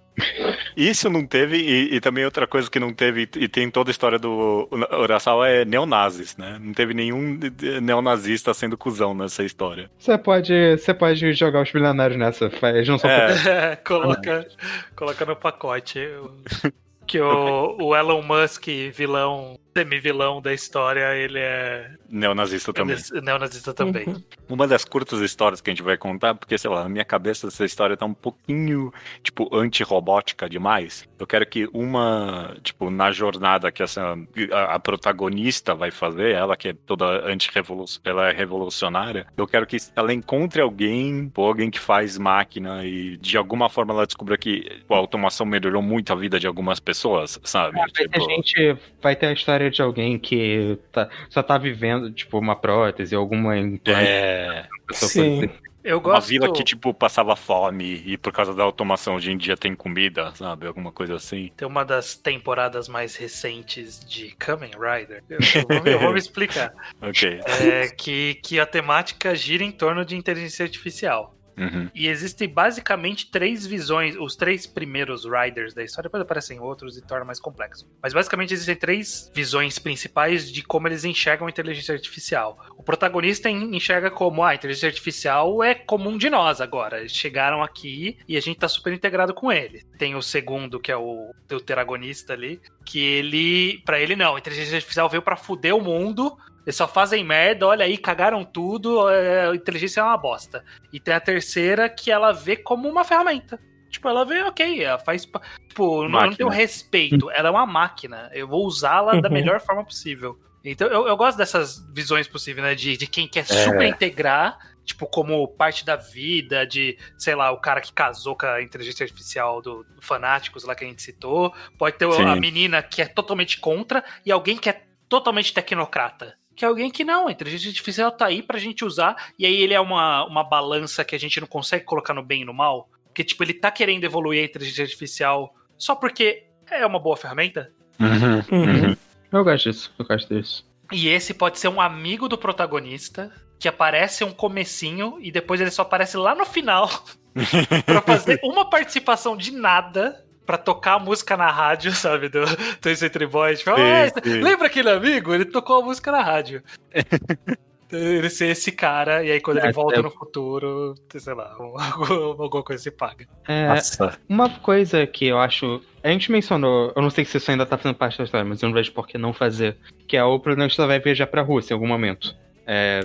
[0.76, 3.92] Isso não teve, e, e também outra coisa que não teve, e tem toda a
[3.92, 6.58] história do Urasawa é neonazis, né?
[6.62, 7.40] Não teve nenhum
[7.82, 9.90] neonazista sendo cuzão nessa história.
[9.98, 12.52] Você pode, você pode jogar os bilionários nessa.
[12.70, 13.76] Eles não são É.
[13.86, 14.48] coloca,
[14.96, 16.00] coloca no pacote.
[17.06, 22.96] Que o, o Elon Musk, vilão, semi-vilão da história, ele é, Neonazista também.
[22.96, 24.24] é neonazista também.
[24.48, 27.48] Uma das curtas histórias que a gente vai contar, porque, sei lá, na minha cabeça
[27.48, 28.94] essa história tá um pouquinho,
[29.24, 31.08] tipo, anti-robótica demais.
[31.18, 34.16] Eu quero que uma, tipo, na jornada que essa,
[34.52, 39.66] a, a protagonista vai fazer, ela que é toda anti-revolucionária, ela é revolucionária, eu quero
[39.66, 44.38] que ela encontre alguém, ou alguém que faz máquina e de alguma forma ela descubra
[44.38, 47.80] que a automação melhorou muito a vida de algumas pessoas, sabe?
[47.94, 52.38] Ter Tipo, gente, vai ter a história de alguém que tá- só tá vivendo, tipo,
[52.40, 54.02] uma prótese, alguma implante.
[54.08, 55.50] é, Sim.
[55.84, 56.30] Eu uma gosto.
[56.30, 60.32] vila que, tipo, passava fome e por causa da automação hoje em dia tem comida,
[60.34, 60.66] sabe?
[60.66, 61.52] Alguma coisa assim.
[61.58, 65.22] Tem uma das temporadas mais recentes de Kamen Rider.
[65.30, 66.72] Eu, eu vou, eu vou me explicar.
[67.02, 67.38] Ok.
[67.60, 71.36] É que, que a temática gira em torno de inteligência artificial.
[71.58, 71.90] Uhum.
[71.94, 77.02] E existem basicamente três visões, os três primeiros Riders da história, depois aparecem outros e
[77.06, 77.88] torna mais complexo.
[78.02, 82.58] Mas basicamente existem três visões principais de como eles enxergam a inteligência artificial.
[82.78, 87.00] O protagonista en- enxerga como ah, a inteligência artificial é comum de nós agora.
[87.00, 89.84] Eles chegaram aqui e a gente tá super integrado com ele.
[89.98, 94.76] Tem o segundo, que é o deuteragonista ali, que ele, Pra ele não, a inteligência
[94.76, 96.36] artificial veio pra fuder o mundo.
[96.66, 100.64] Eles só fazem merda, olha aí, cagaram tudo, é, a inteligência é uma bosta.
[100.92, 103.60] E tem a terceira que ela vê como uma ferramenta.
[103.90, 105.26] Tipo, ela vê, ok, ela faz.
[105.68, 106.52] Tipo, não, não tem o Máquina.
[106.52, 107.30] respeito.
[107.32, 108.30] Ela é uma máquina.
[108.34, 109.34] Eu vou usá-la da Uhum.
[109.34, 110.40] melhor forma possível.
[110.66, 112.74] Então, eu, eu gosto dessas visões possíveis, né?
[112.74, 117.58] De, de quem quer super integrar, tipo, como parte da vida, de, sei lá, o
[117.58, 121.54] cara que casou com a inteligência artificial do, do Fanáticos lá que a gente citou.
[121.78, 122.24] Pode ter Sim.
[122.26, 126.36] a menina que é totalmente contra e alguém que é totalmente tecnocrata.
[126.56, 129.62] Que é alguém que não, a inteligência artificial tá aí pra gente usar, e aí
[129.62, 132.54] ele é uma, uma balança que a gente não consegue colocar no bem e no
[132.54, 132.90] mal.
[133.08, 137.72] Porque, tipo, ele tá querendo evoluir a inteligência artificial só porque é uma boa ferramenta.
[138.00, 138.58] Uhum.
[138.60, 138.98] Uhum.
[139.32, 140.66] Eu gosto disso, eu gosto disso.
[140.92, 145.72] E esse pode ser um amigo do protagonista que aparece um comecinho e depois ele
[145.72, 146.90] só aparece lá no final
[147.86, 152.30] pra fazer uma participação de nada pra tocar a música na rádio, sabe?
[152.30, 152.44] Do
[152.90, 153.60] Story Boys.
[153.60, 154.42] Tipo, Sim, "Ah, sim.
[154.42, 155.34] lembra aquele amigo?
[155.34, 156.62] Ele tocou a música na rádio.
[157.92, 161.54] Ele ser esse cara, e aí quando ele É, volta é- no futuro, sei lá,
[162.40, 163.28] alguma coisa se paga.
[163.48, 164.18] É, Nossa.
[164.28, 165.80] uma coisa que eu acho.
[166.04, 168.64] A gente mencionou, eu não sei se isso ainda tá fazendo parte da história, mas
[168.64, 169.78] eu não vejo por que não fazer.
[170.08, 172.36] Que é o protagonista vai viajar pra Rússia em algum momento.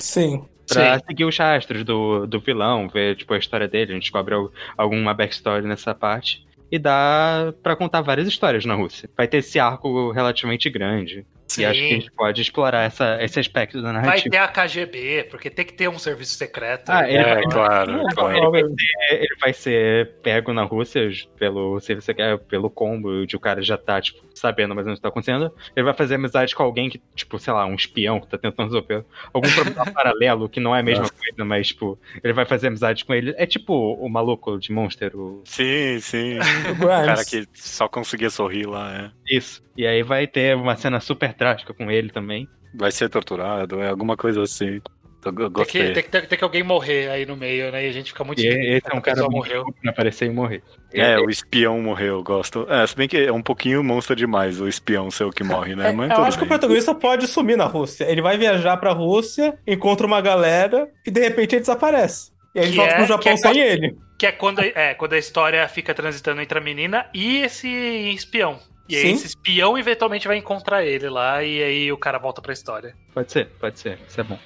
[0.01, 0.47] Sim.
[0.67, 4.35] Pra seguir os rastros do, do vilão, ver tipo, a história dele, a gente descobre
[4.35, 6.47] al- alguma backstory nessa parte.
[6.71, 9.09] E dá pra contar várias histórias na Rússia.
[9.17, 11.27] Vai ter esse arco relativamente grande.
[11.57, 14.31] E acho que a gente pode explorar essa, esse aspecto da Vai narrativa.
[14.31, 16.91] ter a KGB, porque tem que ter um serviço secreto.
[16.91, 18.37] Ah, ele É, vai- claro, claro.
[18.37, 23.27] Ele vai, ser, ele vai ser pego na Rússia pelo, se você quer, pelo combo
[23.27, 25.53] de o cara já tá, tipo, sabendo mais ou menos o que tá acontecendo.
[25.75, 28.67] Ele vai fazer amizade com alguém que, tipo, sei lá, um espião que tá tentando
[28.67, 32.69] resolver algum problema paralelo que não é a mesma coisa, mas, tipo, ele vai fazer
[32.69, 33.35] amizade com ele.
[33.39, 35.43] É tipo o maluco de Monster, o...
[35.45, 36.39] Sim, sim.
[36.83, 39.11] O cara que só conseguia sorrir lá, é.
[39.37, 39.67] Isso.
[39.77, 42.47] E aí vai ter uma cena super trágica com ele também.
[42.75, 44.81] Vai ser torturado, é alguma coisa assim.
[45.25, 47.85] Go- Tem que, tem, que, tem que alguém morrer aí no meio, né?
[47.85, 49.65] E a gente fica muito E esse é um cara muito morreu.
[49.83, 50.63] pra aparecer e morrer.
[50.95, 52.67] É, o espião morreu, eu gosto.
[52.71, 55.75] É, se bem que é um pouquinho monstro demais o espião ser o que morre,
[55.75, 55.89] né?
[55.89, 56.57] É, Mas eu acho que o bem.
[56.57, 58.05] protagonista pode sumir na Rússia.
[58.05, 62.31] Ele vai viajar pra Rússia, encontra uma galera e de repente ele desaparece.
[62.55, 63.97] E aí ele Que volta é- pro que Japão é sem ele.
[64.19, 67.69] Que é quando, é quando a história fica transitando entre a menina e esse
[68.15, 68.59] espião.
[68.89, 69.13] E aí Sim.
[69.13, 72.95] esse espião eventualmente vai encontrar ele lá e aí o cara volta pra história.
[73.13, 74.39] Pode ser, pode ser, isso é bom.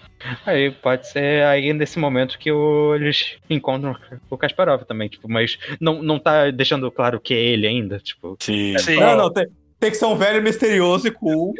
[0.45, 3.97] Aí pode ser aí nesse momento que o- eles encontram
[4.31, 8.37] o Kasparov também, tipo, mas não, não tá deixando claro que é ele ainda, tipo.
[8.41, 8.77] Sim.
[8.79, 8.97] Sim.
[8.97, 9.47] Não, não, tem,
[9.79, 11.55] tem que ser um velho misterioso e cool.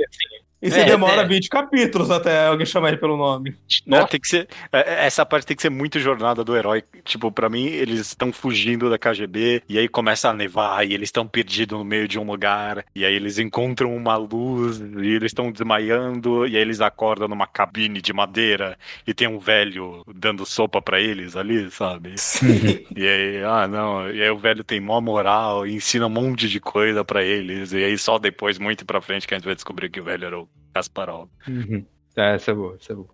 [0.63, 1.27] E você É, demora é.
[1.27, 3.55] 20 capítulos até alguém chamar ele pelo nome.
[3.85, 6.85] Né, tem que ser, é, essa parte tem que ser muito jornada do herói.
[7.05, 11.09] Tipo, pra mim, eles estão fugindo da KGB, e aí começa a nevar, e eles
[11.09, 15.31] estão perdidos no meio de um lugar, e aí eles encontram uma luz, e eles
[15.33, 20.47] estão desmaiando, e aí eles acordam numa cabine de madeira, e tem um velho dando
[20.47, 22.15] sopa pra eles ali, sabe?
[22.97, 26.49] E aí, ah, não, e aí o velho tem mó moral, e ensina um monte
[26.49, 29.55] de coisa pra eles, e aí só depois, muito pra frente, que a gente vai
[29.55, 31.29] descobrir que o velho era o Kasparov.
[31.49, 31.85] Uhum.
[32.15, 33.09] Tá, essa é boa, essa é boa.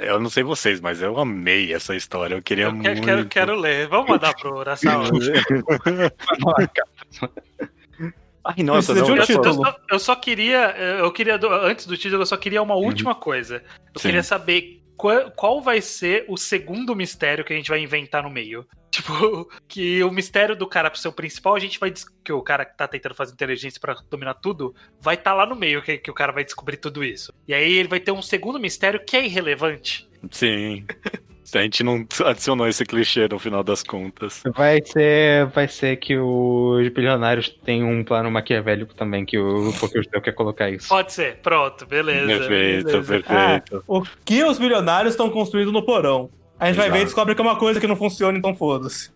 [0.00, 2.34] Eu não sei vocês, mas eu amei essa história.
[2.34, 2.84] Eu queria Eu muito.
[2.84, 3.86] quero, quero, quero ler.
[3.86, 5.04] Vamos mandar pro Urasawa.
[8.44, 10.74] Ai, nossa, não, um Eu, só, eu só queria.
[10.98, 11.38] Eu queria.
[11.62, 13.56] Antes do título, eu só queria uma última coisa.
[13.56, 13.66] Eu Uhum.
[13.96, 14.08] Sim.
[14.08, 18.30] queria saber qual, qual vai ser o segundo mistério que a gente vai inventar no
[18.30, 18.66] meio.
[18.90, 21.92] Tipo, que o mistério do cara pro seu principal, a gente vai.
[22.24, 25.54] Que o cara que tá tentando fazer inteligência pra dominar tudo, vai estar lá no
[25.54, 27.32] meio, que, que o cara vai descobrir tudo isso.
[27.46, 30.08] E aí ele vai ter um segundo mistério que é irrelevante.
[30.30, 30.86] Sim.
[31.54, 34.42] A gente não adicionou esse clichê no final das contas.
[34.54, 40.20] Vai ser, vai ser que os bilionários têm um plano maquiavélico também, que o Judeu
[40.20, 40.88] quer colocar isso.
[40.88, 42.26] Pode ser, pronto, beleza.
[42.26, 43.02] Perfeito, beleza.
[43.02, 43.84] perfeito.
[43.86, 46.30] O que os bilionários estão construindo no porão?
[46.60, 47.06] A gente vai ver e Exato.
[47.06, 49.10] descobre que é uma coisa que não funciona, então foda-se.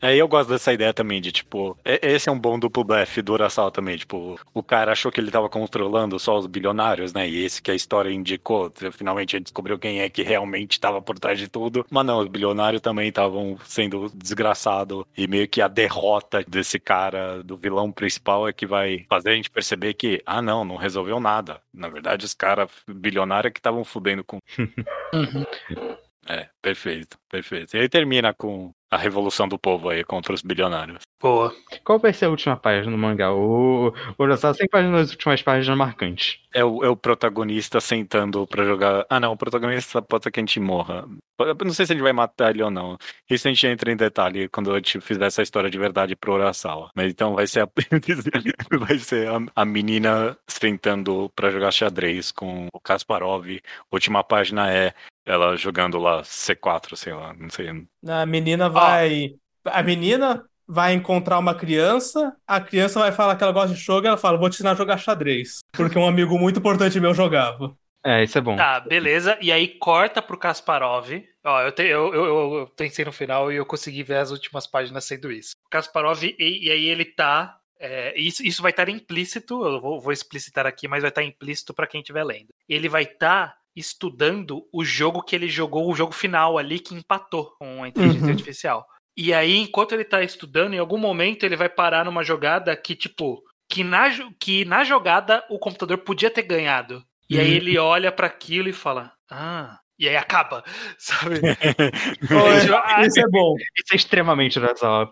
[0.00, 3.32] Aí eu gosto dessa ideia também de, tipo, esse é um bom duplo blefe do
[3.32, 7.44] Urasawa também, tipo, o cara achou que ele tava controlando só os bilionários, né, e
[7.44, 11.18] esse que a história indicou, finalmente a gente descobriu quem é que realmente tava por
[11.18, 15.68] trás de tudo, mas não, os bilionários também estavam sendo desgraçados, e meio que a
[15.68, 20.42] derrota desse cara, do vilão principal, é que vai fazer a gente perceber que, ah
[20.42, 24.38] não, não resolveu nada, na verdade os caras bilionários que estavam fudendo com...
[26.30, 27.76] É, perfeito, perfeito.
[27.76, 31.02] E aí termina com a revolução do povo aí contra os bilionários.
[31.20, 31.52] Boa.
[31.84, 33.32] Qual vai ser a última página no mangá?
[33.32, 36.38] O, Urasawa sempre faz nas últimas páginas marcantes.
[36.54, 39.04] É o, é o protagonista sentando pra jogar.
[39.10, 41.04] Ah, não, o protagonista pode ser que a gente morra.
[41.38, 42.96] Eu não sei se a gente vai matar ele ou não.
[43.28, 46.34] Isso a gente entra em detalhe quando a gente fizer essa história de verdade pro
[46.34, 46.90] Urasawa.
[46.94, 47.68] Mas então vai ser a,
[48.78, 53.46] vai ser a, a menina sentando pra jogar xadrez com o Kasparov.
[53.48, 53.60] A
[53.92, 54.94] última página é
[55.30, 57.68] ela jogando lá C4, sei lá, não sei.
[58.08, 59.34] A menina vai.
[59.64, 64.06] A menina vai encontrar uma criança, a criança vai falar que ela gosta de jogo
[64.06, 65.60] e ela fala: Vou te ensinar a jogar xadrez.
[65.72, 67.74] Porque um amigo muito importante meu jogava.
[68.04, 68.56] É, isso é bom.
[68.56, 69.36] Tá, beleza.
[69.40, 71.10] E aí corta pro Kasparov.
[71.44, 74.66] Ó, eu, te, eu, eu, eu, pensei no final e eu consegui ver as últimas
[74.66, 75.52] páginas sendo isso.
[75.70, 77.58] Kasparov, e, e aí ele tá.
[77.78, 81.74] é, isso, isso vai estar implícito, eu vou, vou explicitar aqui, mas vai estar implícito
[81.74, 82.48] pra quem estiver lendo.
[82.68, 87.52] Ele vai estar estudando o jogo que ele jogou, o jogo final ali que empatou
[87.58, 88.30] com a inteligência Uhum.
[88.30, 88.86] artificial.
[89.16, 92.94] E aí, enquanto ele tá estudando, em algum momento ele vai parar numa jogada que,
[92.94, 94.08] tipo, que na,
[94.38, 97.02] que na jogada o computador podia ter ganhado.
[97.28, 97.56] E aí Uhum.
[97.56, 99.78] ele olha pra aquilo e fala: Ah.
[99.98, 100.64] E aí acaba,
[100.98, 101.40] sabe?
[102.30, 103.54] Ah, Isso é bom.
[103.76, 104.58] Isso é extremamente.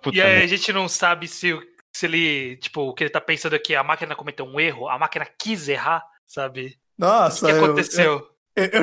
[0.02, 1.62] Puta e aí a gente não sabe se, o-
[1.94, 4.98] se ele, tipo, o que ele tá pensando aqui, a máquina cometeu um erro, a
[4.98, 6.76] máquina quis errar, sabe?
[6.98, 8.04] O Nossa, que eu- aconteceu?
[8.04, 8.28] Eu, eu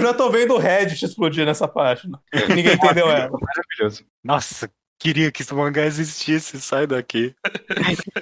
[0.02, 2.20] já tô vendo o Reddit explodir nessa página.
[2.50, 3.30] Ninguém entendeu ela.
[3.32, 4.06] Maravilhoso.
[4.24, 4.70] Nossa,
[5.00, 7.36] queria que esse mangá existisse, sai daqui.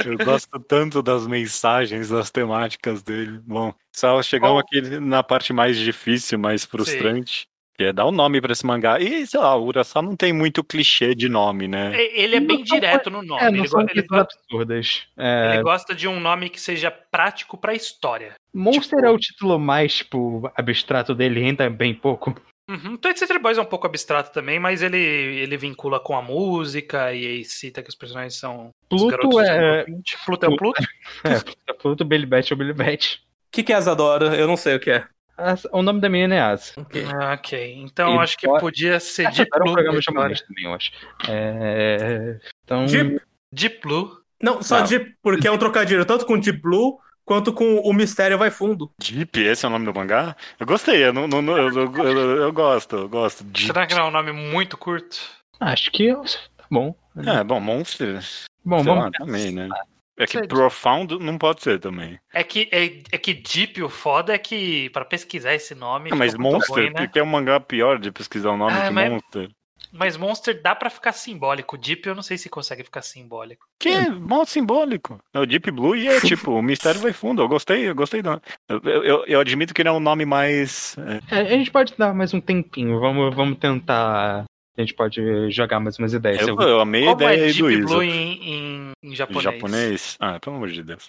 [0.05, 3.39] Eu gosto tanto das mensagens, das temáticas dele.
[3.45, 8.11] Bom, só chegamos Qual- aqui na parte mais difícil, mais frustrante, que é dar um
[8.11, 8.99] nome pra esse mangá.
[8.99, 11.91] E, sei lá, o Urasawa não tem muito clichê de nome, né?
[12.13, 13.41] Ele é bem Não, direto no nome.
[13.41, 15.07] É, não ele, go- ele, go- absurdas.
[15.17, 18.33] É, ele gosta de um nome que seja prático pra história.
[18.53, 22.35] Monster tipo- é o título mais, tipo, abstrato dele, ainda bem pouco.
[22.69, 22.97] Uhum.
[23.15, 27.25] Century Boys é um pouco abstrato também, mas ele, ele vincula com a música e
[27.27, 29.85] aí cita que os personagens são os Pluto é-.
[30.25, 30.81] Pluto é o Pluto?
[31.25, 33.17] É, Pluto, Billy Bat ou Billy Bat.
[33.17, 34.33] O que, que é Asadora?
[34.35, 35.05] Eu não sei o que é.
[35.37, 36.73] As- O nome da menina é Asa.
[37.19, 37.75] Ah, ok.
[37.83, 39.73] Então E acho que pode- podia ser Essa Deep era um Blue.
[39.73, 40.19] programa a história.
[40.35, 40.91] japonês também, eu acho.
[41.29, 42.39] É...
[42.63, 43.21] Então, Deep?
[43.51, 44.17] Deep Blue.
[44.41, 44.85] Não, só Não.
[44.85, 48.91] Deep, porque é um trocadilho tanto com Deep Blue quanto com o Mistério Vai Fundo.
[48.99, 50.35] Deep, esse é o nome do mangá?
[50.59, 53.43] Eu gostei, eu, não, não- não- eu, eu- eu- eu gosto, eu gosto.
[53.43, 53.67] Deep.
[53.67, 55.17] Será que não é um nome muito curto?
[55.59, 56.93] acho que tá bom.
[57.25, 58.19] É, bom, Monster,
[58.65, 59.69] Bom, sei vamos lá, também, né?
[60.17, 60.47] É que.
[60.47, 62.19] Profound não pode ser também.
[62.33, 66.09] É que, é, é que Deep, o foda é que pra pesquisar esse nome.
[66.11, 66.93] Ah, mas Monster, ruim, né?
[67.05, 69.49] porque é um mangá pior de pesquisar o nome Ah, que mas- Monster.
[69.91, 71.77] Mas Monster dá pra ficar simbólico.
[71.77, 73.63] Deep eu não sei se consegue ficar simbólico.
[73.79, 75.19] Que é mó simbólico.
[75.33, 77.41] É o Deep Blue e é tipo, o mistério vai fundo.
[77.43, 78.41] Eu gostei, eu gostei do.
[78.69, 80.95] Eu, eu, eu admito que ele é um nome mais.
[81.29, 82.99] é, É, a gente pode dar mais um tempinho.
[82.99, 84.45] Vamos, vamos tentar.
[84.77, 86.47] A gente pode jogar mais umas ideias.
[86.47, 87.83] eu, eu- eu amei a Como é ideia aí do Deep.
[87.85, 89.43] Blue em, em, em Em japonês?
[89.43, 90.17] japonês?
[90.19, 91.07] Ah, pelo amor de Deus.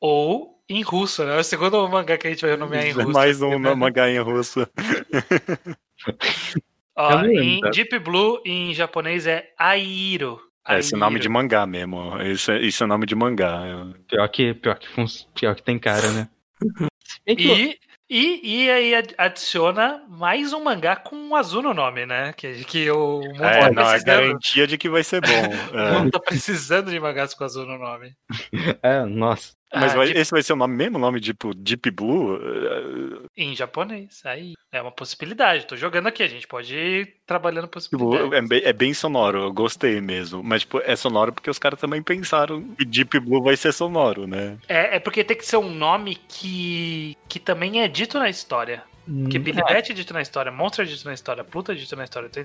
[0.00, 1.36] Ou em russo, né?
[1.36, 3.10] É o segundo mangá que a gente vai nomear em russo.
[3.12, 3.74] Mais um né?
[3.74, 4.66] mangá em russo.
[6.98, 7.60] Ó, em.
[7.72, 10.40] Deep Blue, em japonês, é Airo.
[10.66, 12.20] É, esse é nome de mangá mesmo.
[12.22, 13.60] Isso é, isso é nome de mangá.
[14.08, 14.88] Pior que, pior que,
[15.34, 16.28] pior que tem cara, né?
[17.26, 17.76] E,
[18.08, 22.32] e, e aí ad- adiciona mais um mangá com um azul no nome, né?
[22.36, 25.28] Que, que o mundo É, tá não, é garantia de que vai ser bom.
[25.74, 25.92] O É.
[25.98, 28.14] mundo tá precisando de mangás com azul no nome.
[28.82, 29.54] É, nossa.
[29.74, 30.96] Mas Ah, vai- Deep- esse vai ser o nome mesmo?
[30.96, 32.36] O nome tipo Deep Blue?
[32.36, 35.66] É, Em japonês, aí é uma possibilidade.
[35.66, 38.32] Tô jogando aqui, a gente pode ir trabalhando Tipo, possibilidades.
[38.32, 40.42] é, bem, é bem sonoro, eu gostei mesmo.
[40.42, 44.26] Mas tipo, é sonoro porque os caras também pensaram que Deep Blue vai ser sonoro,
[44.26, 44.56] né?
[44.68, 48.82] É, é porque tem que ser um nome que, que também é dito na história.
[49.22, 51.76] Porque Billy É, Bat é dito na história, Monster é dito na história, Pluto é
[51.76, 52.42] dito na história, The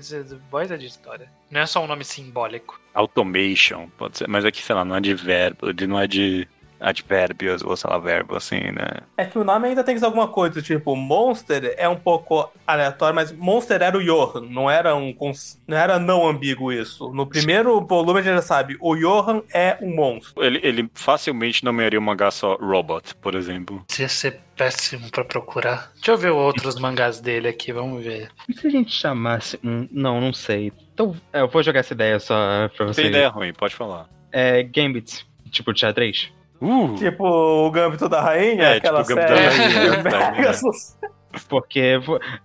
[0.48, 1.28] Boys é dito na história.
[1.50, 2.80] Não é só um nome simbólico.
[2.94, 4.28] Automation, pode ser.
[4.28, 6.46] Mas aqui, sei lá, não é de verbo, não é de
[6.82, 8.88] advérbios ou sei lá, verbo assim, né?
[9.16, 12.50] É que o nome ainda tem que ser alguma coisa, tipo, Monster é um pouco
[12.66, 17.10] aleatório, mas Monster era o Johan, não era um cons- não era não ambíguo isso.
[17.12, 20.42] No primeiro volume a gente já sabe, o Johan é um monstro.
[20.44, 23.84] Ele, ele facilmente nomearia um mangá só Robot, por exemplo.
[23.98, 25.90] Ia ser péssimo pra procurar.
[25.94, 28.28] Deixa eu ver outros mangás dele aqui, vamos ver.
[28.48, 29.88] E se a gente chamasse um.
[29.90, 30.72] Não, não sei.
[30.94, 32.34] Então, é, eu vou jogar essa ideia só
[32.68, 33.08] pra Tem vocês.
[33.08, 34.08] ideia ruim, pode falar.
[34.30, 36.30] É Gambit, tipo de xadrez.
[36.62, 36.94] Uh!
[36.96, 39.58] Tipo o Gambito da Rainha, É, aquela tipo o Gambito série.
[39.58, 40.58] da Rainha, mega né?
[41.48, 41.98] Porque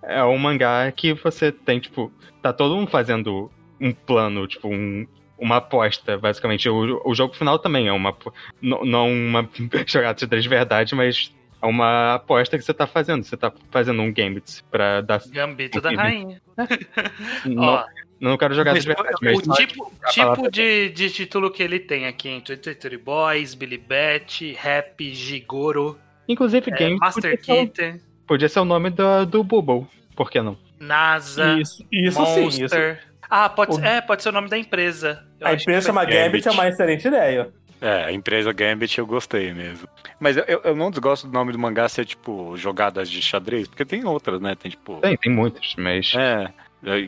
[0.04, 2.12] é um mangá que você tem, tipo,
[2.42, 5.06] tá todo mundo fazendo um plano, tipo, um,
[5.38, 6.68] uma aposta, basicamente.
[6.70, 8.16] O, o jogo final também é uma.
[8.62, 9.48] Não, não uma
[9.86, 13.24] jogada de de verdade, mas é uma aposta que você tá fazendo.
[13.24, 15.22] Você tá fazendo um Gambit pra dar.
[15.28, 15.96] Gambito da Uhum.
[15.98, 16.42] Rainha.
[17.46, 17.86] Não, Ó,
[18.20, 19.38] não quero jogar Mas de verdade, mas.
[19.38, 24.54] o tipo, tipo de, de título que ele tem aqui em Twitter Boys, Billy Bat,
[24.60, 29.26] Rap, Gigoro, Inclusive, é, Gambit Master podia, ser, o- Kitten, podia ser o nome do,
[29.26, 29.88] do Bubble.
[30.16, 30.58] Por que não?
[30.80, 32.60] NASA, Isso, isso sim, isso.
[32.62, 33.04] Monster.
[33.30, 35.24] Ah, pode, O- ser- é, pode ser o nome da empresa.
[35.40, 36.24] Eu A empresa chama Gambit.
[36.44, 37.50] Gambit, é uma excelente ideia.
[37.80, 39.88] É, a empresa Gambit eu gostei mesmo.
[40.20, 43.86] Mas eu, eu- não desgosto do nome do mangá ser, tipo, jogadas de xadrez, porque
[43.86, 44.56] tem outras, né?
[44.56, 44.96] Tem, tipo.
[44.98, 46.12] Tem, tem muitos, mas.
[46.16, 46.48] É,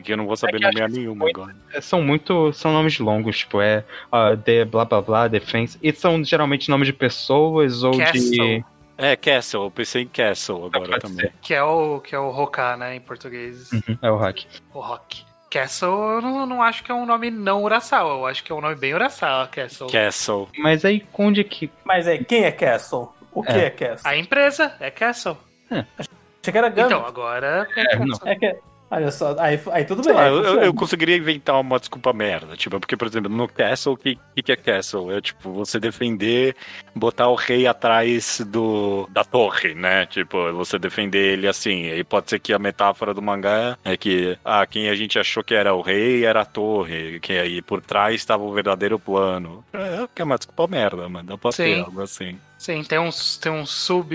[0.02, 1.56] que eu não vou saber É que acho nomear nenhuma muito- agora.
[1.72, 2.52] É, São muito.
[2.52, 5.78] São nomes longos, tipo, é uh, The blá blá blá, Defense.
[5.82, 7.98] E são geralmente nomes de pessoas ou de.
[7.98, 8.64] Castle,
[8.98, 11.26] É, Castle, eu pensei em Castle agora Pode também.
[11.26, 11.32] ser.
[11.40, 13.70] que é o que é o Hoka, né, em português.
[13.72, 14.44] Uhum, é o hack.
[14.74, 15.24] O Rock.
[15.50, 18.54] Castle, eu não, não acho que é um nome não Urasawa, eu acho que é
[18.54, 19.90] um nome bem Urasawa, Castle.
[19.90, 20.48] Castle.
[20.58, 21.68] Mas aí, onde que.
[21.84, 23.08] Mas é, quem é Castle?
[23.32, 23.64] O que É.
[23.64, 24.10] é, Castle?
[24.10, 25.36] A empresa é Castle.
[25.70, 26.94] Achei que era Gambit.
[26.94, 28.28] Então, agora é, É, Castle.
[28.28, 28.56] É que,
[28.90, 30.20] olha só, aí, aí tudo Sei bem.
[30.22, 32.56] lá, aí eu, eu- conseguiria inventar uma desculpa merda.
[32.56, 35.12] Tipo, porque, por exemplo, no Castle, o que, que, que é Castle?
[35.16, 36.56] É tipo, você defender,
[36.94, 40.06] botar o rei atrás do, da torre, né?
[40.06, 41.90] Tipo, você defender ele assim.
[41.90, 45.42] Aí pode ser que a metáfora do mangá é que ah, quem a gente achou
[45.44, 49.64] que era o rei era a torre, que aí por trás estava o verdadeiro plano.
[49.72, 51.30] É, que é uma desculpa merda, mano.
[51.30, 51.80] Não pode ter Sim.
[51.82, 52.38] algo assim.
[52.60, 53.08] Sim, tem um,
[53.40, 54.14] tem um sub.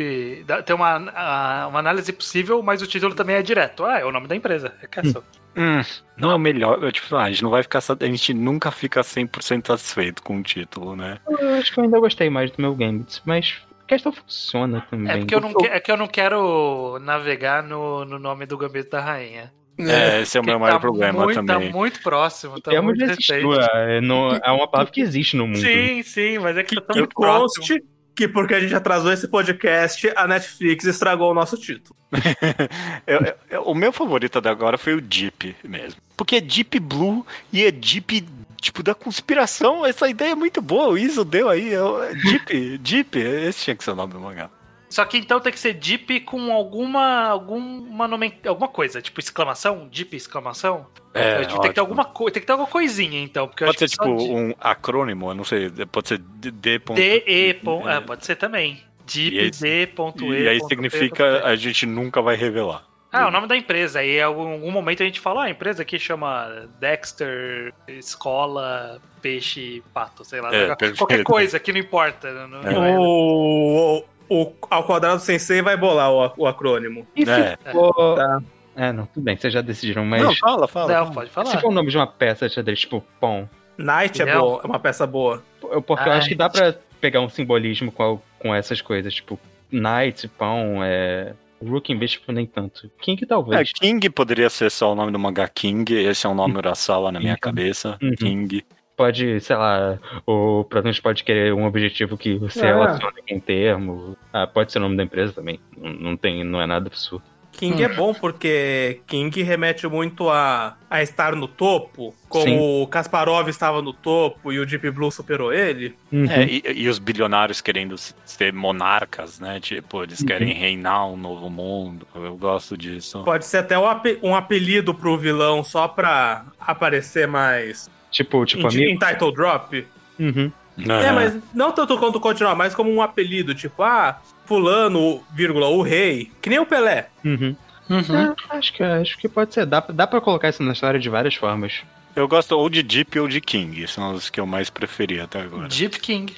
[0.68, 3.84] Tem uma, a- uma análise possível, mas o título também é direto.
[3.84, 4.72] Ah, é o nome da empresa.
[4.84, 5.24] É Castle.
[5.58, 5.82] Hum,
[6.16, 6.92] não é o melhor.
[6.92, 7.80] Tipo, ah, a gente não vai ficar.
[7.80, 11.18] A gente nunca fica 100% satisfeito com o título, né?
[11.28, 15.12] Eu acho que eu ainda gostei mais do meu Gambit, mas a questão funciona também.
[15.12, 18.60] É porque eu não, que- é que eu não quero navegar no, no nome do
[18.60, 19.52] Gambito da Rainha.
[19.80, 21.72] É, esse é o meu maior tá problema muito, também.
[21.72, 22.62] Tá muito próximo.
[22.62, 23.34] Tá muito recente.
[23.74, 25.58] é, não- é uma palavra que existe no mundo.
[25.58, 27.62] Sim, sim, mas é que, tá tão Que muito próximo.
[27.68, 27.84] conste
[28.16, 31.96] que porque a gente atrasou esse podcast, a Netflix estragou o nosso título.
[33.06, 36.00] Eu- eu- o meu favorito até agora foi o Deep mesmo.
[36.16, 38.26] Porque é Deep Blue e é Deep,
[38.62, 39.86] tipo, da conspiração.
[39.86, 40.90] Essa ideia é muito boa.
[40.90, 41.74] O Iso deu aí.
[41.74, 43.20] é Deep, Deep.
[43.20, 44.50] Esse tinha que ser o nome do mangá.
[44.96, 48.34] Só que então tem que ser Deep com alguma alguma nomen...
[48.48, 50.88] alguma coisa, tipo exclamação, Deep exclamação.
[51.14, 53.80] É, tem que ter alguma coisa, tem que ter alguma coisinha então, porque eu Pode
[53.80, 55.70] ser tipo só um acrônimo, eu não sei.
[55.92, 56.50] Pode ser D.
[56.50, 56.80] D.
[56.80, 57.98] ponto- DE, pon- É.
[57.98, 58.82] é, pode ser também.
[59.06, 60.44] Deep E aí- D ponto E.
[60.44, 62.86] E aí significa a gente nunca vai revelar.
[63.12, 64.00] Ah, é o nome da empresa.
[64.00, 69.84] Aí em algum, momento a gente fala, ah, a empresa aqui chama Dexter, Escola, Peixe,
[69.94, 70.56] Pato, sei lá.
[70.56, 72.32] É, qualquer- coisa que não importa.
[72.48, 74.04] Não, não É.
[74.30, 77.06] é- O, ao quadrado sensei vai bolar o, o acrônimo.
[77.16, 77.58] E se É.
[77.72, 78.16] for...
[78.16, 78.42] Tá.
[78.78, 80.22] É, não, tudo bem, vocês já decidiram, mas.
[80.22, 80.94] Não, fala, fala.
[81.06, 81.62] Não, pode se falar.
[81.62, 83.48] for o nome de uma peça de xadrez, tipo Pom,
[83.78, 85.42] Knight é, boa, é uma peça boa.
[85.64, 88.82] eu- porque eu Ah, acho que dá pra pegar um simbolismo com, a- com essas
[88.82, 89.40] coisas, tipo
[89.72, 91.34] Knight, Pom, é.
[91.66, 92.92] Rook and Bishop nem tanto.
[93.02, 93.72] King É, talvez.
[93.72, 95.94] King poderia ser só o nome do mangá King.
[95.94, 97.98] Esse é um nome Urasawa na minha cabeça.
[98.04, 98.14] Uhum.
[98.16, 98.62] King.
[98.96, 102.68] Pode, sei lá, o protagonista pode querer um objetivo que se É.
[102.68, 104.18] relacione com um termo.
[104.32, 105.60] Ah, pode ser o nome da empresa também.
[105.78, 107.24] Não, tem, não é nada absurdo.
[107.58, 112.60] King é bom porque King remete muito a, a estar no topo, como Sim.
[112.60, 115.96] o Kasparov estava no topo e o Deep Blue superou ele.
[116.30, 119.60] É, e, e os bilionários querendo ser monarcas, né?
[119.62, 122.06] Tipo, eles querem reinar um novo mundo.
[122.14, 123.24] Eu gosto disso.
[123.24, 123.86] Pode ser até um,
[124.22, 129.06] um apelido pro vilão só pra aparecer mais Tipo, tipo, em, em amigo.
[129.06, 129.86] title drop.
[130.18, 130.50] Uhum.
[130.78, 135.82] É, mas não tanto quanto continuar, mas como um apelido, tipo, ah, fulano, vírgula, o
[135.82, 136.32] rei.
[136.42, 137.10] Que nem o Pelé.
[137.26, 137.56] Uhum.
[137.90, 138.16] Uhum.
[138.16, 139.66] É, acho, que, acho que pode ser.
[139.66, 141.82] Dá, dá pra colocar isso na história de várias formas.
[142.16, 143.86] Eu gosto ou de Deep ou de King.
[143.88, 145.68] São os que eu mais preferi até agora.
[145.68, 146.34] Deep King.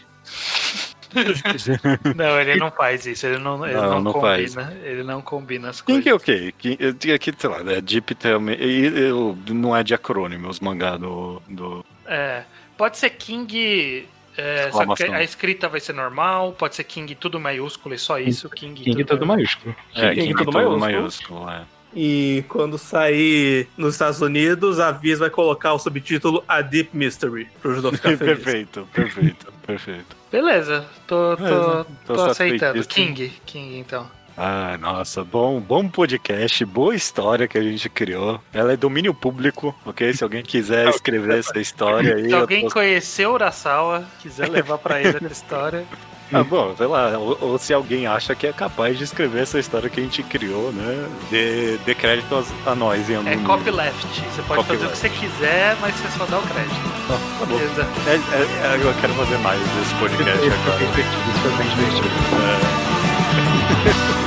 [2.16, 4.74] Não, ele não faz isso, ele não, ele Não, não, não combina.
[4.84, 6.04] Ele não combina as coisas.
[6.04, 6.54] King é o quê?
[6.58, 8.58] King, eu tinha aqui, sei lá, é Deep também.
[8.60, 11.42] Eu- não é de acrônimo os mangá do.
[11.50, 11.86] do...
[12.06, 12.44] É,
[12.78, 14.08] pode ser King.
[14.38, 18.20] é, só que a escrita vai ser normal, pode ser King tudo maiúsculo e só
[18.20, 19.76] isso, King, King todo maiúsculo.
[19.96, 21.46] É, King King, tudo todo maiúsculo.
[21.46, 21.50] maiúsculo.
[21.50, 21.78] é.
[21.96, 27.48] E quando sair nos Estados Unidos, a Viz vai colocar o subtítulo A Deep Mystery
[27.62, 28.44] pro judô ficar feliz.
[28.44, 30.17] perfeito, perfeito, perfeito.
[30.32, 32.86] Beleza, tô, tô, Beleza, tô, tô aceitando.
[32.86, 34.10] King, King então.
[34.40, 38.40] Ah, nossa, bom, bom podcast, boa história que a gente criou.
[38.54, 40.14] Ela é domínio público, ok?
[40.14, 42.28] Se alguém quiser escrever essa história aí.
[42.28, 45.86] Se alguém tô- conheceu Urasawa, quiser levar pra ele essa história,
[46.34, 49.58] Ah, bom, sei lá, ou, ou se alguém acha que é capaz de escrever essa
[49.60, 51.08] história que a gente criou, né?
[51.32, 52.36] Dê, dê crédito
[52.66, 54.06] a, a nós em algum é copyleft.
[54.36, 56.76] Você pode fazer o que você quiser, mas você só dá o crédito.
[57.08, 57.58] Tá, tá bom.
[57.58, 57.88] Beleza.
[58.08, 60.84] É, é- é, eu quero fazer mais desse podcast agora.
[60.84, 62.10] isso foi bem divertido.
[62.34, 64.27] La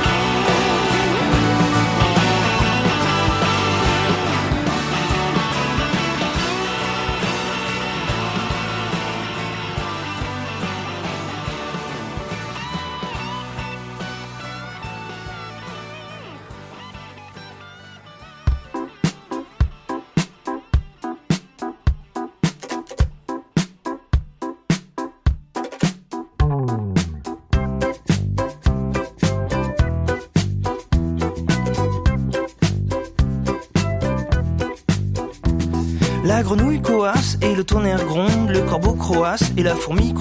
[37.61, 40.15] le tonnerre gronde, le corbeau croasse et la fourmi.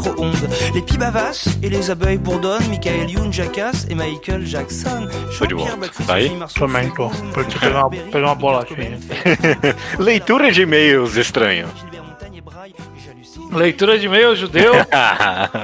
[0.74, 5.08] Les pies bavassent et les abeilles bourdonnent, Michael Youn jackass et Michael Jackson.
[6.06, 6.18] Tá?
[6.54, 7.10] Também tô.
[8.18, 8.98] Uma bolachinha.
[9.98, 11.68] Leitura de e-mails estranho.
[13.50, 14.74] Leitura de e-mail judeu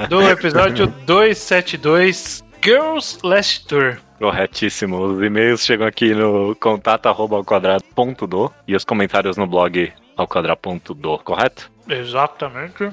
[0.09, 3.97] do episódio 272 Girls Last Tour.
[4.17, 4.99] Corretíssimo.
[4.99, 9.45] Os e-mails chegam aqui no contato arroba ao quadrado ponto do e os comentários no
[9.45, 11.71] blog ao quadrado ponto do, correto?
[11.87, 12.83] Exatamente.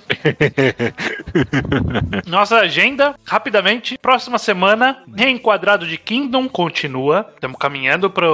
[2.27, 3.99] Nossa agenda, rapidamente.
[3.99, 7.29] Próxima semana, Reenquadrado de Kingdom continua.
[7.35, 8.27] Estamos caminhando para.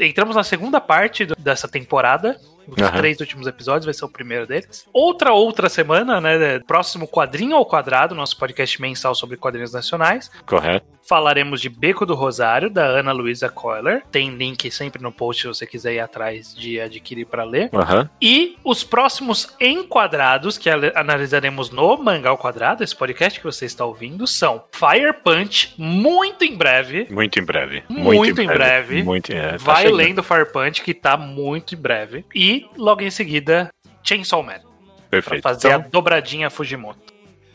[0.00, 2.36] Entramos na segunda parte do- dessa temporada.
[2.76, 2.98] Os Aham.
[2.98, 4.86] três últimos episódios vai ser o primeiro deles.
[4.92, 6.58] Outra outra semana, né?
[6.60, 10.30] Próximo quadrinho ao quadrado, nosso podcast mensal sobre quadrinhos nacionais.
[10.46, 10.86] Correto.
[11.02, 14.04] Falaremos de Beco do Rosário, da Ana Luísa Coiler.
[14.12, 17.68] Tem link sempre no post se você quiser ir atrás de adquirir para ler.
[17.74, 18.08] Aham.
[18.22, 23.84] E os próximos enquadrados que analisaremos no Mangá ao Quadrado, esse podcast que você está
[23.84, 27.08] ouvindo, são Fire Punch, muito em breve.
[27.10, 27.82] Muito em breve.
[27.88, 29.02] Muito em breve.
[29.02, 32.24] Muito, é, tá Vai lendo Fire Punch, que tá muito em breve.
[32.34, 33.70] E logo em seguida,
[34.02, 34.54] Chainsaw Man.
[34.54, 35.42] Pra Perfeito.
[35.42, 37.10] fazer Então, a dobradinha Fujimoto.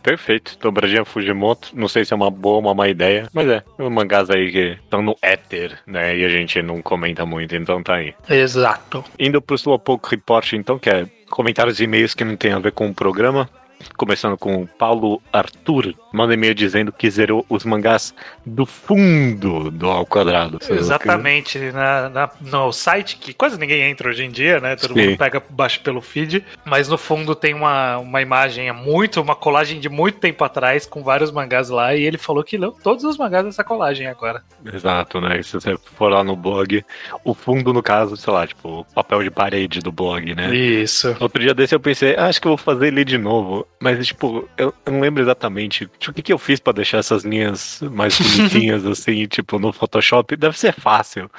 [0.06, 0.56] Perfeito.
[0.60, 1.72] Dobradinha Fujimoto.
[1.74, 3.64] Não sei se é uma boa ou uma má ideia, mas é.
[3.90, 6.16] Mangás aí que estão no éter, né?
[6.16, 8.14] E a gente não comenta muito, então tá aí.
[8.30, 9.04] Exato.
[9.18, 12.72] Indo pro Slowpoke Report, então, que é comentários e e-mails que não tem a ver
[12.72, 13.50] com o programa.
[13.98, 18.14] Começando com o Paulo Arthur, manda e-mail dizendo que zerou os mangás
[18.46, 20.60] do fundo do Ao Quadrado.
[20.70, 24.76] Exatamente, na, na- no site que quase ninguém entra hoje em dia, né?
[24.76, 25.08] Todo Sim.
[25.08, 29.80] mundo pega baixo pelo feed, mas no fundo tem uma, uma imagem, muito, uma colagem
[29.80, 33.18] de muito tempo atrás com vários mangás lá, e ele falou que leu todos os
[33.18, 34.44] mangás dessa colagem agora.
[34.74, 35.42] Exato, né?
[35.44, 36.84] Se você for lá no blog,
[37.24, 40.56] o fundo, no caso, sei lá, tipo, o papel de parede do blog, né?
[40.56, 41.16] Isso.
[41.20, 43.68] Outro dia desse eu pensei, ah, acho que eu vou fazer ele de novo.
[43.82, 47.24] Mas, tipo, eu, eu não lembro exatamente o que, que eu fiz pra deixar essas
[47.24, 50.36] linhas mais bonitinhas, assim, tipo, no Photoshop.
[50.36, 51.30] Deve ser fácil.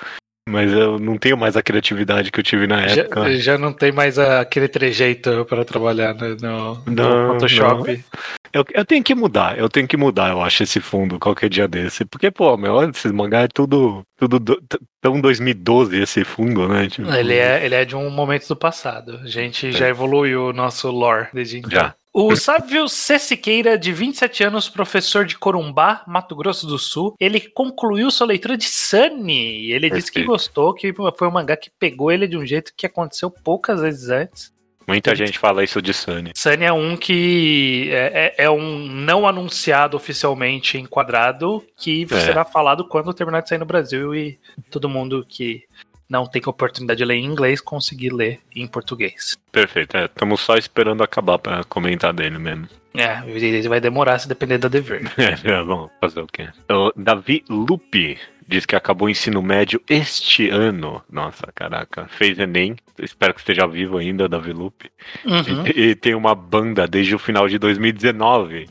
[0.48, 3.32] Mas eu não tenho mais a criatividade que eu tive na época.
[3.32, 8.04] Já, já não tem mais aquele trejeito para trabalhar no, no Não, Photoshop.
[8.52, 11.66] Eu, eu tenho que mudar, eu tenho que mudar, eu acho, esse fundo qualquer dia
[11.66, 12.04] desse.
[12.04, 14.62] Porque, pô, meu, esses mangá é tudo, tudo do-
[15.02, 16.88] tão 2012 esse fundo, né?
[16.88, 19.18] Tipo, Ele é, ele é de um momento do passado.
[19.24, 21.70] A gente já evoluiu o nosso lore desde então.
[21.70, 21.94] Já.
[22.18, 23.18] O Sávio C.
[23.18, 28.56] Siqueira, de 27 anos, professor de Corumbá, Mato Grosso do Sul, ele concluiu sua leitura
[28.56, 29.70] de Sunny.
[29.70, 30.26] Ele disse que Perfeito.
[30.26, 34.08] gostou, que foi um mangá que pegou ele de um jeito que aconteceu poucas vezes
[34.08, 34.50] antes.
[34.88, 36.30] Muita gente fala isso de Sunny.
[36.34, 42.20] Sunny é um que é, é- é um não anunciado oficialmente enquadrado que É.
[42.20, 44.38] será falado quando terminar de sair no Brasil e
[44.70, 45.64] todo mundo que
[46.08, 49.36] não tem oportunidade de ler em inglês conseguir ler em português.
[49.50, 52.68] Perfeito, estamos só esperando acabar pra comentar dele mesmo.
[52.96, 55.02] É, ele vai demorar se depender da dever.
[55.18, 56.48] É, vamos fazer o quê?
[56.70, 58.18] O Davi Lupe
[58.48, 61.02] diz que acabou o ensino médio este ano.
[61.10, 62.06] Nossa, caraca.
[62.08, 62.76] Fez Enem.
[62.98, 64.90] Espero que esteja vivo ainda, Davi Lupe.
[65.24, 65.66] Uhum.
[65.74, 68.68] E, e tem uma banda desde o final de 2019.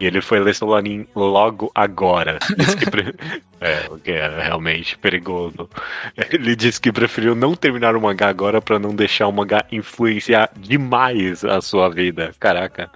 [0.00, 2.38] E ele foi ler Solanin logo agora.
[2.56, 3.14] Diz que pre-
[3.60, 5.68] É, o que é realmente perigoso.
[6.32, 10.48] Ele disse que preferiu não terminar o mangá agora pra não deixar o mangá influenciar
[10.56, 12.32] demais a sua vida.
[12.40, 12.90] Caraca.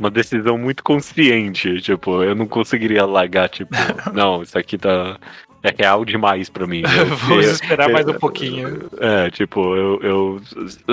[0.00, 1.80] Uma decisão muito consciente.
[1.80, 3.70] Tipo, eu não conseguiria largar, tipo,
[4.12, 5.16] não, isso aqui tá.
[5.62, 6.82] É real demais pra mim.
[6.96, 8.88] Eu- Vamos eu- esperar mais um eu- pouquinho.
[8.98, 10.40] é, tipo, eu, eu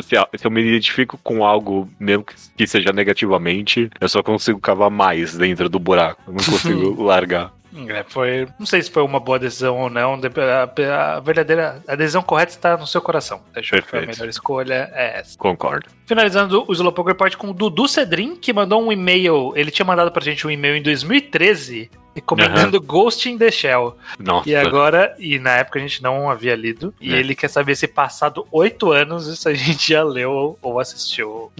[0.01, 2.25] se, se eu me identifico com algo, mesmo
[2.57, 6.21] que, seja negativamente, eu só consigo cavar mais dentro do buraco.
[6.27, 7.53] Eu não consigo largar.
[7.89, 10.15] É, foi, não sei se foi uma boa decisão ou não.
[10.15, 13.39] A, a verdadeira a decisão correta está no seu coração.
[13.55, 14.07] Acho que a Perfeito.
[14.07, 15.37] melhor escolha é essa.
[15.37, 15.85] Concordo.
[16.07, 19.53] Finalizando o Slowpoke Report com o Dudu Cedrin, que mandou um e-mail.
[19.55, 23.95] Ele tinha mandado pra gente um e-mail em 2013 recomendando Ghost in the Shell.
[24.19, 24.49] Nossa.
[24.49, 27.17] E agora, e na época a gente não havia lido, e É.
[27.19, 31.51] ele quer saber se passado oito anos isso a gente já leu ou assistiu.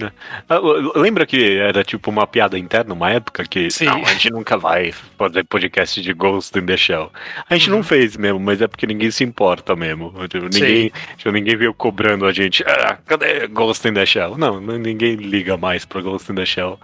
[0.50, 0.60] Ah,
[0.96, 3.86] Lembra que era tipo uma piada interna, uma época que Sim.
[3.86, 7.12] não, a gente nunca vai fazer podcast de Ghost in the Shell.
[7.50, 10.14] A gente não fez mesmo, mas é porque ninguém se importa mesmo.
[10.52, 12.64] Ninguém, tipo, ninguém veio cobrando a gente.
[12.68, 14.38] Ah, cadê Ghost in the Shell?
[14.38, 16.80] Não, ninguém liga mais pra Ghost in the Shell.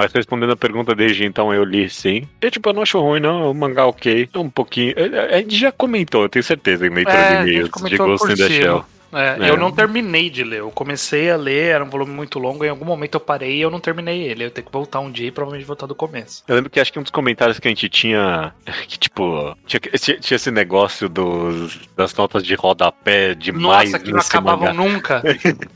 [0.00, 2.26] Mas respondendo a pergunta desde então, eu li sim.
[2.40, 3.50] E tipo, eu não acho ruim, não.
[3.50, 4.28] O mangá ok.
[4.32, 4.94] É um pouquinho.
[4.96, 8.32] A a gente já comentou, eu tenho certeza, em leitura É, de e-mails de Ghost
[8.32, 8.48] in the.
[8.48, 8.84] Shell.
[9.12, 9.50] É, É.
[9.50, 10.60] Eu não terminei de ler.
[10.60, 12.64] Eu comecei a ler, era um volume muito longo.
[12.64, 14.44] Em algum momento eu parei e eu não terminei ele.
[14.44, 16.44] Eu tenho que voltar um dia e provavelmente voltar do começo.
[16.46, 18.54] Eu lembro que acho que um dos comentários que a gente tinha.
[18.88, 19.56] Que tipo.
[19.66, 24.72] Tinha, tinha- esse negócio dos, das notas de rodapé demais Nossa, que não acabavam mangá.
[24.74, 25.22] nunca.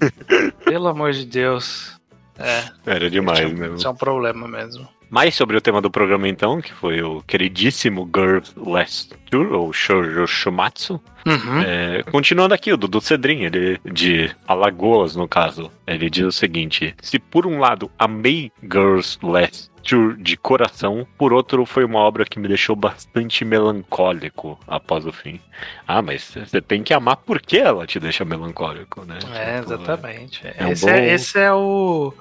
[0.65, 1.94] Pelo amor de Deus.
[2.39, 3.77] É, Era demais é- mesmo.
[3.77, 4.89] isso é um problema mesmo.
[5.11, 9.73] Mais sobre o tema do programa então, que foi o queridíssimo Girls Last Tour, ou
[9.73, 11.01] Shoujo Shumatsu.
[11.25, 11.61] Uhum.
[11.65, 16.95] É, continuando aqui, o Dudu Cedrin, ele de Alagoas, no caso, ele diz o seguinte:
[17.01, 22.25] se por um lado amei Girls Last Tour de coração, por outro foi uma obra
[22.25, 25.41] que me deixou bastante melancólico após o fim.
[25.87, 29.19] Ah, mas você tem que amar porque ela te deixa melancólico, né?
[29.35, 30.41] É, Tipo, exatamente.
[30.45, 32.13] é um esse, bom- é, esse é o.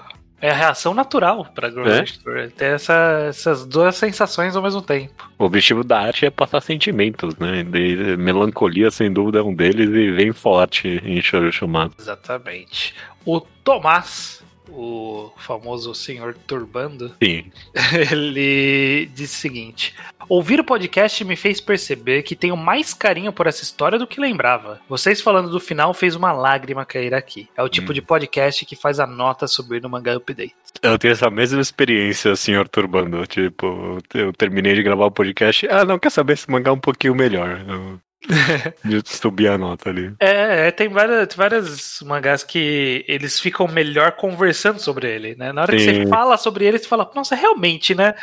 [0.41, 1.71] É a reação natural pra É?
[1.71, 2.49] Grocery Store.
[2.49, 5.31] Ter essa, essas duas sensações ao mesmo tempo.
[5.39, 7.63] O objetivo da arte é passar sentimentos, né?
[7.63, 11.95] De melancolia, sem dúvida, é um deles e vem forte em Shoujo Shumatsu.
[11.97, 12.93] Exatamente.
[13.25, 14.42] O Tomás,
[14.73, 17.51] o famoso senhor Turbando, Sim.
[18.11, 19.93] ele disse o seguinte:
[20.27, 24.19] Ouvir o podcast me fez perceber que tenho mais carinho por essa história do que
[24.19, 24.81] lembrava.
[24.89, 27.47] Vocês falando do final fez uma lágrima cair aqui.
[27.55, 27.93] É o tipo Hum.
[27.93, 30.55] de podcast que faz a nota subir no mangá update.
[30.81, 33.25] Eu tenho essa mesma experiência, senhor Turbando.
[33.27, 35.67] Tipo, eu terminei de gravar o podcast.
[35.69, 37.63] Ah, não, quer saber esse mangá é um pouquinho melhor.
[37.67, 37.99] Eu,
[38.89, 40.13] eu subi a nota ali.
[40.19, 45.51] É, é, tem várias, tem várias mangás que eles ficam melhor conversando sobre ele, né?
[45.51, 46.03] Na hora que Sim.
[46.03, 48.15] você fala sobre ele, você fala, nossa, realmente, né?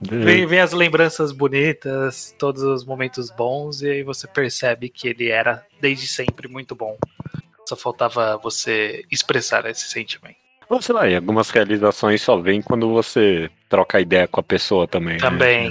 [0.00, 5.30] Vem, vem as lembranças bonitas, todos os momentos bons, e aí você percebe que ele
[5.30, 6.96] era desde sempre muito bom.
[7.68, 10.36] Só faltava você expressar esse sentimento.
[10.68, 14.86] Ou sei lá, e algumas realizações só vêm quando você troca ideia com a pessoa
[14.86, 15.18] também.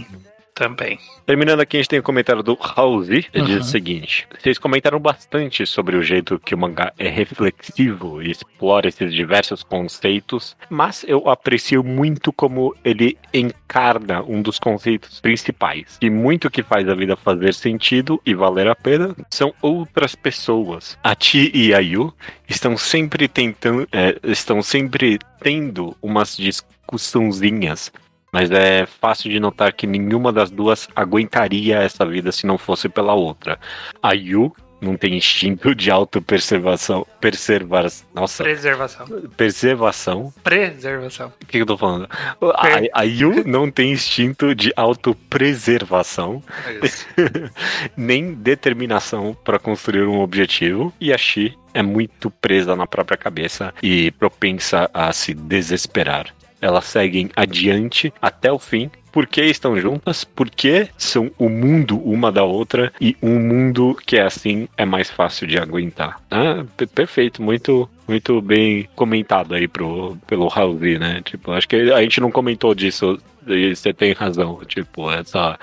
[0.07, 0.32] né?
[0.55, 0.99] Também.
[1.25, 3.61] Terminando aqui, a gente tem o comentário do Raulzi, ele diz Uhum.
[3.61, 8.87] o seguinte: Vocês comentaram bastante sobre o jeito que o mangá é reflexivo e explora
[8.87, 15.97] esses diversos conceitos, mas eu aprecio muito como ele encarna um dos conceitos principais.
[16.01, 20.97] E muito que faz a vida fazer sentido e valer a pena são outras pessoas.
[21.03, 22.13] A Ti e a Yu
[22.47, 27.91] estão sempre tentando, é, estão sempre tendo umas discussãozinhas
[28.33, 32.89] mas é fácil de notar que nenhuma das duas aguentaria essa vida se não fosse
[32.89, 33.59] pela outra.
[34.01, 34.51] A Yu
[34.83, 37.07] não tem instinto de autopreservação.
[37.21, 38.07] Preservação.
[38.13, 38.43] Nossa.
[38.43, 39.07] Preservação.
[39.37, 40.33] Preservação.
[40.43, 41.33] Preservação.
[41.41, 42.09] O que eu tô falando?
[42.11, 47.49] A, a Yu não tem instinto de autopreservação, É
[47.95, 50.93] nem determinação para construir um objetivo.
[50.99, 56.33] E a Shi é muito presa na própria cabeça e propensa a se desesperar.
[56.63, 58.89] Elas seguem adiante até o fim.
[59.11, 60.23] Por que estão juntas?
[60.23, 65.09] Porque são o mundo uma da outra e um mundo que é assim é mais
[65.11, 66.19] fácil de aguentar.
[66.31, 71.21] Ah, per- perfeito, muito muito bem comentado aí pro, pelo Raul, né?
[71.23, 74.59] Tipo, acho que a gente não comentou disso e você tem razão.
[74.65, 75.59] Tipo, essa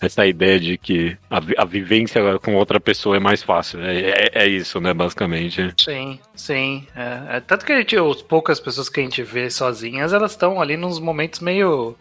[0.00, 3.80] essa ideia de que a, a vivência com outra pessoa é mais fácil.
[3.82, 5.74] É, é, é isso, né, basicamente.
[5.76, 6.86] Sim, sim.
[6.96, 10.32] É, é, tanto que a gente, as poucas pessoas que a gente vê sozinhas, elas
[10.32, 11.96] estão ali nos momentos meio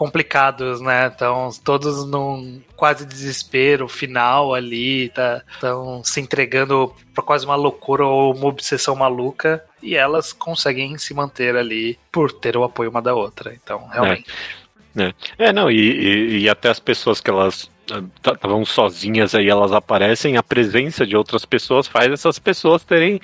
[0.00, 1.08] complicados, né?
[1.08, 5.42] Estão todos num quase desespero final ali, tá?
[5.52, 11.12] Estão se entregando pra quase uma loucura ou uma obsessão maluca e elas conseguem se
[11.12, 13.52] manter ali por ter o apoio uma da outra.
[13.52, 14.30] Então, realmente.
[14.30, 14.59] É,
[14.94, 17.70] não, e, e, e até as pessoas que elas
[18.16, 23.20] estavam sozinhas aí, elas aparecem, a presença de outras pessoas faz essas pessoas terem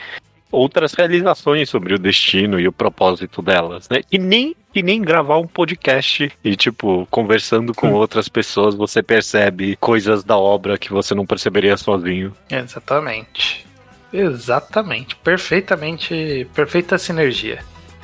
[0.51, 4.01] outras realizações sobre o destino e o propósito delas, né?
[4.10, 9.76] E nem, e nem gravar um podcast e, tipo, conversando com outras pessoas, você percebe
[9.76, 12.32] coisas da obra que você não perceberia sozinho.
[12.51, 13.66] Exatamente.
[14.12, 15.16] Exatamente.
[15.16, 16.47] Perfeitamente.
[16.55, 17.59] Perfeita sinergia.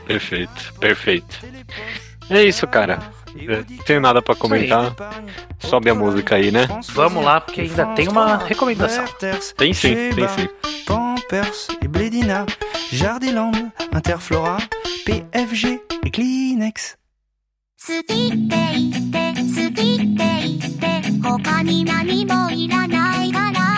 [0.06, 1.46] Perfeito, perfeito.
[2.28, 3.00] É isso, cara.
[3.35, 4.93] É, Não tenho nada pra comentar.
[5.59, 6.67] Sobe a música aí, né?
[6.93, 9.05] Vamos lá, porque ainda tem uma recomendação.
[9.57, 10.47] Tem sim, tem sim.
[10.85, 12.45] Pampers et Blédina,
[12.91, 14.57] Jardiland, Interflora,
[15.05, 16.97] PFG et Kleenex.
[17.79, 23.70] 好きって言って好きって言って他に何もいらないから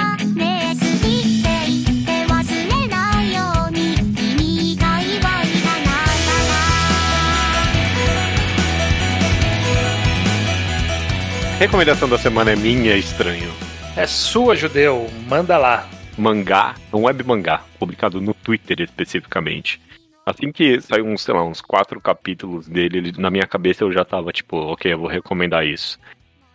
[11.59, 13.51] Recomendação da semana é minha, estranho.
[13.97, 15.07] É sua, judeu.
[15.29, 15.89] Manda lá.
[16.19, 19.81] Mangá, um web mangá, publicado no Twitter especificamente.
[20.27, 23.93] Assim que saiu uns, sei lá, uns quatro capítulos dele, ele- na minha cabeça eu
[23.93, 25.99] já tava tipo, ok, eu vou recomendar isso.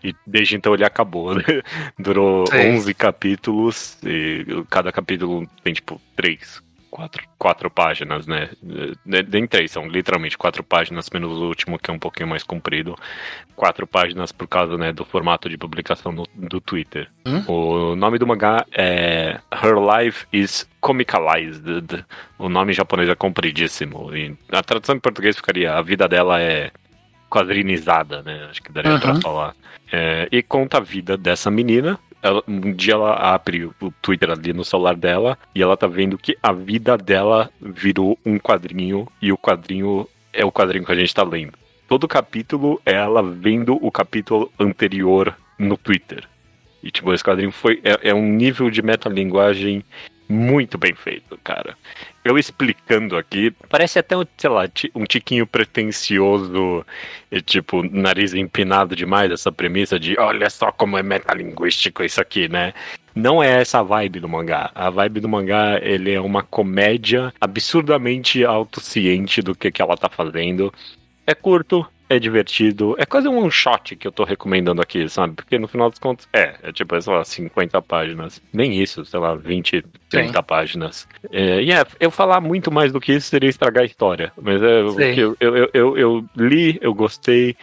[0.03, 1.43] E desde então ele acabou, né?
[1.99, 2.77] Durou Sim.
[2.77, 8.49] 11 capítulos e cada capítulo tem tipo três, quatro, quatro páginas, né?
[9.05, 12.43] Ne- Nem três, são literalmente quatro páginas, menos o último que é um pouquinho mais
[12.43, 12.95] comprido.
[13.55, 17.09] Quatro páginas por causa né, do formato de publicação do, do Twitter.
[17.47, 22.05] O nome do mangá é Her Life is Comicalized.
[22.37, 24.15] O nome em japonês é compridíssimo.
[24.15, 26.71] E a tradução em português ficaria A vida dela é
[27.29, 28.47] quadrinizada, né?
[28.49, 29.21] Acho que daria pra Uhum.
[29.21, 29.55] falar.
[29.91, 31.99] É, e conta a vida dessa menina.
[32.21, 36.17] Ela- um dia ela abre o Twitter ali no celular dela e ela tá vendo
[36.17, 40.95] que a vida dela virou um quadrinho e o quadrinho é o quadrinho que a
[40.95, 41.53] gente tá lendo.
[41.87, 46.27] Todo capítulo é ela vendo o capítulo anterior no Twitter.
[46.83, 47.81] E, tipo, esse quadrinho foi.
[47.83, 49.83] É, é um nível de metalinguagem
[50.29, 51.75] muito bem feito, cara.
[52.23, 56.85] Eu explicando aqui, parece até, um, sei lá, um tiquinho pretencioso,
[57.31, 62.47] e, tipo, nariz empinado demais, essa premissa de olha só como é metalinguístico isso aqui,
[62.47, 62.73] né?
[63.15, 64.69] Não é essa a vibe do mangá.
[64.75, 70.07] A vibe do mangá, ele é uma comédia absurdamente autociente do que, que ela tá
[70.07, 70.71] fazendo.
[71.25, 75.35] É curto, é divertido, é quase um one shot que eu tô recomendando aqui, sabe?
[75.35, 78.41] Porque no final dos contos, é, é tipo, sei lá, 50 páginas.
[78.51, 81.07] Nem isso, sei lá, 20, 30 páginas.
[81.31, 84.33] É, e é, eu falar muito mais do que isso seria estragar a história.
[84.41, 85.13] Mas é, o Sim.
[85.13, 87.55] que eu, eu, eu, eu, li, eu gostei.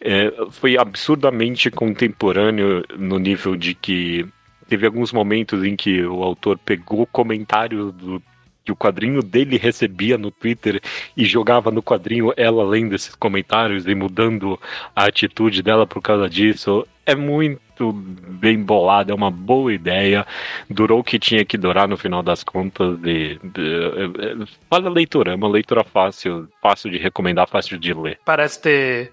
[0.00, 4.24] É, foi absurdamente contemporâneo no nível de que
[4.68, 8.22] teve alguns momentos em que o autor pegou comentários do
[8.68, 10.78] que o quadrinho dele recebia no Twitter
[11.16, 14.60] e jogava no quadrinho ela lendo esses comentários e mudando
[14.94, 16.86] a atitude dela por causa disso.
[17.06, 20.26] É muito bem bolado, é uma boa ideia.
[20.68, 22.98] Durou o que tinha que durar no final das contas.
[23.04, 27.94] E, e- e- Vale a leitura, é uma leitura fácil, fácil de recomendar, fácil de
[27.94, 28.18] ler.
[28.26, 29.12] Parece ter.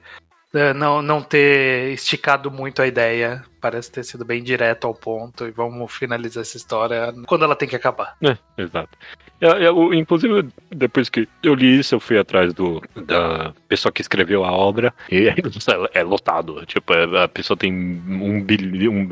[0.53, 3.41] eh, Não, não ter esticado muito a ideia.
[3.61, 5.45] Parece ter sido bem direto ao ponto.
[5.47, 8.15] E vamos finalizar essa história quando ela tem que acabar.
[8.21, 8.97] É, exato.
[9.45, 14.01] Eu, eu- inclusive, depois que eu li isso, eu fui atrás do, da pessoa que
[14.01, 15.35] escreveu a obra e é,
[15.93, 16.65] é lotado.
[16.65, 19.09] Tipo, é- a pessoa tem um bilhão,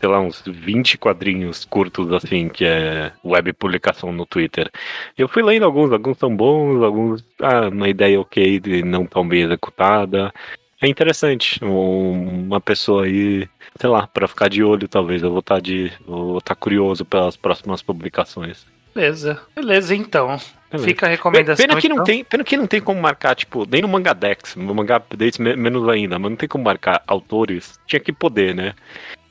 [0.00, 4.70] sei lá, uns 20 quadrinhos curtos, assim, que é web publicação no Twitter.
[5.16, 9.26] Eu fui lendo alguns, alguns são bons, alguns, ah, uma ideia ok, de não tão
[9.26, 10.32] bem executada.
[10.80, 11.58] é interessante.
[11.64, 13.48] Um- Uma pessoa aí,
[13.80, 15.22] sei lá, pra ficar de olho, talvez.
[15.22, 15.90] Eu vou estar de.
[16.06, 18.66] Vou estar curioso pelas próximas publicações.
[18.94, 19.40] Beleza.
[19.54, 20.38] Beleza, então.
[20.70, 20.88] Beleza.
[20.88, 21.66] Fica a recomendação.
[21.66, 22.04] Pena que, não então.
[22.04, 25.56] tem, pena que não tem como marcar, tipo, nem no Mangadex, no Manga Updates me-
[25.56, 27.78] menos ainda, mas não tem como marcar autores.
[27.86, 28.74] Tinha que poder, né?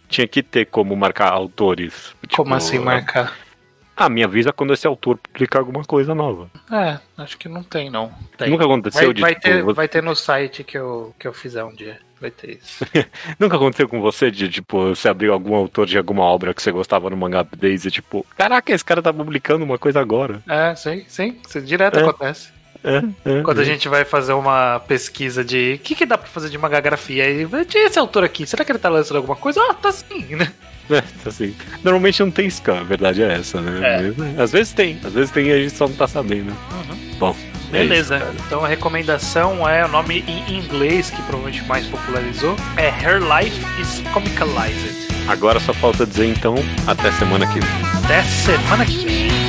[0.08, 2.16] Tinha que ter como marcar autores.
[2.36, 3.36] Como Tipo, assim marcar?
[3.96, 6.50] Ah, me avisa quando esse autor publicar alguma coisa nova.
[6.72, 8.12] É, acho que não tem, não.
[8.38, 8.50] Tem.
[8.50, 11.28] Nunca aconteceu Vai, de, vai tipo, ter, você- vai ter no site que eu, que
[11.28, 12.00] eu fizer um dia.
[12.22, 12.86] Vai ter isso.
[13.40, 16.72] Nunca aconteceu com você de, tipo, você abrir algum autor de alguma obra que você
[16.72, 20.40] gostava no Manga Updates e, tipo, caraca, esse cara tá publicando uma coisa agora.
[20.48, 21.36] É, sim, sim.
[21.48, 22.04] Isso direto É.
[22.04, 22.50] acontece.
[22.84, 23.66] É, é, Quando a é.
[23.66, 27.26] gente vai fazer uma pesquisa de o que, que dá pra fazer de magagrafia,
[27.68, 29.60] tinha esse autor aqui, será que ele tá lançando alguma coisa?
[29.70, 30.52] Ah, tá sim, né?
[30.90, 34.14] É, assim, normalmente não tem scan, a verdade é essa, né?
[34.38, 34.42] É.
[34.42, 36.52] Às vezes tem, às vezes tem e a gente só não tá sabendo.
[37.20, 37.36] Bom,
[37.74, 38.36] é Beleza, isso, cara.
[38.46, 42.56] então a recomendação é o nome em inglês que provavelmente mais popularizou.
[42.78, 45.10] É Her Life is Comicalized.
[45.28, 46.56] Agora só falta dizer então,
[46.88, 47.70] até semana que vem.
[48.04, 49.41] Até semana que vem.